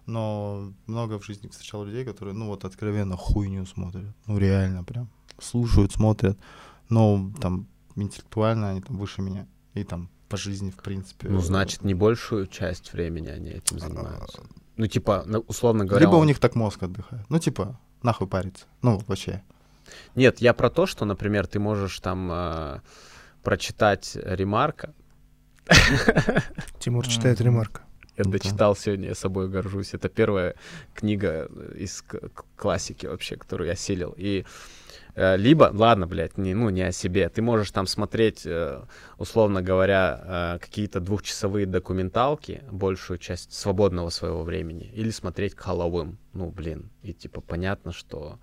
но 0.07 0.73
много 0.87 1.19
в 1.19 1.25
жизни 1.25 1.47
встречал 1.47 1.83
людей, 1.83 2.05
которые, 2.05 2.33
ну, 2.33 2.47
вот 2.47 2.65
откровенно 2.65 3.15
хуйню 3.15 3.65
смотрят. 3.65 4.05
Ну, 4.25 4.37
реально 4.37 4.83
прям. 4.83 5.09
Слушают, 5.39 5.91
смотрят. 5.91 6.39
Но 6.89 7.31
там 7.39 7.67
интеллектуально 7.95 8.69
они 8.69 8.81
там 8.81 8.97
выше 8.97 9.21
меня. 9.21 9.45
И 9.73 9.83
там 9.83 10.09
по 10.29 10.37
жизни, 10.37 10.71
в 10.71 10.77
принципе. 10.77 11.29
Ну, 11.29 11.39
значит, 11.39 11.83
не 11.83 11.93
большую 11.93 12.47
часть 12.47 12.93
времени 12.93 13.27
они 13.27 13.51
этим 13.51 13.79
занимаются. 13.79 14.41
Ну, 14.77 14.87
типа, 14.87 15.25
условно 15.47 15.85
говоря... 15.85 16.05
Либо 16.05 16.15
у 16.15 16.19
он- 16.19 16.27
них 16.27 16.39
так 16.39 16.55
мозг 16.55 16.83
отдыхает. 16.83 17.29
Ну, 17.29 17.39
типа, 17.39 17.79
нахуй 18.03 18.27
париться. 18.27 18.65
Ну, 18.81 19.01
вообще. 19.07 19.43
Нет, 20.15 20.39
я 20.39 20.53
про 20.53 20.69
то, 20.69 20.85
что, 20.85 21.05
например, 21.05 21.47
ты 21.47 21.59
можешь 21.59 21.99
там 21.99 22.29
э, 22.31 22.81
прочитать 23.43 24.15
ремарка. 24.15 24.93
Тимур 26.79 27.07
читает 27.07 27.41
ремарка. 27.41 27.81
Я 28.17 28.23
Ну-ка. 28.25 28.39
дочитал 28.39 28.75
сегодня, 28.75 29.09
я 29.09 29.15
собой 29.15 29.47
горжусь. 29.47 29.93
Это 29.93 30.09
первая 30.09 30.55
книга 30.95 31.49
из 31.75 32.03
классики 32.55 33.05
вообще, 33.05 33.35
которую 33.35 33.67
я 33.67 33.73
осилил. 33.73 34.15
И 34.17 34.43
э, 35.13 35.37
либо, 35.37 35.69
ладно, 35.71 36.07
блядь, 36.07 36.35
не, 36.37 36.55
ну, 36.55 36.69
не 36.71 36.81
о 36.81 36.91
себе. 36.91 37.29
Ты 37.29 37.43
можешь 37.43 37.69
там 37.71 37.85
смотреть, 37.85 38.41
э, 38.45 38.81
условно 39.19 39.61
говоря, 39.61 40.55
э, 40.55 40.59
какие-то 40.59 40.99
двухчасовые 40.99 41.67
документалки, 41.67 42.63
большую 42.71 43.19
часть 43.19 43.53
свободного 43.53 44.09
своего 44.09 44.41
времени, 44.43 44.91
или 44.95 45.11
смотреть 45.11 45.55
Хэллоуин. 45.55 46.17
Ну, 46.33 46.49
блин, 46.49 46.89
и 47.03 47.13
типа 47.13 47.41
понятно, 47.41 47.91
что 47.91 48.39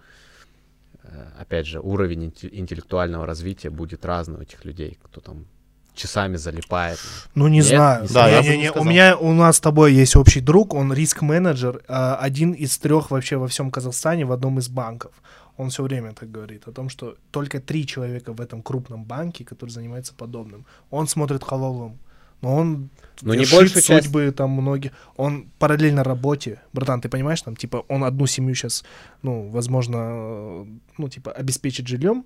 опять 1.38 1.66
же, 1.66 1.80
уровень 1.80 2.30
инте- 2.30 2.48
интеллектуального 2.50 3.26
развития 3.26 3.70
будет 3.70 4.06
разный 4.06 4.38
у 4.38 4.42
этих 4.42 4.64
людей, 4.64 4.98
кто 5.02 5.20
там 5.20 5.46
часами 5.94 6.36
залипает. 6.36 6.98
Ну, 7.34 7.48
не 7.48 7.58
Нет, 7.58 7.66
знаю. 7.66 8.02
не 8.02 8.08
Да, 8.08 8.28
я 8.28 8.40
Не-не-не, 8.42 8.62
не 8.64 8.70
У 8.72 8.84
меня, 8.84 9.16
у 9.16 9.32
нас 9.32 9.56
с 9.56 9.60
тобой 9.60 9.92
есть 9.94 10.16
общий 10.16 10.40
друг, 10.40 10.74
он 10.74 10.92
риск-менеджер, 10.92 11.82
а, 11.88 12.16
один 12.16 12.52
из 12.52 12.76
трех 12.78 13.10
вообще 13.10 13.36
во 13.36 13.46
всем 13.48 13.70
Казахстане 13.70 14.24
в 14.24 14.32
одном 14.32 14.58
из 14.58 14.68
банков. 14.68 15.12
Он 15.56 15.70
все 15.70 15.84
время 15.84 16.12
так 16.12 16.30
говорит 16.32 16.66
о 16.66 16.72
том, 16.72 16.88
что 16.88 17.16
только 17.30 17.60
три 17.60 17.86
человека 17.86 18.32
в 18.32 18.40
этом 18.40 18.60
крупном 18.62 19.04
банке, 19.04 19.44
которые 19.44 19.72
занимаются 19.72 20.12
подобным. 20.12 20.66
Он 20.90 21.06
смотрит 21.06 21.44
халалом, 21.44 21.98
но 22.40 22.56
он 22.56 22.90
Но 23.22 23.34
не 23.34 23.40
вершит 23.40 23.56
большую 23.58 23.82
часть- 23.82 24.04
судьбы 24.06 24.32
там 24.36 24.50
многие. 24.50 24.90
Он 25.16 25.46
параллельно 25.60 26.02
работе. 26.02 26.60
Братан, 26.72 27.00
ты 27.00 27.08
понимаешь, 27.08 27.40
там, 27.42 27.54
типа, 27.54 27.84
он 27.88 28.02
одну 28.02 28.26
семью 28.26 28.54
сейчас, 28.56 28.84
ну, 29.22 29.48
возможно, 29.48 29.96
э, 30.00 30.64
ну, 30.98 31.08
типа, 31.08 31.30
обеспечит 31.30 31.86
жильем, 31.86 32.24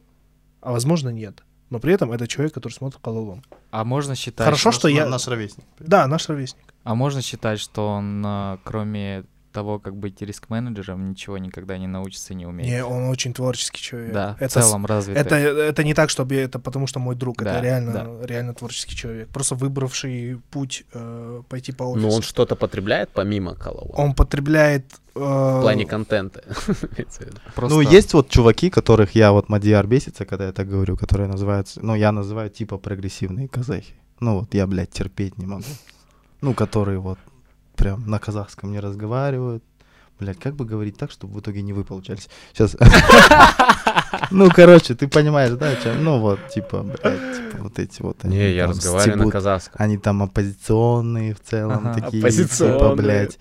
а 0.63 0.73
возможно, 0.73 1.11
нет. 1.11 1.43
Но 1.71 1.79
при 1.81 1.93
этом 1.93 2.13
это 2.13 2.27
человек, 2.27 2.55
который 2.55 2.73
смотрит 2.73 3.01
халалом. 3.03 3.43
А 3.71 3.85
можно 3.85 4.15
считать... 4.15 4.45
Хорошо, 4.45 4.69
Наш- 4.71 4.77
что 4.77 4.89
я- 4.89 5.07
Наш 5.07 5.27
ровесник. 5.29 5.65
Да, 5.79 6.07
наш 6.07 6.29
ровесник. 6.29 6.63
А 6.85 6.95
можно 6.95 7.21
считать, 7.23 7.61
что 7.61 7.89
он, 7.89 8.23
а, 8.25 8.59
кроме 8.65 9.25
того, 9.59 9.79
как 9.79 9.97
быть 9.97 10.23
риск-менеджером, 10.23 11.11
ничего 11.11 11.39
никогда 11.39 11.79
не 11.79 11.87
научится 11.87 12.33
и 12.33 12.37
не 12.37 12.47
умеет? 12.47 12.71
Не, 12.71 12.85
он 12.85 13.09
очень 13.09 13.33
творческий 13.35 13.81
человек. 13.83 14.13
Да, 14.13 14.35
в 14.39 14.43
это, 14.43 14.61
с- 14.61 14.65
целом 14.67 14.87
развит. 14.87 15.17
это, 15.17 15.35
это 15.37 15.85
не 15.85 15.95
так, 15.95 16.11
чтобы 16.11 16.37
это 16.37 16.59
потому, 16.59 16.87
что 16.87 17.01
мой 17.01 17.15
друг. 17.17 17.43
Да, 17.43 17.53
это 17.55 17.61
реально, 17.65 17.93
да. 17.93 18.27
реально 18.27 18.55
творческий 18.55 18.95
человек. 18.97 19.29
Просто 19.29 19.55
выбравший 19.57 20.41
путь 20.51 20.85
э, 20.95 21.43
пойти 21.49 21.73
по 21.73 21.85
офису. 21.85 22.07
Ну, 22.07 22.13
он 22.15 22.23
что-то 22.23 22.57
потребляет 22.57 23.11
помимо 23.13 23.55
Хэллоуина? 23.57 23.95
Он 23.97 24.15
потребляет... 24.15 24.85
э, 25.15 25.19
В 25.19 25.61
плане 25.63 25.85
контента. 25.87 26.43
в. 26.47 27.55
Просто- 27.55 27.75
Ну, 27.77 27.81
есть 27.81 28.15
вот 28.15 28.29
чуваки, 28.29 28.71
которых 28.71 29.15
я, 29.17 29.33
вот 29.33 29.49
Мадьяр 29.49 29.87
бесится, 29.87 30.25
когда 30.25 30.47
я 30.47 30.53
так 30.53 30.69
говорю, 30.69 30.97
которые 30.97 31.29
называются, 31.29 31.81
ну, 31.83 31.95
я 31.97 32.13
называю 32.13 32.49
типа 32.51 32.79
прогрессивные 32.79 33.49
казахи. 33.49 33.95
Ну, 34.21 34.41
вот 34.41 34.55
я, 34.55 34.67
блядь, 34.67 34.91
терпеть 34.91 35.39
не 35.39 35.47
могу. 35.47 35.65
Ну, 36.41 36.55
которые 36.55 36.99
вот 37.01 37.19
прям 37.79 38.07
на 38.07 38.19
казахском 38.19 38.73
не 38.73 38.81
разговаривают. 38.81 39.65
Блядь, 40.21 40.39
как 40.41 40.57
бы 40.57 40.65
говорить 40.65 40.99
так, 40.99 41.13
чтобы 41.13 41.35
в 41.35 41.41
итоге 41.41 41.63
не 41.63 41.73
вы 41.73 41.85
получались? 41.85 42.29
Сейчас. 42.53 42.77
Ну, 44.31 44.51
короче, 44.51 44.95
ты 44.95 45.07
понимаешь, 45.07 45.53
да? 45.53 45.71
о 45.71 45.77
чём? 45.77 46.03
Ну, 46.05 46.19
вот, 46.19 46.39
типа, 46.49 46.83
блядь, 46.83 47.37
типа, 47.37 47.63
вот 47.63 47.79
эти 47.79 48.03
вот. 48.03 48.17
они 48.25 48.37
Не, 48.37 48.55
я 48.55 48.67
разговариваю 48.67 49.25
на 49.27 49.31
казахском. 49.31 49.75
Они 49.79 49.97
там 49.97 50.23
оппозиционные 50.23 51.35
в 51.35 51.41
целом, 51.41 51.95
такие, 51.95 52.21
Оппозиционные. 52.21 52.79
типа, 52.79 52.95
блядь. 52.97 53.39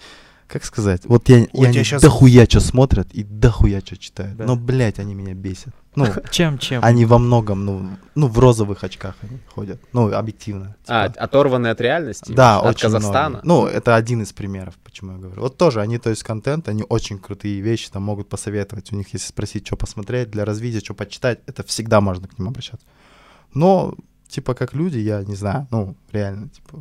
Как 0.48 0.64
сказать? 0.64 1.02
Вот 1.06 1.28
я, 1.28 1.46
Вот 1.52 1.66
они 1.66 1.78
я 1.78 1.84
щас- 1.84 2.02
дохуя 2.02 2.46
что 2.46 2.62
смотрят 2.62 3.12
и 3.12 3.24
дохуя 3.24 3.82
что 3.82 3.98
читают. 3.98 4.38
Да. 4.38 4.46
Но, 4.46 4.56
блядь, 4.56 4.98
они 4.98 5.14
меня 5.14 5.34
бесят. 5.34 5.74
Ну, 5.96 6.06
Чем, 6.32 6.58
чем? 6.58 6.84
они 6.86 7.06
во 7.06 7.18
многом, 7.18 7.66
ну, 7.66 7.90
ну, 8.16 8.28
в 8.28 8.40
розовых 8.40 8.84
очках 8.86 9.16
они 9.22 9.40
ходят. 9.54 9.82
Ну, 9.92 10.14
объективно. 10.14 10.76
А, 10.88 11.10
типа. 11.10 11.20
оторванные 11.22 11.72
от 11.72 11.82
реальности? 11.82 12.32
да, 12.32 12.60
От 12.60 12.76
очень 12.76 12.82
Казахстана? 12.84 13.30
многие. 13.30 13.46
Ну, 13.46 13.66
это 13.66 13.96
один 13.96 14.22
из 14.22 14.32
примеров, 14.32 14.76
почему 14.86 15.14
я 15.14 15.18
говорю. 15.18 15.42
Вот 15.42 15.58
тоже 15.58 15.82
они, 15.82 15.98
то 15.98 16.10
есть, 16.10 16.24
контент, 16.24 16.70
они 16.70 16.86
очень 16.88 17.20
крутые 17.20 17.60
вещи 17.60 17.90
там 17.92 18.04
могут 18.04 18.30
посоветовать. 18.30 18.94
У 18.94 18.96
них, 18.96 19.08
если 19.12 19.28
спросить, 19.28 19.68
что 19.68 19.76
посмотреть 19.76 20.32
для 20.32 20.46
развития, 20.46 20.80
что 20.80 20.94
почитать, 20.94 21.40
это 21.46 21.64
всегда 21.64 22.00
можно 22.00 22.28
к 22.30 22.40
ним 22.40 22.48
обращаться. 22.48 22.86
Но, 23.54 23.96
типа, 24.30 24.54
как 24.54 24.74
люди, 24.74 24.98
я 25.00 25.24
не 25.24 25.36
знаю, 25.36 25.68
ну, 25.72 25.96
реально, 26.14 26.48
типа, 26.50 26.80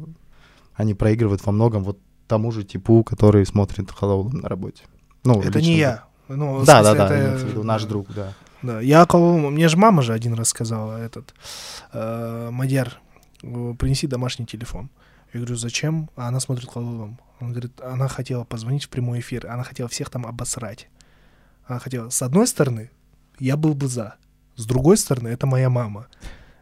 они 0.75 0.95
проигрывают 0.95 1.45
во 1.45 1.53
многом 1.53 1.83
вот 1.83 1.99
тому 2.27 2.53
же 2.53 2.65
типу, 2.65 3.03
который 3.05 3.45
смотрит 3.47 3.91
Хэллоуин 3.91 4.41
на 4.41 4.49
работе. 4.49 4.85
Ну, 5.25 5.41
Это 5.43 5.61
не 5.61 5.73
да. 5.75 5.79
я. 5.79 6.05
Ну, 6.29 6.65
Да, 6.65 6.83
да, 6.83 6.91
смысле, 6.93 6.99
да, 6.99 7.07
это- 7.07 7.25
имеется 7.25 7.47
в 7.47 7.49
виду 7.51 7.63
наш 7.63 7.85
друг, 7.85 8.13
да. 8.13 8.33
Да, 8.63 8.81
я 8.81 9.05
колол, 9.07 9.51
мне 9.51 9.69
же 9.69 9.77
мама 9.77 10.03
же 10.03 10.13
один 10.13 10.35
раз 10.35 10.49
сказала, 10.49 10.97
этот, 10.99 11.35
э, 11.93 12.49
Мадьяр, 12.51 12.99
э, 13.43 13.75
принеси 13.79 14.07
домашний 14.07 14.47
телефон. 14.47 14.91
Я 15.33 15.41
говорю, 15.41 15.57
зачем? 15.57 16.11
А 16.17 16.29
она 16.29 16.41
смотрит 16.41 16.67
кололом. 16.69 17.19
Он 17.41 17.51
говорит, 17.53 17.81
она 17.81 18.09
хотела 18.09 18.45
позвонить 18.45 18.85
в 18.85 18.89
прямой 18.89 19.21
эфир, 19.21 19.47
она 19.47 19.63
хотела 19.63 19.89
всех 19.89 20.09
там 20.11 20.27
обосрать. 20.27 20.89
Она 21.67 21.79
хотела, 21.79 22.09
с 22.11 22.23
одной 22.23 22.47
стороны, 22.47 22.91
я 23.39 23.57
был 23.57 23.75
бы 23.75 23.89
за, 23.89 24.15
с 24.57 24.65
другой 24.67 24.97
стороны, 24.97 25.29
это 25.29 25.47
моя 25.47 25.69
мама. 25.69 26.07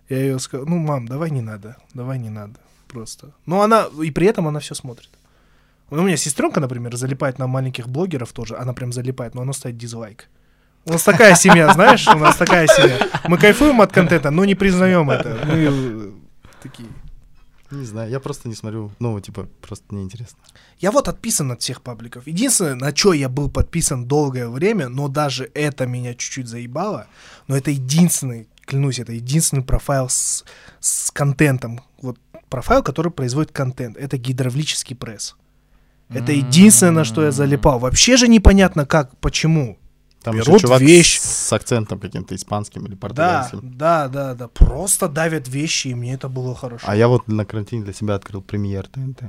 Я 0.09 0.19
ее 0.19 0.39
сказал, 0.41 0.67
ну, 0.67 0.77
мам, 0.79 1.07
давай 1.07 1.31
не 1.31 1.41
надо, 1.43 1.77
давай 1.95 2.19
не 2.19 2.29
надо, 2.31 2.59
просто. 2.89 3.33
Но 3.47 3.63
она, 3.63 3.87
и 4.03 4.11
при 4.11 4.27
этом 4.27 4.49
она 4.49 4.59
все 4.61 4.75
смотрит. 4.75 5.11
Ну, 5.95 6.03
У 6.03 6.07
меня 6.07 6.17
сестренка, 6.17 6.59
например, 6.59 6.97
залипает 6.97 7.39
на 7.39 7.47
маленьких 7.47 7.89
блогеров 7.89 8.33
тоже, 8.33 8.57
она 8.57 8.73
прям 8.73 8.93
залипает, 8.93 9.35
но 9.35 9.43
она 9.43 9.53
ставит 9.53 9.79
дизлайк. 9.79 10.29
У 10.87 10.93
нас 10.93 11.05
такая 11.05 11.37
семья, 11.37 11.73
знаешь, 11.73 12.09
у 12.09 12.19
нас 12.19 12.37
такая 12.37 12.67
семья. 12.67 12.99
Мы 13.29 13.39
кайфуем 13.39 13.81
от 13.81 13.93
контента, 13.93 14.31
но 14.31 14.45
не 14.45 14.57
признаем 14.57 15.09
это. 15.09 15.39
Мы 15.47 15.55
э, 15.55 16.11
такие. 16.63 16.89
Не 17.71 17.85
знаю, 17.85 18.11
я 18.11 18.19
просто 18.19 18.49
не 18.49 18.57
смотрю, 18.57 18.91
ну, 18.99 19.21
типа, 19.21 19.49
просто 19.63 19.95
неинтересно. 19.95 20.39
Я 20.79 20.91
вот 20.91 21.07
отписан 21.07 21.53
от 21.53 21.63
всех 21.63 21.81
пабликов. 21.81 22.27
Единственное, 22.27 22.75
на 22.75 22.95
что 22.95 23.13
я 23.13 23.29
был 23.29 23.49
подписан 23.49 24.07
долгое 24.07 24.49
время, 24.49 24.89
но 24.89 25.07
даже 25.07 25.49
это 25.55 25.87
меня 25.87 26.15
чуть-чуть 26.15 26.49
заебало, 26.49 27.07
но 27.47 27.57
это 27.57 27.71
единственный, 27.71 28.49
клянусь, 28.67 28.99
это 28.99 29.13
единственный 29.13 29.63
профайл 29.63 30.09
с, 30.09 30.45
с 30.81 31.13
контентом. 31.13 31.81
Вот 32.03 32.19
профайл, 32.51 32.83
который 32.83 33.13
производит 33.13 33.53
контент. 33.53 33.97
Это 33.97 34.19
гидравлический 34.19 34.97
пресс. 34.97 35.37
Это 36.09 36.33
единственное, 36.33 36.93
на 36.93 37.05
что 37.05 37.23
я 37.25 37.33
залипал. 37.33 37.79
Вообще 37.79 38.17
же 38.17 38.29
непонятно 38.29 38.87
как, 38.87 39.17
почему. 39.19 39.79
Там 40.23 40.35
Берут 40.37 40.49
еще 40.49 40.59
чувак 40.61 40.81
вещь. 40.81 41.19
с 41.19 41.53
акцентом 41.53 41.99
каким-то 42.01 42.35
испанским 42.35 42.87
или 42.87 42.93
Да, 42.95 42.99
португальским. 42.99 43.77
да, 43.77 44.09
да, 44.09 44.35
да. 44.35 44.49
Просто 44.49 45.09
давят 45.09 45.49
вещи, 45.49 45.89
и 45.89 45.95
мне 45.95 46.15
это 46.15 46.29
было 46.29 46.55
хорошо. 46.55 46.87
А 46.89 46.97
я 46.97 47.09
вот 47.09 47.29
на 47.29 47.45
карантине 47.45 47.85
для 47.85 47.93
себя 47.93 48.15
открыл 48.15 48.41
премьер 48.41 48.87
ТНТ. 48.89 49.25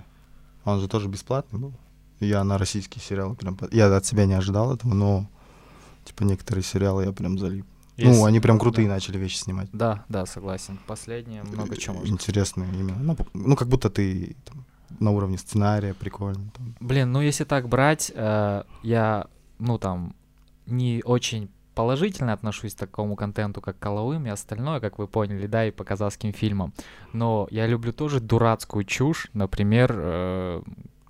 Он 0.64 0.80
же 0.80 0.88
тоже 0.88 1.08
бесплатный 1.10 1.60
был. 1.60 1.74
Я 2.22 2.44
на 2.46 2.58
российские 2.58 3.02
сериалы 3.04 3.36
прям... 3.36 3.58
Я 3.72 3.94
от 3.94 4.06
себя 4.06 4.26
не 4.26 4.34
ожидал 4.36 4.74
этого, 4.74 4.94
но 4.94 5.30
типа 6.06 6.24
некоторые 6.24 6.64
сериалы 6.64 7.04
я 7.06 7.12
прям 7.12 7.38
залип. 7.38 7.66
Есть- 7.98 8.18
Ну, 8.18 8.26
они 8.26 8.40
прям 8.40 8.58
да. 8.58 8.62
крутые 8.62 8.88
начали 8.88 9.18
вещи 9.18 9.36
снимать. 9.38 9.68
Да, 9.74 10.06
да, 10.08 10.26
согласен. 10.26 10.80
Последнее 10.88 11.44
много 11.44 11.76
чего. 11.78 12.06
Интересные 12.06 12.70
именно. 12.74 12.96
Ну, 13.02 13.18
ну, 13.34 13.56
как 13.58 13.68
будто 13.68 13.90
ты 13.90 14.36
там, 14.46 14.66
на 15.00 15.12
уровне 15.12 15.38
сценария 15.38 15.94
прикольно. 15.94 16.50
там. 16.56 16.76
Блин, 16.80 17.12
ну 17.12 17.22
если 17.22 17.44
так 17.44 17.68
брать, 17.68 18.12
э, 18.14 18.64
я, 18.84 19.28
ну 19.60 19.78
там, 19.78 20.16
не 20.66 21.02
очень 21.06 21.50
положительно 21.76 22.34
отношусь 22.34 22.74
к 22.74 22.78
такому 22.78 23.16
контенту, 23.16 23.62
как 23.62 23.78
Коловым 23.78 24.26
и 24.26 24.30
остальное, 24.30 24.80
как 24.80 24.98
вы 24.98 25.08
поняли, 25.08 25.46
да, 25.46 25.66
и 25.66 25.72
по 25.72 25.84
казахским 25.84 26.32
фильмам. 26.32 26.74
Но 27.14 27.48
я 27.52 27.68
люблю 27.68 27.92
тоже 27.92 28.20
дурацкую 28.20 28.86
чушь, 28.86 29.28
например, 29.34 29.94
э, 29.96 30.62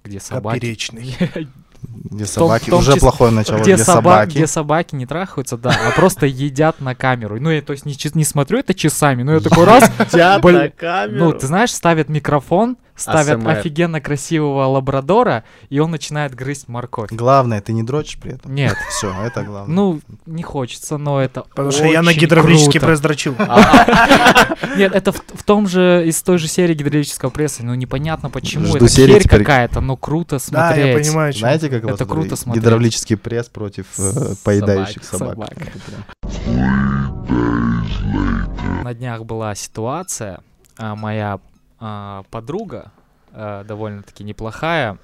где 0.04 0.20
собаки... 0.20 0.56
Поперечный. 0.56 1.16
Где 2.12 2.26
собаки, 2.26 2.70
том 2.70 2.80
уже 2.80 2.94
числе- 2.94 3.00
плохое 3.00 3.32
начало, 3.32 3.58
где, 3.58 3.74
где, 3.74 3.84
соба- 3.84 3.94
собаки. 3.96 4.32
где 4.32 4.48
собаки 4.48 4.96
не 4.96 5.06
трахаются, 5.06 5.58
да, 5.58 5.72
а 5.88 5.92
просто 5.92 6.26
едят 6.26 6.80
на 6.82 6.96
камеру. 6.96 7.40
Ну, 7.40 7.50
я 7.50 7.62
то 7.62 7.74
есть 7.74 7.86
не, 7.86 7.94
чис- 7.94 8.12
не 8.16 8.24
смотрю 8.24 8.60
это 8.60 8.74
часами, 8.74 9.24
но 9.24 9.34
я 9.34 9.40
такой 9.40 9.66
раз, 9.66 9.84
Едят 10.14 10.44
на 10.44 10.70
камеру. 10.70 11.26
ну, 11.26 11.34
ты 11.34 11.48
знаешь, 11.48 11.74
ставят 11.74 12.10
микрофон, 12.10 12.78
ставят 12.96 13.46
офигенно 13.46 14.00
красивого 14.00 14.66
лабрадора, 14.68 15.44
и 15.70 15.80
он 15.80 15.92
начинает 15.92 16.34
грызть 16.34 16.70
морковь. 16.70 17.10
Главное, 17.12 17.60
ты 17.62 17.74
не 17.74 17.84
дрочишь 17.84 18.18
при 18.20 18.34
этом. 18.36 18.56
Нет, 18.56 18.76
Все, 18.90 19.14
это 19.24 19.44
главное. 19.44 19.76
ну, 19.76 20.00
не 20.26 20.44
хочется, 20.44 20.98
но 20.98 21.22
это 21.22 21.42
Потому 21.50 21.72
что 21.72 21.86
я 21.86 22.02
на 22.02 22.12
очень 22.12 22.22
гидравлический 22.22 22.80
круто. 22.80 22.86
пресс 22.88 23.00
дрочил. 23.02 23.36
Нет, 24.78 24.94
это 24.94 25.12
в, 25.12 25.18
в 25.34 25.44
том 25.44 25.68
же, 25.68 26.04
из 26.08 26.22
той 26.22 26.38
же 26.38 26.48
серии 26.48 26.74
гидравлического 26.74 27.30
пресса, 27.30 27.64
ну 27.64 27.74
непонятно 27.76 28.30
почему, 28.30 28.66
Жду 28.68 28.78
это 28.78 28.88
серии 28.90 29.14
херь 29.14 29.24
теперь. 29.24 29.40
какая-то, 29.40 29.82
но 29.82 29.96
круто 29.98 30.36
Да, 30.36 30.40
смотреть. 30.40 30.86
я 30.88 30.94
понимаю, 31.04 31.34
чё. 31.34 31.40
Знаете, 31.40 31.70
как 31.70 31.84
это 31.86 32.06
круто 32.06 32.36
смотреть. 32.36 32.64
гидравлический 32.64 33.18
пресс 33.18 33.48
против 33.50 33.86
э, 34.00 34.34
поедающих 34.44 35.04
Собак, 35.04 35.36
собак. 35.36 35.50
собак. 36.46 36.66
На 38.84 38.94
днях 38.94 39.26
была 39.26 39.56
ситуация, 39.56 40.40
а, 40.78 40.96
моя 40.96 41.40
а, 41.80 42.24
подруга, 42.30 42.92
а, 43.32 43.64
довольно-таки 43.64 44.24
неплохая, 44.24 44.98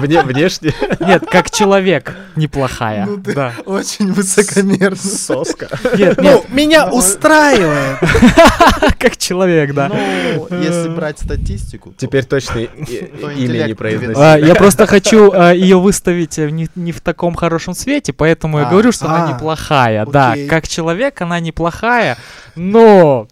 Внешне 0.00 0.72
нет, 1.00 1.24
как 1.30 1.50
человек 1.50 2.14
неплохая, 2.36 3.06
Ну 3.06 3.22
ты-. 3.22 3.52
Очень 3.66 4.12
высокомерно. 4.12 4.96
соска. 4.96 5.68
Нет, 5.96 6.20
нет, 6.20 6.44
Ну, 6.48 6.54
меня 6.54 6.90
устраивает. 6.90 7.98
как 8.98 9.16
человек, 9.16 9.74
да. 9.74 9.88
Ну, 9.88 10.48
если 10.60 10.88
брать 10.88 11.18
статистику, 11.18 11.94
Теперь 11.96 12.24
точно 12.24 12.58
имя 12.60 13.66
не 13.66 13.74
произносить. 13.74 14.16
А, 14.16 14.36
Я 14.36 14.54
просто 14.54 14.86
хочу 14.86 15.32
ее 15.52 15.78
выставить 15.78 16.38
э, 16.38 16.50
не, 16.50 16.92
в 16.92 17.00
таком 17.00 17.34
хорошем 17.34 17.74
свете, 17.74 18.12
поэтому 18.12 18.58
я 18.58 18.66
А, 18.66 18.70
говорю, 18.70 18.92
что 18.92 19.06
она 19.06 19.26
а, 19.26 19.32
неплохая. 19.32 20.06
Да, 20.06 20.34
как 20.48 20.68
человек 20.68 21.20
она 21.20 21.40
неплохая, 21.40 22.16
но 22.54 23.28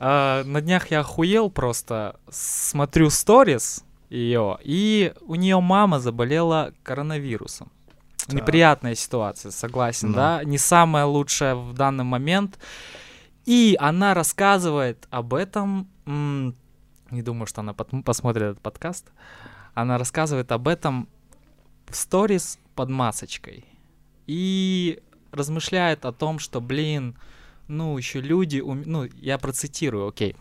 а, 0.00 0.42
на 0.44 0.60
днях 0.60 0.90
я 0.90 1.00
охуел 1.00 1.50
просто. 1.50 2.16
Смотрю 2.30 3.10
сторис 3.10 3.82
ее, 4.14 4.58
и 4.62 5.12
у 5.22 5.34
нее 5.34 5.60
мама 5.60 6.00
заболела 6.00 6.72
коронавирусом. 6.82 7.70
Так. 8.26 8.34
Неприятная 8.34 8.94
ситуация, 8.94 9.50
согласен, 9.50 10.08
Ну. 10.10 10.14
да? 10.14 10.44
Не 10.44 10.58
самая 10.58 11.04
лучшая 11.04 11.54
в 11.54 11.74
данный 11.74 12.04
момент. 12.04 12.58
И 13.44 13.76
она 13.78 14.14
рассказывает 14.14 15.06
об 15.10 15.34
этом. 15.34 15.88
не 16.06 17.22
думаю, 17.22 17.46
что 17.46 17.60
она 17.60 17.74
посмотрит 17.74 18.42
этот 18.42 18.60
подкаст. 18.62 19.12
Она 19.74 19.98
рассказывает 19.98 20.50
об 20.52 20.68
этом 20.68 21.08
в 21.86 21.94
сторис 21.96 22.58
под 22.74 22.88
масочкой. 22.88 23.64
И 24.26 25.00
размышляет 25.32 26.04
о 26.06 26.12
том, 26.12 26.38
что, 26.38 26.60
блин, 26.60 27.16
ну, 27.68 27.96
еще 27.98 28.20
люди, 28.20 28.60
ум- 28.60 28.84
ну, 28.86 29.04
я 29.16 29.36
процитирую, 29.38 30.08
окей. 30.08 30.34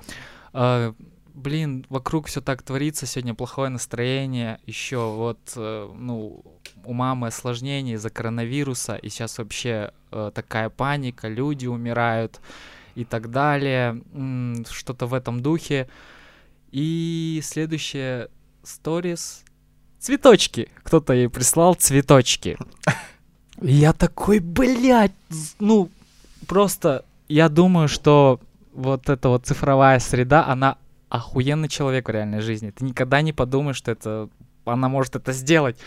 Э, 0.53 0.93
блин, 1.33 1.85
вокруг 1.89 2.27
все 2.27 2.41
так 2.41 2.61
творится, 2.61 3.05
сегодня 3.05 3.33
плохое 3.33 3.69
настроение, 3.69 4.59
еще 4.65 5.11
вот, 5.11 5.39
э, 5.55 5.91
ну, 5.95 6.43
у 6.85 6.93
мамы 6.93 7.27
осложнения 7.27 7.95
из-за 7.95 8.09
коронавируса, 8.09 8.95
и 8.95 9.09
сейчас 9.09 9.37
вообще 9.37 9.91
э, 10.11 10.31
такая 10.33 10.69
паника, 10.69 11.27
люди 11.27 11.67
умирают 11.67 12.39
и 12.95 13.05
так 13.05 13.31
далее, 13.31 14.01
что-то 14.69 15.07
в 15.07 15.13
этом 15.13 15.41
духе. 15.41 15.89
И 16.71 17.41
следующее 17.43 18.29
сторис 18.63 19.43
цветочки. 19.99 20.69
Кто-то 20.83 21.13
ей 21.13 21.29
прислал 21.29 21.75
цветочки. 21.75 22.57
Я 23.61 23.93
такой, 23.93 24.39
блядь, 24.39 25.13
ну, 25.59 25.89
просто 26.47 27.05
я 27.27 27.49
думаю, 27.49 27.87
что 27.87 28.39
вот 28.73 29.09
эта 29.09 29.29
вот 29.29 29.45
цифровая 29.45 29.99
среда, 29.99 30.45
она 30.45 30.77
охуенный 31.13 31.69
человек 31.69 32.09
в 32.09 32.11
реальной 32.11 32.39
жизни. 32.39 32.71
Ты 32.71 32.85
никогда 32.85 33.21
не 33.21 33.33
подумаешь, 33.33 33.77
что 33.77 33.91
это 33.91 34.29
она 34.65 34.89
может 34.89 35.15
это 35.15 35.31
сделать. 35.31 35.77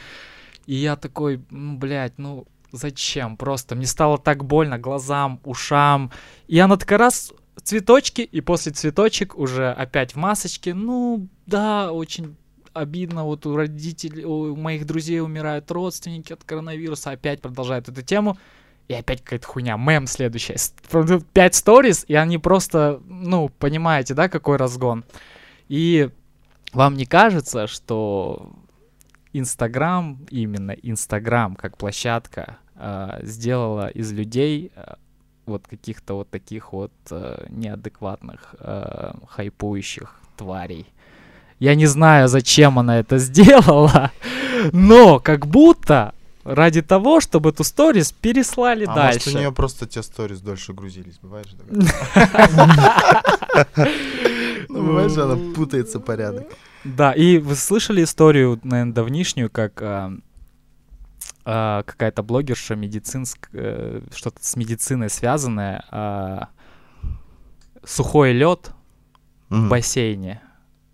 И 0.67 0.75
я 0.77 0.95
такой, 0.95 1.43
ну, 1.51 1.77
блядь, 1.77 2.17
ну, 2.17 2.47
зачем? 2.71 3.37
Просто 3.37 3.75
мне 3.75 3.87
стало 3.87 4.19
так 4.19 4.45
больно 4.45 4.79
глазам, 4.79 5.41
ушам. 5.43 6.13
И 6.47 6.57
она 6.61 6.77
такая 6.77 6.99
раз 6.99 7.33
цветочки, 7.61 8.21
и 8.21 8.41
после 8.41 8.71
цветочек 8.71 9.37
уже 9.37 9.73
опять 9.73 10.13
в 10.13 10.17
масочке. 10.17 10.75
Ну, 10.75 11.27
да, 11.47 11.91
очень 11.91 12.37
обидно, 12.73 13.25
вот 13.25 13.47
у 13.47 13.57
родителей, 13.57 14.25
у 14.25 14.55
моих 14.55 14.87
друзей 14.87 15.21
умирают 15.21 15.69
родственники 15.73 16.35
от 16.35 16.45
коронавируса, 16.45 17.11
опять 17.11 17.41
продолжают 17.41 17.89
эту 17.89 18.03
тему. 18.03 18.39
И 18.89 18.95
опять 18.95 19.23
какая-то 19.23 19.47
хуйня, 19.47 19.77
мем 19.77 20.07
следующая. 20.07 20.57
Правда, 20.89 21.21
Пять 21.33 21.55
сториз, 21.55 22.05
и 22.07 22.15
они 22.15 22.39
просто, 22.39 23.01
ну, 23.07 23.49
понимаете, 23.49 24.15
да, 24.15 24.29
какой 24.29 24.57
разгон. 24.57 25.05
И 25.69 26.11
вам 26.73 26.95
не 26.95 27.07
кажется, 27.07 27.67
что 27.67 28.53
Инстаграм, 29.33 30.25
именно 30.31 30.71
Инстаграм 30.71 31.57
как 31.57 31.77
площадка, 31.77 32.59
а, 32.77 33.19
сделала 33.23 33.89
из 33.89 34.13
людей 34.13 34.71
а, 34.77 34.99
вот 35.47 35.67
каких-то 35.67 36.15
вот 36.15 36.31
таких 36.31 36.73
вот 36.73 36.93
а, 37.11 37.47
неадекватных, 37.49 38.55
а, 38.61 39.17
хайпующих 39.27 40.15
тварей. 40.37 40.87
Я 41.59 41.75
не 41.75 41.87
знаю, 41.87 42.29
зачем 42.29 42.79
она 42.79 42.99
это 42.99 43.19
сделала, 43.19 44.13
но 44.73 45.19
как 45.19 45.47
будто 45.47 46.15
ради 46.47 46.83
того, 46.83 47.21
чтобы 47.21 47.51
эту 47.51 47.65
сторис 47.65 48.13
переслали 48.13 48.85
А 48.85 48.95
дальше. 48.95 49.27
может, 49.27 49.35
у 49.35 49.39
нее 49.39 49.53
просто 49.53 49.87
те 49.87 50.03
сторис 50.03 50.41
дольше 50.41 50.73
грузились, 50.73 51.19
бывает 51.21 51.49
же? 51.49 51.57
Ну, 54.69 54.85
бывает 54.85 55.13
же, 55.13 55.23
она 55.23 55.37
путается 55.55 56.01
порядок. 56.01 56.49
Да, 56.85 57.13
и 57.13 57.39
вы 57.39 57.55
слышали 57.55 58.03
историю, 58.03 58.61
наверное, 58.65 58.93
давнишнюю, 58.93 59.49
как 59.49 59.81
а, 59.81 60.13
а, 61.45 61.83
какая-то 61.85 62.23
блогерша 62.23 62.75
медицинск, 62.75 63.49
э, 63.53 64.03
что-то 64.15 64.45
с 64.45 64.57
медициной 64.57 65.09
связанное, 65.09 65.85
а, 65.91 66.49
сухой 67.85 68.33
лед 68.33 68.73
в 69.49 69.69
бассейне 69.69 70.43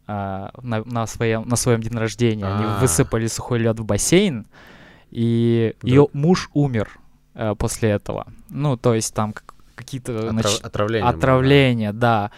на, 0.06 0.52
на 0.62 1.06
своем, 1.06 1.48
на 1.48 1.56
своем 1.56 1.80
день 1.80 1.96
рождения. 1.96 2.44
Они 2.44 2.80
высыпали 2.80 3.26
сухой 3.26 3.58
лед 3.58 3.80
в 3.80 3.84
бассейн, 3.84 4.46
и 5.12 5.74
Да. 5.82 5.88
ее 5.88 6.08
муж 6.12 6.50
умер 6.54 6.88
э, 7.34 7.54
после 7.56 7.90
этого. 7.90 8.26
Ну, 8.50 8.76
то 8.76 8.94
есть 8.94 9.14
там 9.14 9.32
как- 9.32 9.54
какие-то 9.74 10.12
Отрав- 10.12 10.32
нач- 10.34 10.62
Отравление. 10.62 11.92
было, 11.92 12.00
да. 12.00 12.22
Да. 12.28 12.30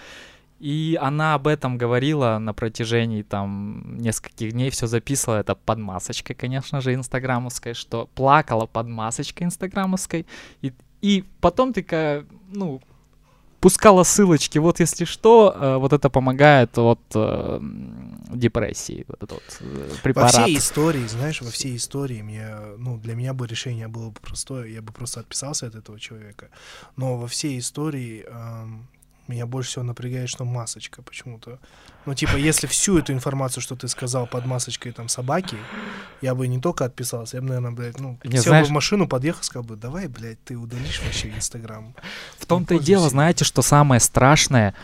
И 0.61 0.97
она 1.03 1.35
об 1.35 1.47
этом 1.47 1.77
говорила 1.77 2.39
на 2.39 2.55
протяжении 2.55 3.23
там 3.23 3.97
нескольких 3.99 4.53
дней, 4.53 4.71
все 4.71 4.87
записывала 4.87 5.41
это 5.41 5.55
под 5.55 5.79
масочкой, 5.79 6.35
конечно 6.37 6.81
же, 6.81 6.95
инстаграмовской, 6.95 7.75
что 7.75 8.09
плакала 8.15 8.67
под 8.67 8.89
масочкой 8.89 9.47
инстаграмовской. 9.47 10.27
И, 10.63 10.73
и 11.03 11.25
потом 11.41 11.73
такая, 11.73 12.25
ну, 12.53 12.81
пускала 13.65 14.05
ссылочки, 14.05 14.59
вот 14.59 14.81
если 14.81 15.07
что, 15.07 15.55
э, 15.57 15.77
вот 15.79 15.95
это 15.95 16.11
помогает 16.11 16.77
от 16.79 17.01
э, 17.15 17.61
депрессии, 18.35 19.07
вот 19.09 19.17
этот 19.17 19.31
вот, 19.31 19.59
э, 19.61 19.89
Во 19.91 20.03
препарат. 20.03 20.33
всей 20.33 20.59
истории, 20.59 21.07
знаешь, 21.07 21.41
во 21.41 21.51
всей 21.51 21.77
истории 21.77 22.21
мне, 22.21 22.47
ну, 22.77 22.99
для 22.99 23.15
меня 23.15 23.33
бы 23.33 23.47
решение 23.47 23.89
было 23.89 24.11
бы 24.11 24.21
простое, 24.21 24.67
я 24.67 24.83
бы 24.83 24.93
просто 24.93 25.21
отписался 25.21 25.67
от 25.67 25.77
этого 25.77 25.99
человека. 25.99 26.49
Но 26.97 27.17
во 27.17 27.27
всей 27.27 27.59
истории 27.59 28.27
эм, 28.29 28.87
меня 29.29 29.47
больше 29.47 29.71
всего 29.71 29.85
напрягает, 29.85 30.29
что 30.29 30.45
масочка 30.45 31.03
почему-то. 31.03 31.59
Ну, 32.07 32.15
типа, 32.15 32.37
если 32.37 32.67
всю 32.67 32.99
эту 32.99 33.13
информацию, 33.13 33.63
что 33.63 33.77
ты 33.77 33.89
сказал 33.89 34.27
под 34.27 34.45
масочкой 34.47 34.93
там 34.93 35.09
собаки, 35.09 35.57
я 36.21 36.35
бы 36.35 36.47
не 36.49 36.61
только 36.61 36.85
отписался, 36.85 37.37
я 37.39 37.41
бы, 37.43 37.49
наверное, 37.49 37.71
блядь, 37.71 37.99
ну, 37.99 38.19
Не, 38.25 38.37
сел 38.37 38.43
знаешь- 38.45 38.67
бы 38.67 38.71
в 38.71 38.75
машину, 38.75 39.09
подъехал, 39.09 39.43
сказал 39.43 39.65
бы, 39.65 39.77
давай, 39.77 40.07
блядь, 40.09 40.43
ты 40.45 40.57
удалишь 40.57 41.01
вообще 41.03 41.31
Инстаграм. 41.31 41.95
В 42.39 42.47
том-то 42.47 42.75
и 42.75 42.79
дело, 42.79 43.09
знаете, 43.09 43.45
что 43.45 43.63
самое 43.63 44.01
страшное, 44.01 44.75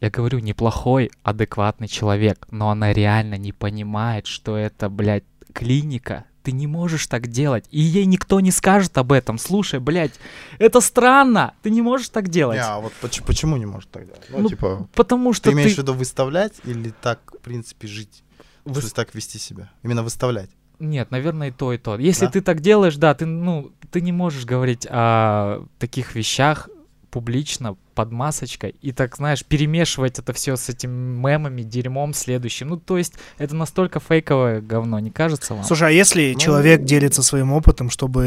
я 0.00 0.10
говорю, 0.10 0.38
неплохой, 0.38 1.10
адекватный 1.22 1.88
человек, 1.88 2.46
но 2.50 2.70
она 2.70 2.92
реально 2.92 3.34
не 3.34 3.52
понимает, 3.52 4.26
что 4.26 4.56
это, 4.56 4.88
блядь, 4.88 5.24
клиника, 5.52 6.24
ты 6.42 6.52
не 6.52 6.66
можешь 6.66 7.06
так 7.06 7.26
делать. 7.28 7.66
И 7.70 7.80
ей 7.80 8.06
никто 8.06 8.40
не 8.40 8.50
скажет 8.50 8.96
об 8.98 9.12
этом. 9.12 9.38
Слушай, 9.38 9.80
блядь, 9.80 10.14
это 10.58 10.80
странно. 10.80 11.54
Ты 11.62 11.70
не 11.70 11.82
можешь 11.82 12.08
так 12.08 12.28
делать. 12.28 12.56
Не, 12.58 12.64
а 12.64 12.80
вот 12.80 12.92
поч- 13.00 13.22
почему 13.22 13.56
не 13.56 13.66
может 13.66 13.90
так 13.90 14.06
делать? 14.06 14.22
Ну, 14.30 14.38
Ну, 14.40 14.48
типа, 14.48 14.88
Потому 14.94 15.32
что 15.32 15.44
ты 15.44 15.50
ты... 15.50 15.56
имеешь 15.56 15.74
в 15.74 15.78
виду 15.78 15.94
выставлять 15.94 16.54
или 16.64 16.92
так, 17.02 17.18
в 17.34 17.38
принципе, 17.42 17.86
жить? 17.88 18.22
В 18.64 18.72
смысле, 18.72 18.90
так 18.94 19.14
вести 19.14 19.38
себя? 19.38 19.70
Именно 19.82 20.02
выставлять. 20.02 20.50
Нет, 20.78 21.10
наверное, 21.10 21.48
и 21.48 21.50
то, 21.50 21.72
и 21.74 21.78
то. 21.78 21.98
Если 21.98 22.24
Да? 22.26 22.30
ты 22.32 22.40
так 22.40 22.60
делаешь, 22.60 22.96
да, 22.96 23.14
ты, 23.14 23.26
ну, 23.26 23.70
ты 23.90 24.00
не 24.00 24.12
можешь 24.12 24.44
говорить 24.46 24.86
о 24.90 25.66
таких 25.78 26.14
вещах 26.14 26.68
публично, 27.10 27.76
под 28.00 28.12
масочкой, 28.12 28.74
и 28.80 28.92
так, 28.92 29.16
знаешь, 29.16 29.44
перемешивать 29.44 30.18
это 30.18 30.32
все 30.32 30.56
с 30.56 30.70
этим 30.70 30.90
мемами, 30.90 31.60
дерьмом 31.62 32.14
следующим. 32.14 32.68
Ну, 32.68 32.76
то 32.78 32.96
есть, 32.96 33.12
это 33.36 33.54
настолько 33.54 34.00
фейковое 34.00 34.62
говно, 34.62 34.98
не 35.00 35.10
кажется 35.10 35.54
вам? 35.54 35.64
Слушай, 35.64 35.88
а 35.88 35.90
если 35.90 36.32
Ну- 36.32 36.38
человек 36.40 36.84
делится 36.84 37.22
своим 37.22 37.52
опытом, 37.52 37.90
чтобы 37.90 38.24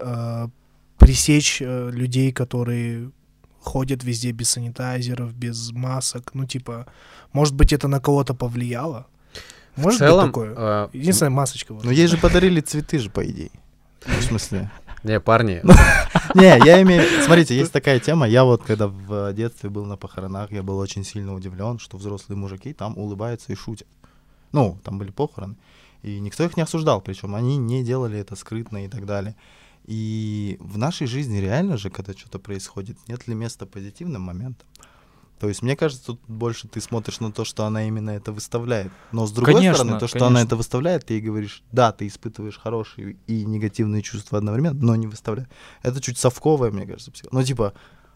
э, 0.00 0.48
пресечь 0.98 1.62
э, 1.62 1.90
людей, 1.92 2.32
которые 2.32 3.12
ходят 3.60 4.02
везде 4.02 4.32
без 4.32 4.50
санитайзеров, 4.50 5.32
без 5.32 5.70
масок, 5.70 6.30
ну, 6.34 6.44
типа, 6.44 6.86
может 7.32 7.54
быть, 7.54 7.72
это 7.72 7.86
на 7.86 8.00
кого-то 8.00 8.34
повлияло? 8.34 9.06
Может 9.76 10.00
в 10.00 10.04
целом, 10.04 10.24
быть 10.24 10.32
такое? 10.32 10.54
э, 10.56 10.88
Единственная 10.92 11.30
масочка. 11.30 11.72
вот. 11.72 11.84
Но 11.84 11.92
ей 11.92 12.08
же 12.08 12.16
подарили 12.18 12.60
цветы 12.60 12.98
же, 12.98 13.10
по 13.10 13.24
идее. 13.24 13.50
Ну, 14.06 14.14
В 14.18 14.22
смысле? 14.24 14.70
Не, 15.04 15.20
парни, 15.20 15.62
Не, 16.34 16.58
я 16.64 16.82
имею... 16.82 17.22
Смотрите, 17.22 17.56
есть 17.56 17.72
такая 17.72 18.00
тема. 18.00 18.26
Я 18.26 18.44
вот, 18.44 18.62
когда 18.62 18.88
в 18.88 19.32
детстве 19.32 19.70
был 19.70 19.84
на 19.84 19.96
похоронах, 19.96 20.50
я 20.50 20.62
был 20.62 20.78
очень 20.78 21.04
сильно 21.04 21.34
удивлен, 21.34 21.78
что 21.78 21.96
взрослые 21.96 22.38
мужики 22.38 22.72
там 22.72 22.96
улыбаются 22.96 23.52
и 23.52 23.56
шутят. 23.56 23.86
Ну, 24.52 24.78
там 24.82 24.98
были 24.98 25.10
похороны. 25.10 25.56
И 26.02 26.20
никто 26.20 26.44
их 26.44 26.56
не 26.56 26.62
осуждал, 26.62 27.00
причем 27.00 27.34
они 27.34 27.56
не 27.56 27.84
делали 27.84 28.18
это 28.18 28.36
скрытно 28.36 28.84
и 28.84 28.88
так 28.88 29.06
далее. 29.06 29.36
И 29.84 30.56
в 30.60 30.78
нашей 30.78 31.06
жизни 31.06 31.38
реально 31.38 31.76
же, 31.76 31.90
когда 31.90 32.14
что-то 32.14 32.38
происходит, 32.38 32.96
нет 33.06 33.26
ли 33.28 33.34
места 33.34 33.66
позитивным 33.66 34.22
моментам? 34.22 34.66
То 35.38 35.48
есть, 35.48 35.62
мне 35.62 35.76
кажется, 35.76 36.06
тут 36.06 36.20
больше 36.28 36.68
ты 36.68 36.80
смотришь 36.80 37.20
на 37.20 37.32
то, 37.32 37.44
что 37.44 37.64
она 37.64 37.86
именно 37.86 38.10
это 38.10 38.32
выставляет. 38.32 38.92
Но 39.12 39.26
с 39.26 39.32
другой 39.32 39.54
Конечно, 39.54 39.74
стороны, 39.74 40.00
то, 40.00 40.06
что 40.06 40.18
она 40.18 40.26
конечно. 40.26 40.46
это 40.46 40.56
выставляет, 40.56 41.04
ты 41.06 41.14
ей 41.14 41.20
говоришь, 41.20 41.62
да, 41.72 41.92
ты 41.92 42.06
испытываешь 42.06 42.58
хорошие 42.58 43.16
и 43.26 43.44
негативные 43.44 44.02
чувства 44.02 44.38
одновременно, 44.38 44.78
но 44.80 44.96
не 44.96 45.06
выставляй. 45.06 45.46
Это 45.82 46.00
чуть 46.00 46.18
совковое, 46.18 46.70
мне 46.70 46.86
кажется, 46.86 47.10
Ну, 47.30 47.42
типа, 47.42 47.74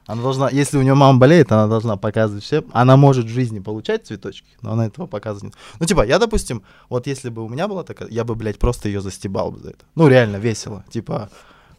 она 0.08 0.22
должна, 0.22 0.48
если 0.48 0.78
у 0.78 0.82
нее 0.82 0.94
мама 0.94 1.18
болеет, 1.18 1.52
она 1.52 1.66
должна 1.66 1.98
показывать 1.98 2.42
всем. 2.42 2.64
Она 2.72 2.96
может 2.96 3.26
в 3.26 3.28
жизни 3.28 3.60
получать 3.60 4.06
цветочки, 4.06 4.48
но 4.62 4.72
она 4.72 4.86
этого 4.86 5.06
показывает. 5.06 5.54
Ну, 5.78 5.84
типа, 5.84 6.06
я, 6.06 6.18
допустим, 6.18 6.62
вот 6.88 7.06
если 7.06 7.28
бы 7.28 7.44
у 7.44 7.48
меня 7.48 7.68
была 7.68 7.84
такая, 7.84 8.08
я 8.08 8.24
бы, 8.24 8.34
блядь, 8.34 8.58
просто 8.58 8.88
ее 8.88 9.02
застебал 9.02 9.52
бы 9.52 9.58
за 9.58 9.70
это. 9.70 9.84
Ну, 9.96 10.08
реально 10.08 10.36
весело. 10.36 10.82
Типа, 10.88 11.28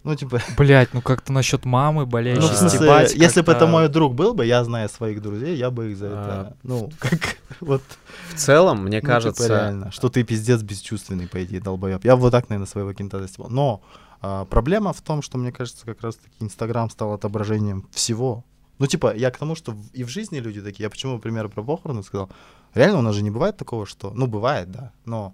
ну, 0.03 0.15
типа, 0.15 0.39
Блять, 0.57 0.93
ну 0.93 1.01
как-то 1.01 1.33
насчет 1.33 1.65
мамы 1.65 2.01
ну, 2.01 2.07
болеющей 2.07 2.41
в 2.41 2.55
смысле, 2.55 2.79
стебать 2.79 3.15
если 3.15 3.41
бы 3.41 3.51
это 3.51 3.67
мой 3.67 3.89
друг 3.89 4.15
был 4.15 4.33
бы, 4.33 4.45
я 4.45 4.63
зная 4.63 4.87
своих 4.87 5.21
друзей, 5.21 5.55
я 5.55 5.71
бы 5.71 5.91
их 5.91 5.97
за 5.97 6.07
это, 6.07 6.17
А, 6.17 6.53
ну, 6.63 6.89
как, 6.99 7.37
вот, 7.59 7.81
в 8.29 8.35
целом, 8.35 8.83
мне 8.83 8.97
ну, 8.97 9.01
типа, 9.01 9.13
кажется, 9.13 9.47
реально, 9.47 9.91
что 9.91 10.09
ты 10.09 10.23
пиздец 10.23 10.61
бесчувственный, 10.61 11.27
по 11.27 11.43
идее, 11.43 11.59
долбоеб. 11.59 12.05
Я 12.05 12.15
бы 12.15 12.23
вот 12.23 12.31
так, 12.31 12.49
наверное, 12.49 12.67
своего 12.67 12.93
кента 12.93 13.19
застебал. 13.19 13.49
Но 13.49 13.81
а, 14.21 14.45
проблема 14.45 14.93
в 14.93 15.01
том, 15.01 15.21
что, 15.21 15.37
мне 15.37 15.51
кажется, 15.51 15.85
как 15.85 16.01
раз-таки 16.01 16.35
Инстаграм 16.39 16.89
стал 16.89 17.13
отображением 17.13 17.87
всего. 17.91 18.43
Ну, 18.77 18.87
типа, 18.87 19.13
я 19.15 19.31
к 19.31 19.37
тому, 19.37 19.55
что 19.55 19.75
и 19.93 20.03
в 20.03 20.09
жизни 20.09 20.39
люди 20.39 20.61
такие. 20.61 20.83
Я 20.83 20.89
почему, 20.89 21.19
пример, 21.19 21.49
про 21.49 21.63
похороны 21.63 22.03
сказал. 22.03 22.29
Реально 22.73 22.99
у 22.99 23.01
нас 23.01 23.15
же 23.15 23.23
не 23.23 23.31
бывает 23.31 23.57
такого, 23.57 23.85
что... 23.85 24.11
Ну, 24.11 24.27
бывает, 24.27 24.71
да, 24.71 24.91
но, 25.05 25.33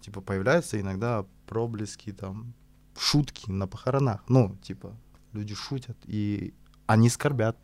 типа, 0.00 0.20
появляются 0.20 0.80
иногда 0.80 1.24
проблески, 1.46 2.12
там, 2.12 2.54
шутки 2.98 3.50
на 3.50 3.66
похоронах. 3.66 4.22
Ну, 4.28 4.56
типа, 4.62 4.92
люди 5.32 5.54
шутят, 5.54 5.96
и 6.06 6.54
они 6.86 7.08
скорбят, 7.08 7.56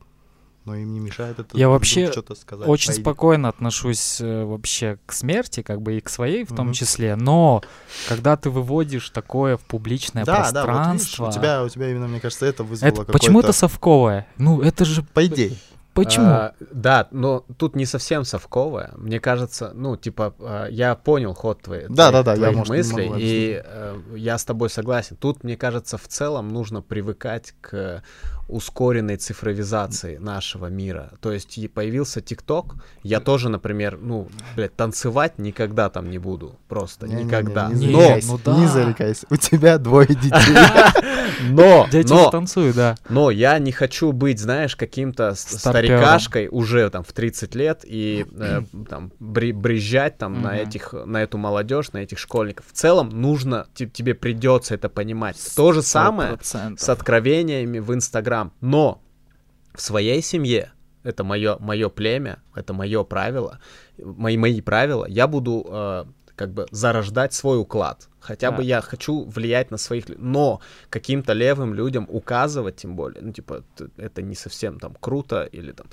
но 0.65 0.75
им 0.75 0.93
не 0.93 0.99
мешает 1.01 1.39
это 1.39 1.57
Я 1.57 1.69
вообще 1.69 2.13
сказать. 2.35 2.69
Очень 2.69 2.89
по 2.89 2.93
идее. 2.95 3.03
спокойно 3.03 3.49
отношусь 3.49 4.21
э, 4.21 4.45
вообще 4.45 4.99
к 5.07 5.13
смерти, 5.13 5.63
как 5.63 5.81
бы 5.81 5.97
и 5.97 6.01
к 6.01 6.09
своей 6.09 6.45
в 6.45 6.49
том 6.49 6.67
Мгм. 6.67 6.75
числе, 6.75 7.15
но 7.17 7.63
когда 8.09 8.37
ты 8.37 8.51
выводишь 8.51 9.11
такое 9.11 9.57
в 9.57 9.63
публичное 9.63 10.25
Да, 10.25 10.33
да, 10.33 10.39
вот 10.41 10.47
видишь, 10.47 10.65
пространство, 10.65 11.29
у 11.29 11.33
тебя, 11.33 11.63
у 11.65 11.69
тебя 11.69 11.91
именно, 11.91 12.09
мне 12.09 12.21
кажется, 12.21 12.47
это 12.47 12.65
вызвало 12.65 12.91
это, 12.91 13.05
почему 13.05 13.41
это 13.41 13.53
совковое? 13.53 14.27
Ну, 14.39 14.61
это 14.61 14.85
же 14.85 15.03
По 15.03 15.25
идее. 15.27 15.57
Почему? 15.97 16.27
А, 16.27 16.53
да, 16.73 17.09
но 17.11 17.45
тут 17.59 17.75
не 17.77 17.87
совсем 17.87 18.25
совковое. 18.25 18.93
Мне 18.97 19.19
кажется, 19.19 19.73
ну, 19.75 19.97
типа, 19.97 20.35
а, 20.39 20.67
я 20.69 20.95
понял 20.95 21.35
ход 21.35 21.63
твоей, 21.63 21.87
Да, 21.89 22.11
твоих- 22.11 22.13
да, 22.13 22.23
да, 22.23 22.31
я, 22.33 22.37
твоих 22.37 22.57
может, 22.57 22.71
не 22.73 22.77
мыслей, 22.79 23.09
могу 23.09 23.19
и 23.21 23.63
э, 23.65 23.99
я 24.17 24.39
с 24.39 24.45
тобой 24.45 24.71
согласен. 24.71 25.17
Тут, 25.17 25.43
мне 25.45 25.57
кажется, 25.57 25.99
в 25.99 26.07
целом 26.07 26.49
нужно 26.49 26.83
привыкать 26.83 27.55
к 27.61 28.03
ускоренной 28.49 29.17
цифровизации 29.17 30.19
нашего 30.19 30.67
мира. 30.67 31.13
То 31.21 31.33
есть 31.33 31.59
появился 31.75 32.21
ТикТок, 32.21 32.77
я 33.03 33.21
тоже, 33.21 33.49
например, 33.49 33.99
ну, 34.01 34.29
блядь, 34.55 34.75
танцевать 34.77 35.39
никогда 35.39 35.91
там 35.91 36.11
не 36.11 36.19
буду, 36.19 36.57
просто 36.69 37.07
Не-не-не, 37.07 37.25
никогда. 37.25 37.69
Не, 37.69 37.87
Не, 37.87 37.93
но, 37.93 38.01
зарекайся, 38.01 38.29
ну 38.33 38.41
да. 38.45 38.57
не 38.57 38.67
зарекайся. 38.67 39.27
У 39.31 39.37
тебя 39.37 39.79
двое 39.79 40.09
детей. 40.09 40.57
но, 41.51 41.87
Дети 41.91 42.09
но, 42.13 42.25
же 42.25 42.31
танцуют, 42.31 42.77
да. 42.77 42.95
Но 43.09 43.31
я 43.31 43.59
не 43.59 43.73
хочу 43.73 44.13
быть, 44.13 44.39
знаешь, 44.39 44.77
каким-то 44.77 45.35
старикашкой 45.35 46.49
уже 46.51 46.89
там 46.91 47.05
в 47.05 47.13
30 47.13 47.55
лет 47.55 47.81
и 47.85 48.27
э, 48.31 48.63
там 48.89 49.13
бри- 49.21 49.53
брезжать 49.53 50.19
там 50.19 50.41
на 50.43 50.57
этих, 50.57 50.93
на 50.93 51.23
эту 51.23 51.39
молодежь, 51.39 51.93
на 51.93 51.99
этих 51.99 52.19
школьников. 52.19 52.67
В 52.71 52.73
целом 52.73 53.09
нужно, 53.09 53.67
те- 53.75 53.87
тебе 53.89 54.15
придется 54.15 54.75
это 54.75 54.89
понимать. 54.89 55.37
То 55.57 55.73
же 55.73 55.83
самое 55.83 56.35
100%. 56.35 56.79
с 56.79 56.89
откровениями 56.89 57.79
в 57.79 57.93
Инстаграм. 57.93 58.36
Но 58.61 59.03
в 59.75 59.81
своей 59.81 60.23
семье, 60.23 60.73
это 61.03 61.25
мое, 61.25 61.57
мое 61.59 61.89
племя, 61.89 62.43
это 62.55 62.73
мое 62.73 63.05
правило, 63.05 63.59
мои, 63.99 64.37
мои 64.37 64.61
правила, 64.61 65.07
я 65.09 65.27
буду 65.27 65.67
э, 65.69 66.05
как 66.37 66.53
бы 66.53 66.67
зарождать 66.71 67.33
свой 67.33 67.59
уклад. 67.59 68.09
Хотя 68.21 68.51
бы 68.51 68.59
Да. 68.59 68.63
я 68.63 68.81
хочу 68.81 69.25
влиять 69.25 69.71
на 69.71 69.79
своих, 69.79 70.05
но 70.19 70.61
каким-то 70.91 71.33
левым 71.33 71.75
людям 71.75 72.07
указывать, 72.09 72.77
тем 72.77 72.97
более, 72.97 73.23
ну 73.23 73.33
типа 73.33 73.63
это 73.97 74.23
не 74.23 74.35
совсем 74.35 74.81
там 74.81 74.97
круто 75.01 75.49
или 75.55 75.73
там 75.73 75.87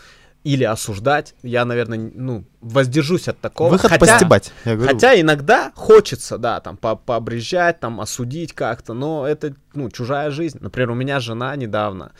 или 0.43 0.63
осуждать, 0.63 1.35
я, 1.41 1.65
наверное, 1.65 2.11
ну 2.13 2.45
воздержусь 2.61 3.27
от 3.27 3.39
такого. 3.39 3.69
Выход 3.69 3.91
хотя, 3.91 3.99
постебать. 3.99 4.51
Я 4.65 4.75
говорю, 4.75 4.93
Хотя 4.93 5.19
иногда 5.19 5.71
хочется, 5.75 6.37
да, 6.37 6.59
там, 6.59 6.77
по 6.77 6.95
пообрежать, 6.95 7.79
там, 7.79 8.01
осудить 8.01 8.53
как-то, 8.53 8.93
но 8.93 9.27
это, 9.27 9.55
ну, 9.73 9.89
чужая 9.89 10.31
жизнь. 10.31 10.57
Например, 10.61 10.91
у 10.91 10.95
меня 10.95 11.19
жена 11.19 11.55
недавно 11.55 12.11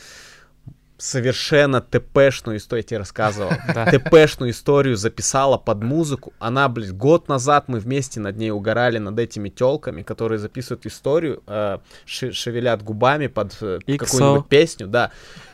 совершенно 1.04 1.82
ТПшную 1.82 2.58
историю, 2.58 2.84
я 2.84 2.88
тебе 2.88 2.98
рассказывал. 3.00 3.52
ТПшную 3.92 4.52
историю 4.52 4.96
записала 4.96 5.58
под 5.58 5.84
музыку. 5.84 6.32
Она, 6.40 6.70
блядь, 6.70 6.94
год 6.94 7.28
назад 7.28 7.66
мы 7.68 7.80
вместе 7.80 8.22
над 8.22 8.38
ней 8.38 8.52
угорали 8.52 9.00
над 9.00 9.20
этими 9.20 9.50
телками, 9.50 10.02
которые 10.02 10.40
записывают 10.40 10.86
историю, 10.86 11.44
э, 11.46 11.80
ше- 12.06 12.32
шевелят 12.32 12.84
губами 12.84 13.28
под 13.28 13.58
э, 13.60 13.80
какую-нибудь 13.86 14.48
песню, 14.48 14.88
да. 14.88 15.12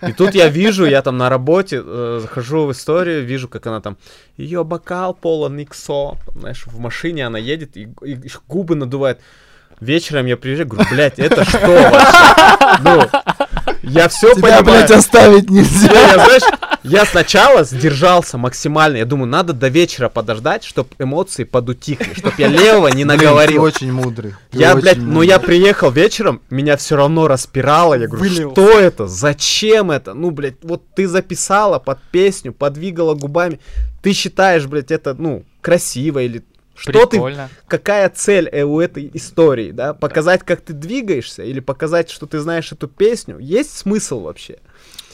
И 0.07 0.13
тут 0.13 0.35
я 0.35 0.49
вижу, 0.49 0.85
я 0.85 1.01
там 1.01 1.17
на 1.17 1.29
работе 1.29 1.81
э, 1.83 2.19
захожу 2.21 2.67
в 2.67 2.71
историю, 2.71 3.25
вижу, 3.25 3.47
как 3.47 3.65
она 3.65 3.81
там, 3.81 3.97
ее 4.37 4.63
бокал 4.63 5.15
полон 5.15 5.57
иксо, 5.57 6.15
знаешь, 6.35 6.67
в 6.67 6.77
машине 6.77 7.25
она 7.25 7.39
едет 7.39 7.75
и, 7.75 7.89
и 8.03 8.31
губы 8.47 8.75
надувает. 8.75 9.19
Вечером 9.79 10.25
я 10.25 10.37
приезжаю, 10.37 10.67
говорю, 10.67 10.89
блядь, 10.91 11.17
это 11.17 11.43
что 11.43 11.67
вообще? 11.67 12.79
Ну, 12.83 13.01
я 13.89 14.07
все 14.09 14.33
Тебя, 14.33 14.57
понимаю. 14.57 14.63
блядь, 14.65 14.91
оставить 14.91 15.49
нельзя. 15.49 15.91
Я, 15.91 16.13
знаешь, 16.15 16.41
я 16.83 17.05
сначала 17.05 17.63
сдержался 17.63 18.37
максимально. 18.37 18.97
Я 18.97 19.05
думаю, 19.05 19.27
надо 19.27 19.53
до 19.53 19.67
вечера 19.67 20.09
подождать, 20.09 20.63
чтобы 20.63 20.89
эмоции 20.99 21.43
подутихли, 21.43 22.13
чтобы 22.13 22.35
я 22.37 22.47
левого 22.47 22.87
не 22.87 23.03
Блин, 23.05 23.07
ты 23.19 23.25
наговорил. 23.25 23.63
очень 23.63 23.91
мудрый. 23.91 24.35
Ты 24.51 24.59
Я, 24.59 24.71
очень 24.73 24.81
блядь, 24.81 24.97
ну 24.97 25.05
мудрый. 25.05 25.27
я 25.27 25.39
приехал 25.39 25.91
вечером, 25.91 26.41
меня 26.49 26.77
все 26.77 26.95
равно 26.95 27.27
распирало. 27.27 27.95
Я 27.95 28.07
говорю, 28.07 28.23
Вылился. 28.29 28.51
что 28.53 28.79
это? 28.79 29.07
Зачем 29.07 29.91
это? 29.91 30.13
Ну, 30.13 30.31
блядь, 30.31 30.63
вот 30.63 30.83
ты 30.95 31.07
записала 31.07 31.79
под 31.79 31.99
песню, 32.11 32.53
подвигала 32.53 33.15
губами. 33.15 33.59
Ты 34.01 34.13
считаешь, 34.13 34.65
блядь, 34.65 34.91
это, 34.91 35.13
ну, 35.13 35.43
красиво 35.61 36.19
или... 36.19 36.43
Что 36.79 36.91
ты 37.05 37.07
Прикольно. 37.17 37.49
какая 37.67 38.09
цель 38.09 38.47
э, 38.51 38.63
у 38.63 38.79
этой 38.79 39.11
истории, 39.13 39.71
да? 39.71 39.93
Показать, 39.93 40.43
как 40.43 40.61
ты 40.61 40.73
двигаешься, 40.73 41.43
или 41.43 41.59
показать, 41.59 42.09
что 42.09 42.25
ты 42.25 42.39
знаешь 42.39 42.71
эту 42.71 42.87
песню? 42.87 43.37
Есть 43.39 43.77
смысл 43.77 44.21
вообще? 44.21 44.59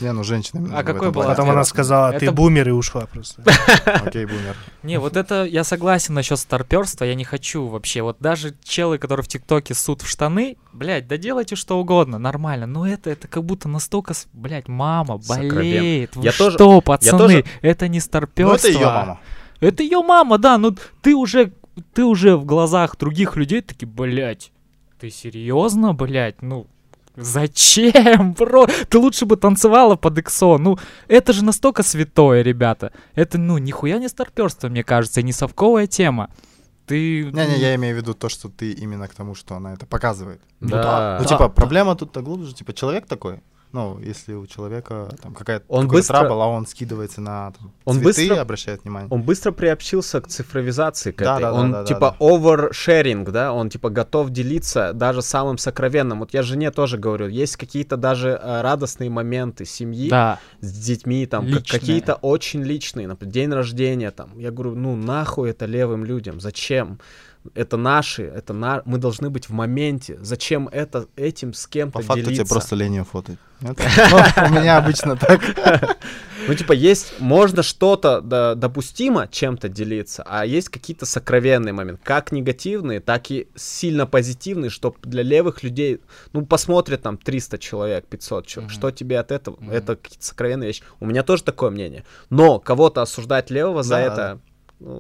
Не, 0.02 0.12
ну 0.12 0.24
женщина. 0.26 0.78
А 0.78 0.84
какой 0.84 1.12
была? 1.12 1.28
Потом 1.28 1.50
она 1.50 1.64
сказала, 1.64 2.12
ты 2.12 2.26
Это- 2.26 2.32
бумер 2.34 2.68
и 2.68 2.72
ушла 2.72 3.06
просто. 3.06 3.42
Окей, 3.86 4.26
бумер. 4.26 4.56
Не, 4.84 5.00
вот 5.00 5.16
это 5.16 5.46
я 5.46 5.64
согласен 5.64 6.14
насчет 6.14 6.38
старперства, 6.38 7.06
я 7.06 7.16
не 7.16 7.24
хочу 7.24 7.66
вообще. 7.66 8.02
Вот 8.02 8.18
даже 8.20 8.54
челы, 8.64 8.98
которые 8.98 9.24
в 9.24 9.28
ТикТоке 9.30 9.74
ссут 9.74 10.02
в 10.02 10.08
штаны, 10.10 10.58
блядь, 10.74 11.08
да 11.08 11.16
делайте 11.18 11.56
что 11.56 11.80
угодно, 11.80 12.20
нормально. 12.20 12.68
Но 12.68 12.86
это, 12.88 13.10
это 13.10 13.28
как 13.30 13.44
будто 13.46 13.70
настолько, 13.70 14.14
блядь, 14.34 14.68
мама 14.68 15.18
болеет. 15.18 16.12
Я 16.18 16.34
тоже- 16.34 16.58
что, 16.58 16.82
пацаны, 16.82 17.46
это 17.62 17.88
не 17.88 18.00
Ну 18.00 18.04
старперство. 18.04 18.56
это 18.56 18.68
ее 18.68 18.86
мама. 18.86 19.20
Это 19.60 19.84
ее 19.84 20.02
мама, 20.02 20.38
да, 20.38 20.58
ну 20.58 20.76
ты 21.02 21.16
уже, 21.16 21.54
ты 21.94 22.04
уже 22.04 22.36
в 22.38 22.46
глазах 22.46 22.98
других 22.98 23.36
людей 23.36 23.62
такие, 23.62 23.88
блядь, 23.88 24.52
Ты 25.00 25.10
серьезно, 25.10 25.94
блядь? 25.94 26.42
Ну, 26.42 26.68
зачем, 27.16 28.34
бро? 28.38 28.68
Ты 28.90 28.98
лучше 28.98 29.26
бы 29.26 29.38
танцевала 29.38 29.96
под 29.96 30.18
иксо. 30.20 30.58
Ну, 30.58 30.78
это 31.08 31.34
же 31.34 31.44
настолько 31.44 31.84
святое, 31.84 32.42
ребята. 32.44 32.92
Это, 33.14 33.38
ну, 33.38 33.58
нихуя 33.58 34.00
не 34.00 34.10
старперство, 34.10 34.70
мне 34.70 34.84
кажется, 34.84 35.20
и 35.22 35.24
не 35.24 35.32
совковая 35.34 35.88
тема. 35.88 36.30
Ты... 36.86 37.24
Не-не, 37.24 37.58
я 37.58 37.74
имею 37.76 37.96
в 37.96 37.98
виду 37.98 38.14
то, 38.14 38.30
что 38.30 38.48
ты 38.50 38.72
именно 38.72 39.08
к 39.08 39.16
тому, 39.16 39.34
что 39.36 39.56
она 39.56 39.74
это 39.74 39.86
показывает. 39.86 40.40
Да. 40.60 41.18
Ну, 41.20 41.24
Да, 41.24 41.26
типа, 41.26 41.40
да. 41.40 41.50
проблема 41.50 41.96
тут-то 41.96 42.22
глубже, 42.22 42.54
типа, 42.54 42.74
человек 42.74 43.08
такой. 43.08 43.40
Ну, 43.76 44.00
если 44.00 44.34
у 44.36 44.48
человека 44.48 45.10
там 45.22 45.34
какая-то 45.34 45.66
Он 45.68 45.88
быстро- 45.90 46.20
трабл, 46.20 46.42
а 46.42 46.48
он 46.48 46.66
скидывается 46.66 47.20
на 47.20 47.52
там, 47.52 47.74
Он 47.84 47.96
цветы, 48.00 48.06
быстро- 48.30 48.40
обращает 48.42 48.84
внимание. 48.86 49.10
Он 49.12 49.22
быстро 49.22 49.52
приобщился 49.52 50.22
к 50.22 50.28
цифровизации, 50.30 51.12
к 51.12 51.18
Да, 51.18 51.34
этой. 51.36 51.42
да, 51.42 51.52
да, 51.52 51.54
он 51.60 51.72
да, 51.74 51.80
да, 51.82 51.86
типа 51.86 52.16
да. 52.18 52.26
овершеринг, 52.26 53.30
да, 53.32 53.52
он 53.52 53.70
типа 53.70 53.90
готов 53.90 54.30
делиться 54.30 54.94
даже 54.94 55.22
самым 55.22 55.58
сокровенным. 55.58 56.20
Вот 56.20 56.34
я 56.34 56.42
жене 56.42 56.72
тоже 56.72 56.98
говорю, 56.98 57.28
есть 57.28 57.58
какие-то 57.58 57.98
даже 57.98 58.30
э, 58.42 58.62
радостные 58.62 59.10
моменты 59.10 59.66
семьи 59.66 60.10
Да. 60.10 60.40
с 60.62 60.72
детьми, 60.72 61.26
там, 61.26 61.46
как- 61.46 61.56
Личные. 61.56 61.80
какие-то 61.80 62.14
очень 62.16 62.64
личные, 62.64 63.08
например, 63.08 63.34
день 63.34 63.52
рождения, 63.52 64.12
там. 64.12 64.40
Я 64.40 64.52
говорю, 64.52 64.76
ну 64.76 64.96
нахуй 64.96 65.50
это 65.50 65.66
левым 65.66 66.06
людям, 66.06 66.40
зачем? 66.40 66.98
Это 67.54 67.78
наши, 67.78 68.24
это 68.24 68.54
на... 68.54 68.82
мы 68.86 68.98
должны 68.98 69.30
быть 69.30 69.50
в 69.50 69.54
моменте. 69.54 70.18
Зачем 70.22 70.68
это 70.68 71.08
этим 71.16 71.54
с 71.54 71.68
кем-то 71.68 72.00
По 72.00 72.04
факту 72.04 72.24
делиться? 72.24 72.44
тебе 72.44 72.50
просто 72.50 72.76
лень 72.76 73.04
фотать. 73.04 73.38
Ну, 73.62 73.70
У 73.70 74.50
меня 74.52 74.78
обычно 74.78 75.16
так. 75.16 75.42
Ну, 76.48 76.54
типа, 76.54 76.74
есть, 76.74 77.20
можно 77.20 77.64
что-то 77.64 78.22
допустимо 78.56 79.28
чем-то 79.28 79.68
делиться, 79.70 80.24
а 80.28 80.46
есть 80.46 80.70
какие-то 80.70 81.06
сокровенные 81.06 81.74
моменты, 81.74 82.02
как 82.04 82.32
негативные, 82.32 83.00
так 83.00 83.32
и 83.32 83.48
сильно 83.56 84.06
позитивные, 84.06 84.70
чтобы 84.70 84.98
для 85.04 85.24
левых 85.24 85.64
людей, 85.64 86.02
ну, 86.34 86.46
посмотрят 86.46 87.02
там 87.02 87.18
300 87.18 87.58
человек, 87.58 88.06
500 88.06 88.46
человек, 88.46 88.72
что 88.72 88.92
тебе 88.92 89.20
от 89.20 89.32
этого? 89.32 89.58
Это 89.72 89.96
какие-то 89.96 90.26
сокровенные 90.26 90.68
вещи. 90.68 90.84
У 91.00 91.06
меня 91.06 91.24
тоже 91.24 91.44
такое 91.44 91.72
мнение. 91.72 92.04
Но 92.30 92.60
кого-то 92.60 93.02
осуждать 93.02 93.50
левого 93.50 93.82
за 93.84 93.98
это, 93.98 94.40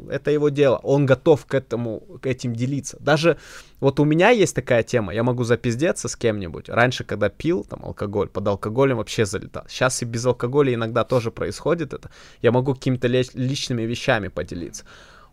это 0.10 0.32
его 0.32 0.50
дело. 0.50 0.78
Он 0.84 1.06
готов 1.06 1.46
к 1.46 1.54
этому, 1.54 2.00
к 2.22 2.26
этим 2.28 2.54
делиться. 2.56 2.98
Даже 3.00 3.38
вот 3.80 4.00
у 4.00 4.06
меня 4.06 4.30
есть 4.30 4.56
такая 4.56 4.84
тема, 4.84 5.14
я 5.14 5.24
могу 5.24 5.44
запиздеться 5.44 6.08
с 6.08 6.16
кем-нибудь. 6.16 6.70
Раньше, 6.70 7.04
когда 7.04 7.30
пил 7.30 7.64
там 7.64 7.80
алкоголь, 7.84 8.28
под 8.28 8.48
алкоголем 8.48 8.98
вообще 8.98 9.26
залетал. 9.26 9.64
Сейчас 9.68 10.02
и 10.02 10.06
без 10.06 10.26
алкоголя 10.26 10.74
иногда 10.74 11.04
тоже 11.04 11.32
происходит 11.32 11.94
это. 11.94 12.10
Я 12.42 12.52
могу 12.52 12.74
какими-то 12.74 13.08
личными 13.08 13.84
вещами 13.84 14.30
поделиться. 14.30 14.86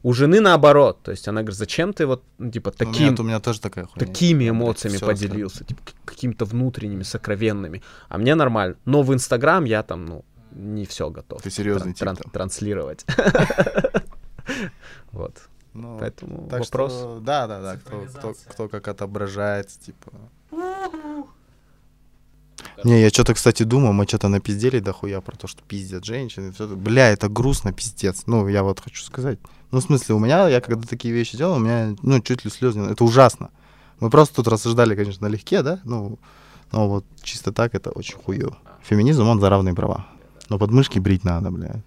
У 0.04 0.12
жены 0.12 0.40
наоборот, 0.40 0.98
то 1.04 1.12
есть 1.12 1.28
она 1.28 1.42
говорит, 1.42 1.56
зачем 1.58 1.92
ты 1.92 2.06
вот, 2.06 2.24
ну, 2.38 2.50
типа, 2.50 2.70
У 2.80 2.82
меня- 2.84 2.92
таким, 2.92 3.14
У 3.20 3.22
меня 3.22 3.38
тоже 3.40 3.60
такая 3.60 3.86
хуйня. 3.86 4.04
такими 4.06 4.48
эмоциями 4.48 4.96
всё 4.96 5.06
поделился, 5.06 5.62
типа, 5.64 5.80
какими-то 6.04 6.44
внутренними, 6.44 7.04
сокровенными. 7.04 7.82
А 8.08 8.18
мне 8.18 8.34
нормально. 8.34 8.74
Но 8.84 9.02
в 9.02 9.14
Инстаграм 9.14 9.64
я 9.64 9.84
там, 9.84 10.06
ну, 10.06 10.24
не 10.50 10.84
все 10.86 11.08
готов. 11.08 11.40
Ты 11.40 11.50
серьезный 11.50 11.92
тран- 11.92 12.16
тип 12.16 12.24
там. 12.24 12.32
транслировать. 12.32 13.06
Вот. 15.12 15.48
Ну, 15.74 15.96
Поэтому 15.98 16.48
так 16.50 16.60
вопрос. 16.60 16.92
что, 16.92 17.20
да, 17.20 17.46
да, 17.46 17.60
да, 17.62 17.76
кто, 17.78 18.00
кто, 18.02 18.34
кто 18.50 18.68
как 18.68 18.88
отображается, 18.88 19.80
типа. 19.80 20.12
Не, 22.84 23.00
я 23.00 23.08
что-то, 23.10 23.34
кстати, 23.34 23.62
думаю, 23.62 23.92
мы 23.92 24.06
что-то 24.06 24.28
напиздели 24.28 24.80
дохуя 24.80 25.20
про 25.20 25.36
то, 25.36 25.46
что 25.46 25.62
пиздят 25.62 26.04
женщины. 26.04 26.52
всё 26.52 26.64
это. 26.66 26.74
Бля, 26.76 27.08
это 27.10 27.28
грустно, 27.28 27.72
пиздец. 27.72 28.24
Ну, 28.26 28.48
я 28.48 28.62
вот 28.62 28.80
хочу 28.80 29.02
сказать. 29.02 29.38
Ну, 29.70 29.78
в 29.78 29.82
смысле, 29.82 30.14
у 30.14 30.18
меня, 30.18 30.48
я 30.48 30.60
когда 30.60 30.86
такие 30.86 31.14
вещи 31.14 31.36
делал, 31.36 31.56
у 31.56 31.58
меня, 31.58 31.96
ну, 32.02 32.20
чуть 32.20 32.44
ли 32.44 32.50
слезы. 32.50 32.78
не- 32.78 32.90
Это 32.92 33.04
ужасно. 33.04 33.50
Мы 34.00 34.10
просто 34.10 34.36
тут 34.36 34.48
рассуждали, 34.48 34.94
конечно, 34.94 35.26
налегке, 35.28 35.62
да? 35.62 35.80
Ну, 35.84 36.18
но 36.72 36.88
вот 36.88 37.04
чисто 37.22 37.52
так 37.52 37.74
это 37.74 37.90
очень 37.90 38.16
хуево. 38.16 38.58
Феминизм, 38.82 39.26
он 39.26 39.40
за 39.40 39.48
равные 39.48 39.74
права. 39.74 40.06
Но 40.48 40.58
подмышки 40.58 40.98
брить 40.98 41.24
надо, 41.24 41.50
бля. 41.50 41.82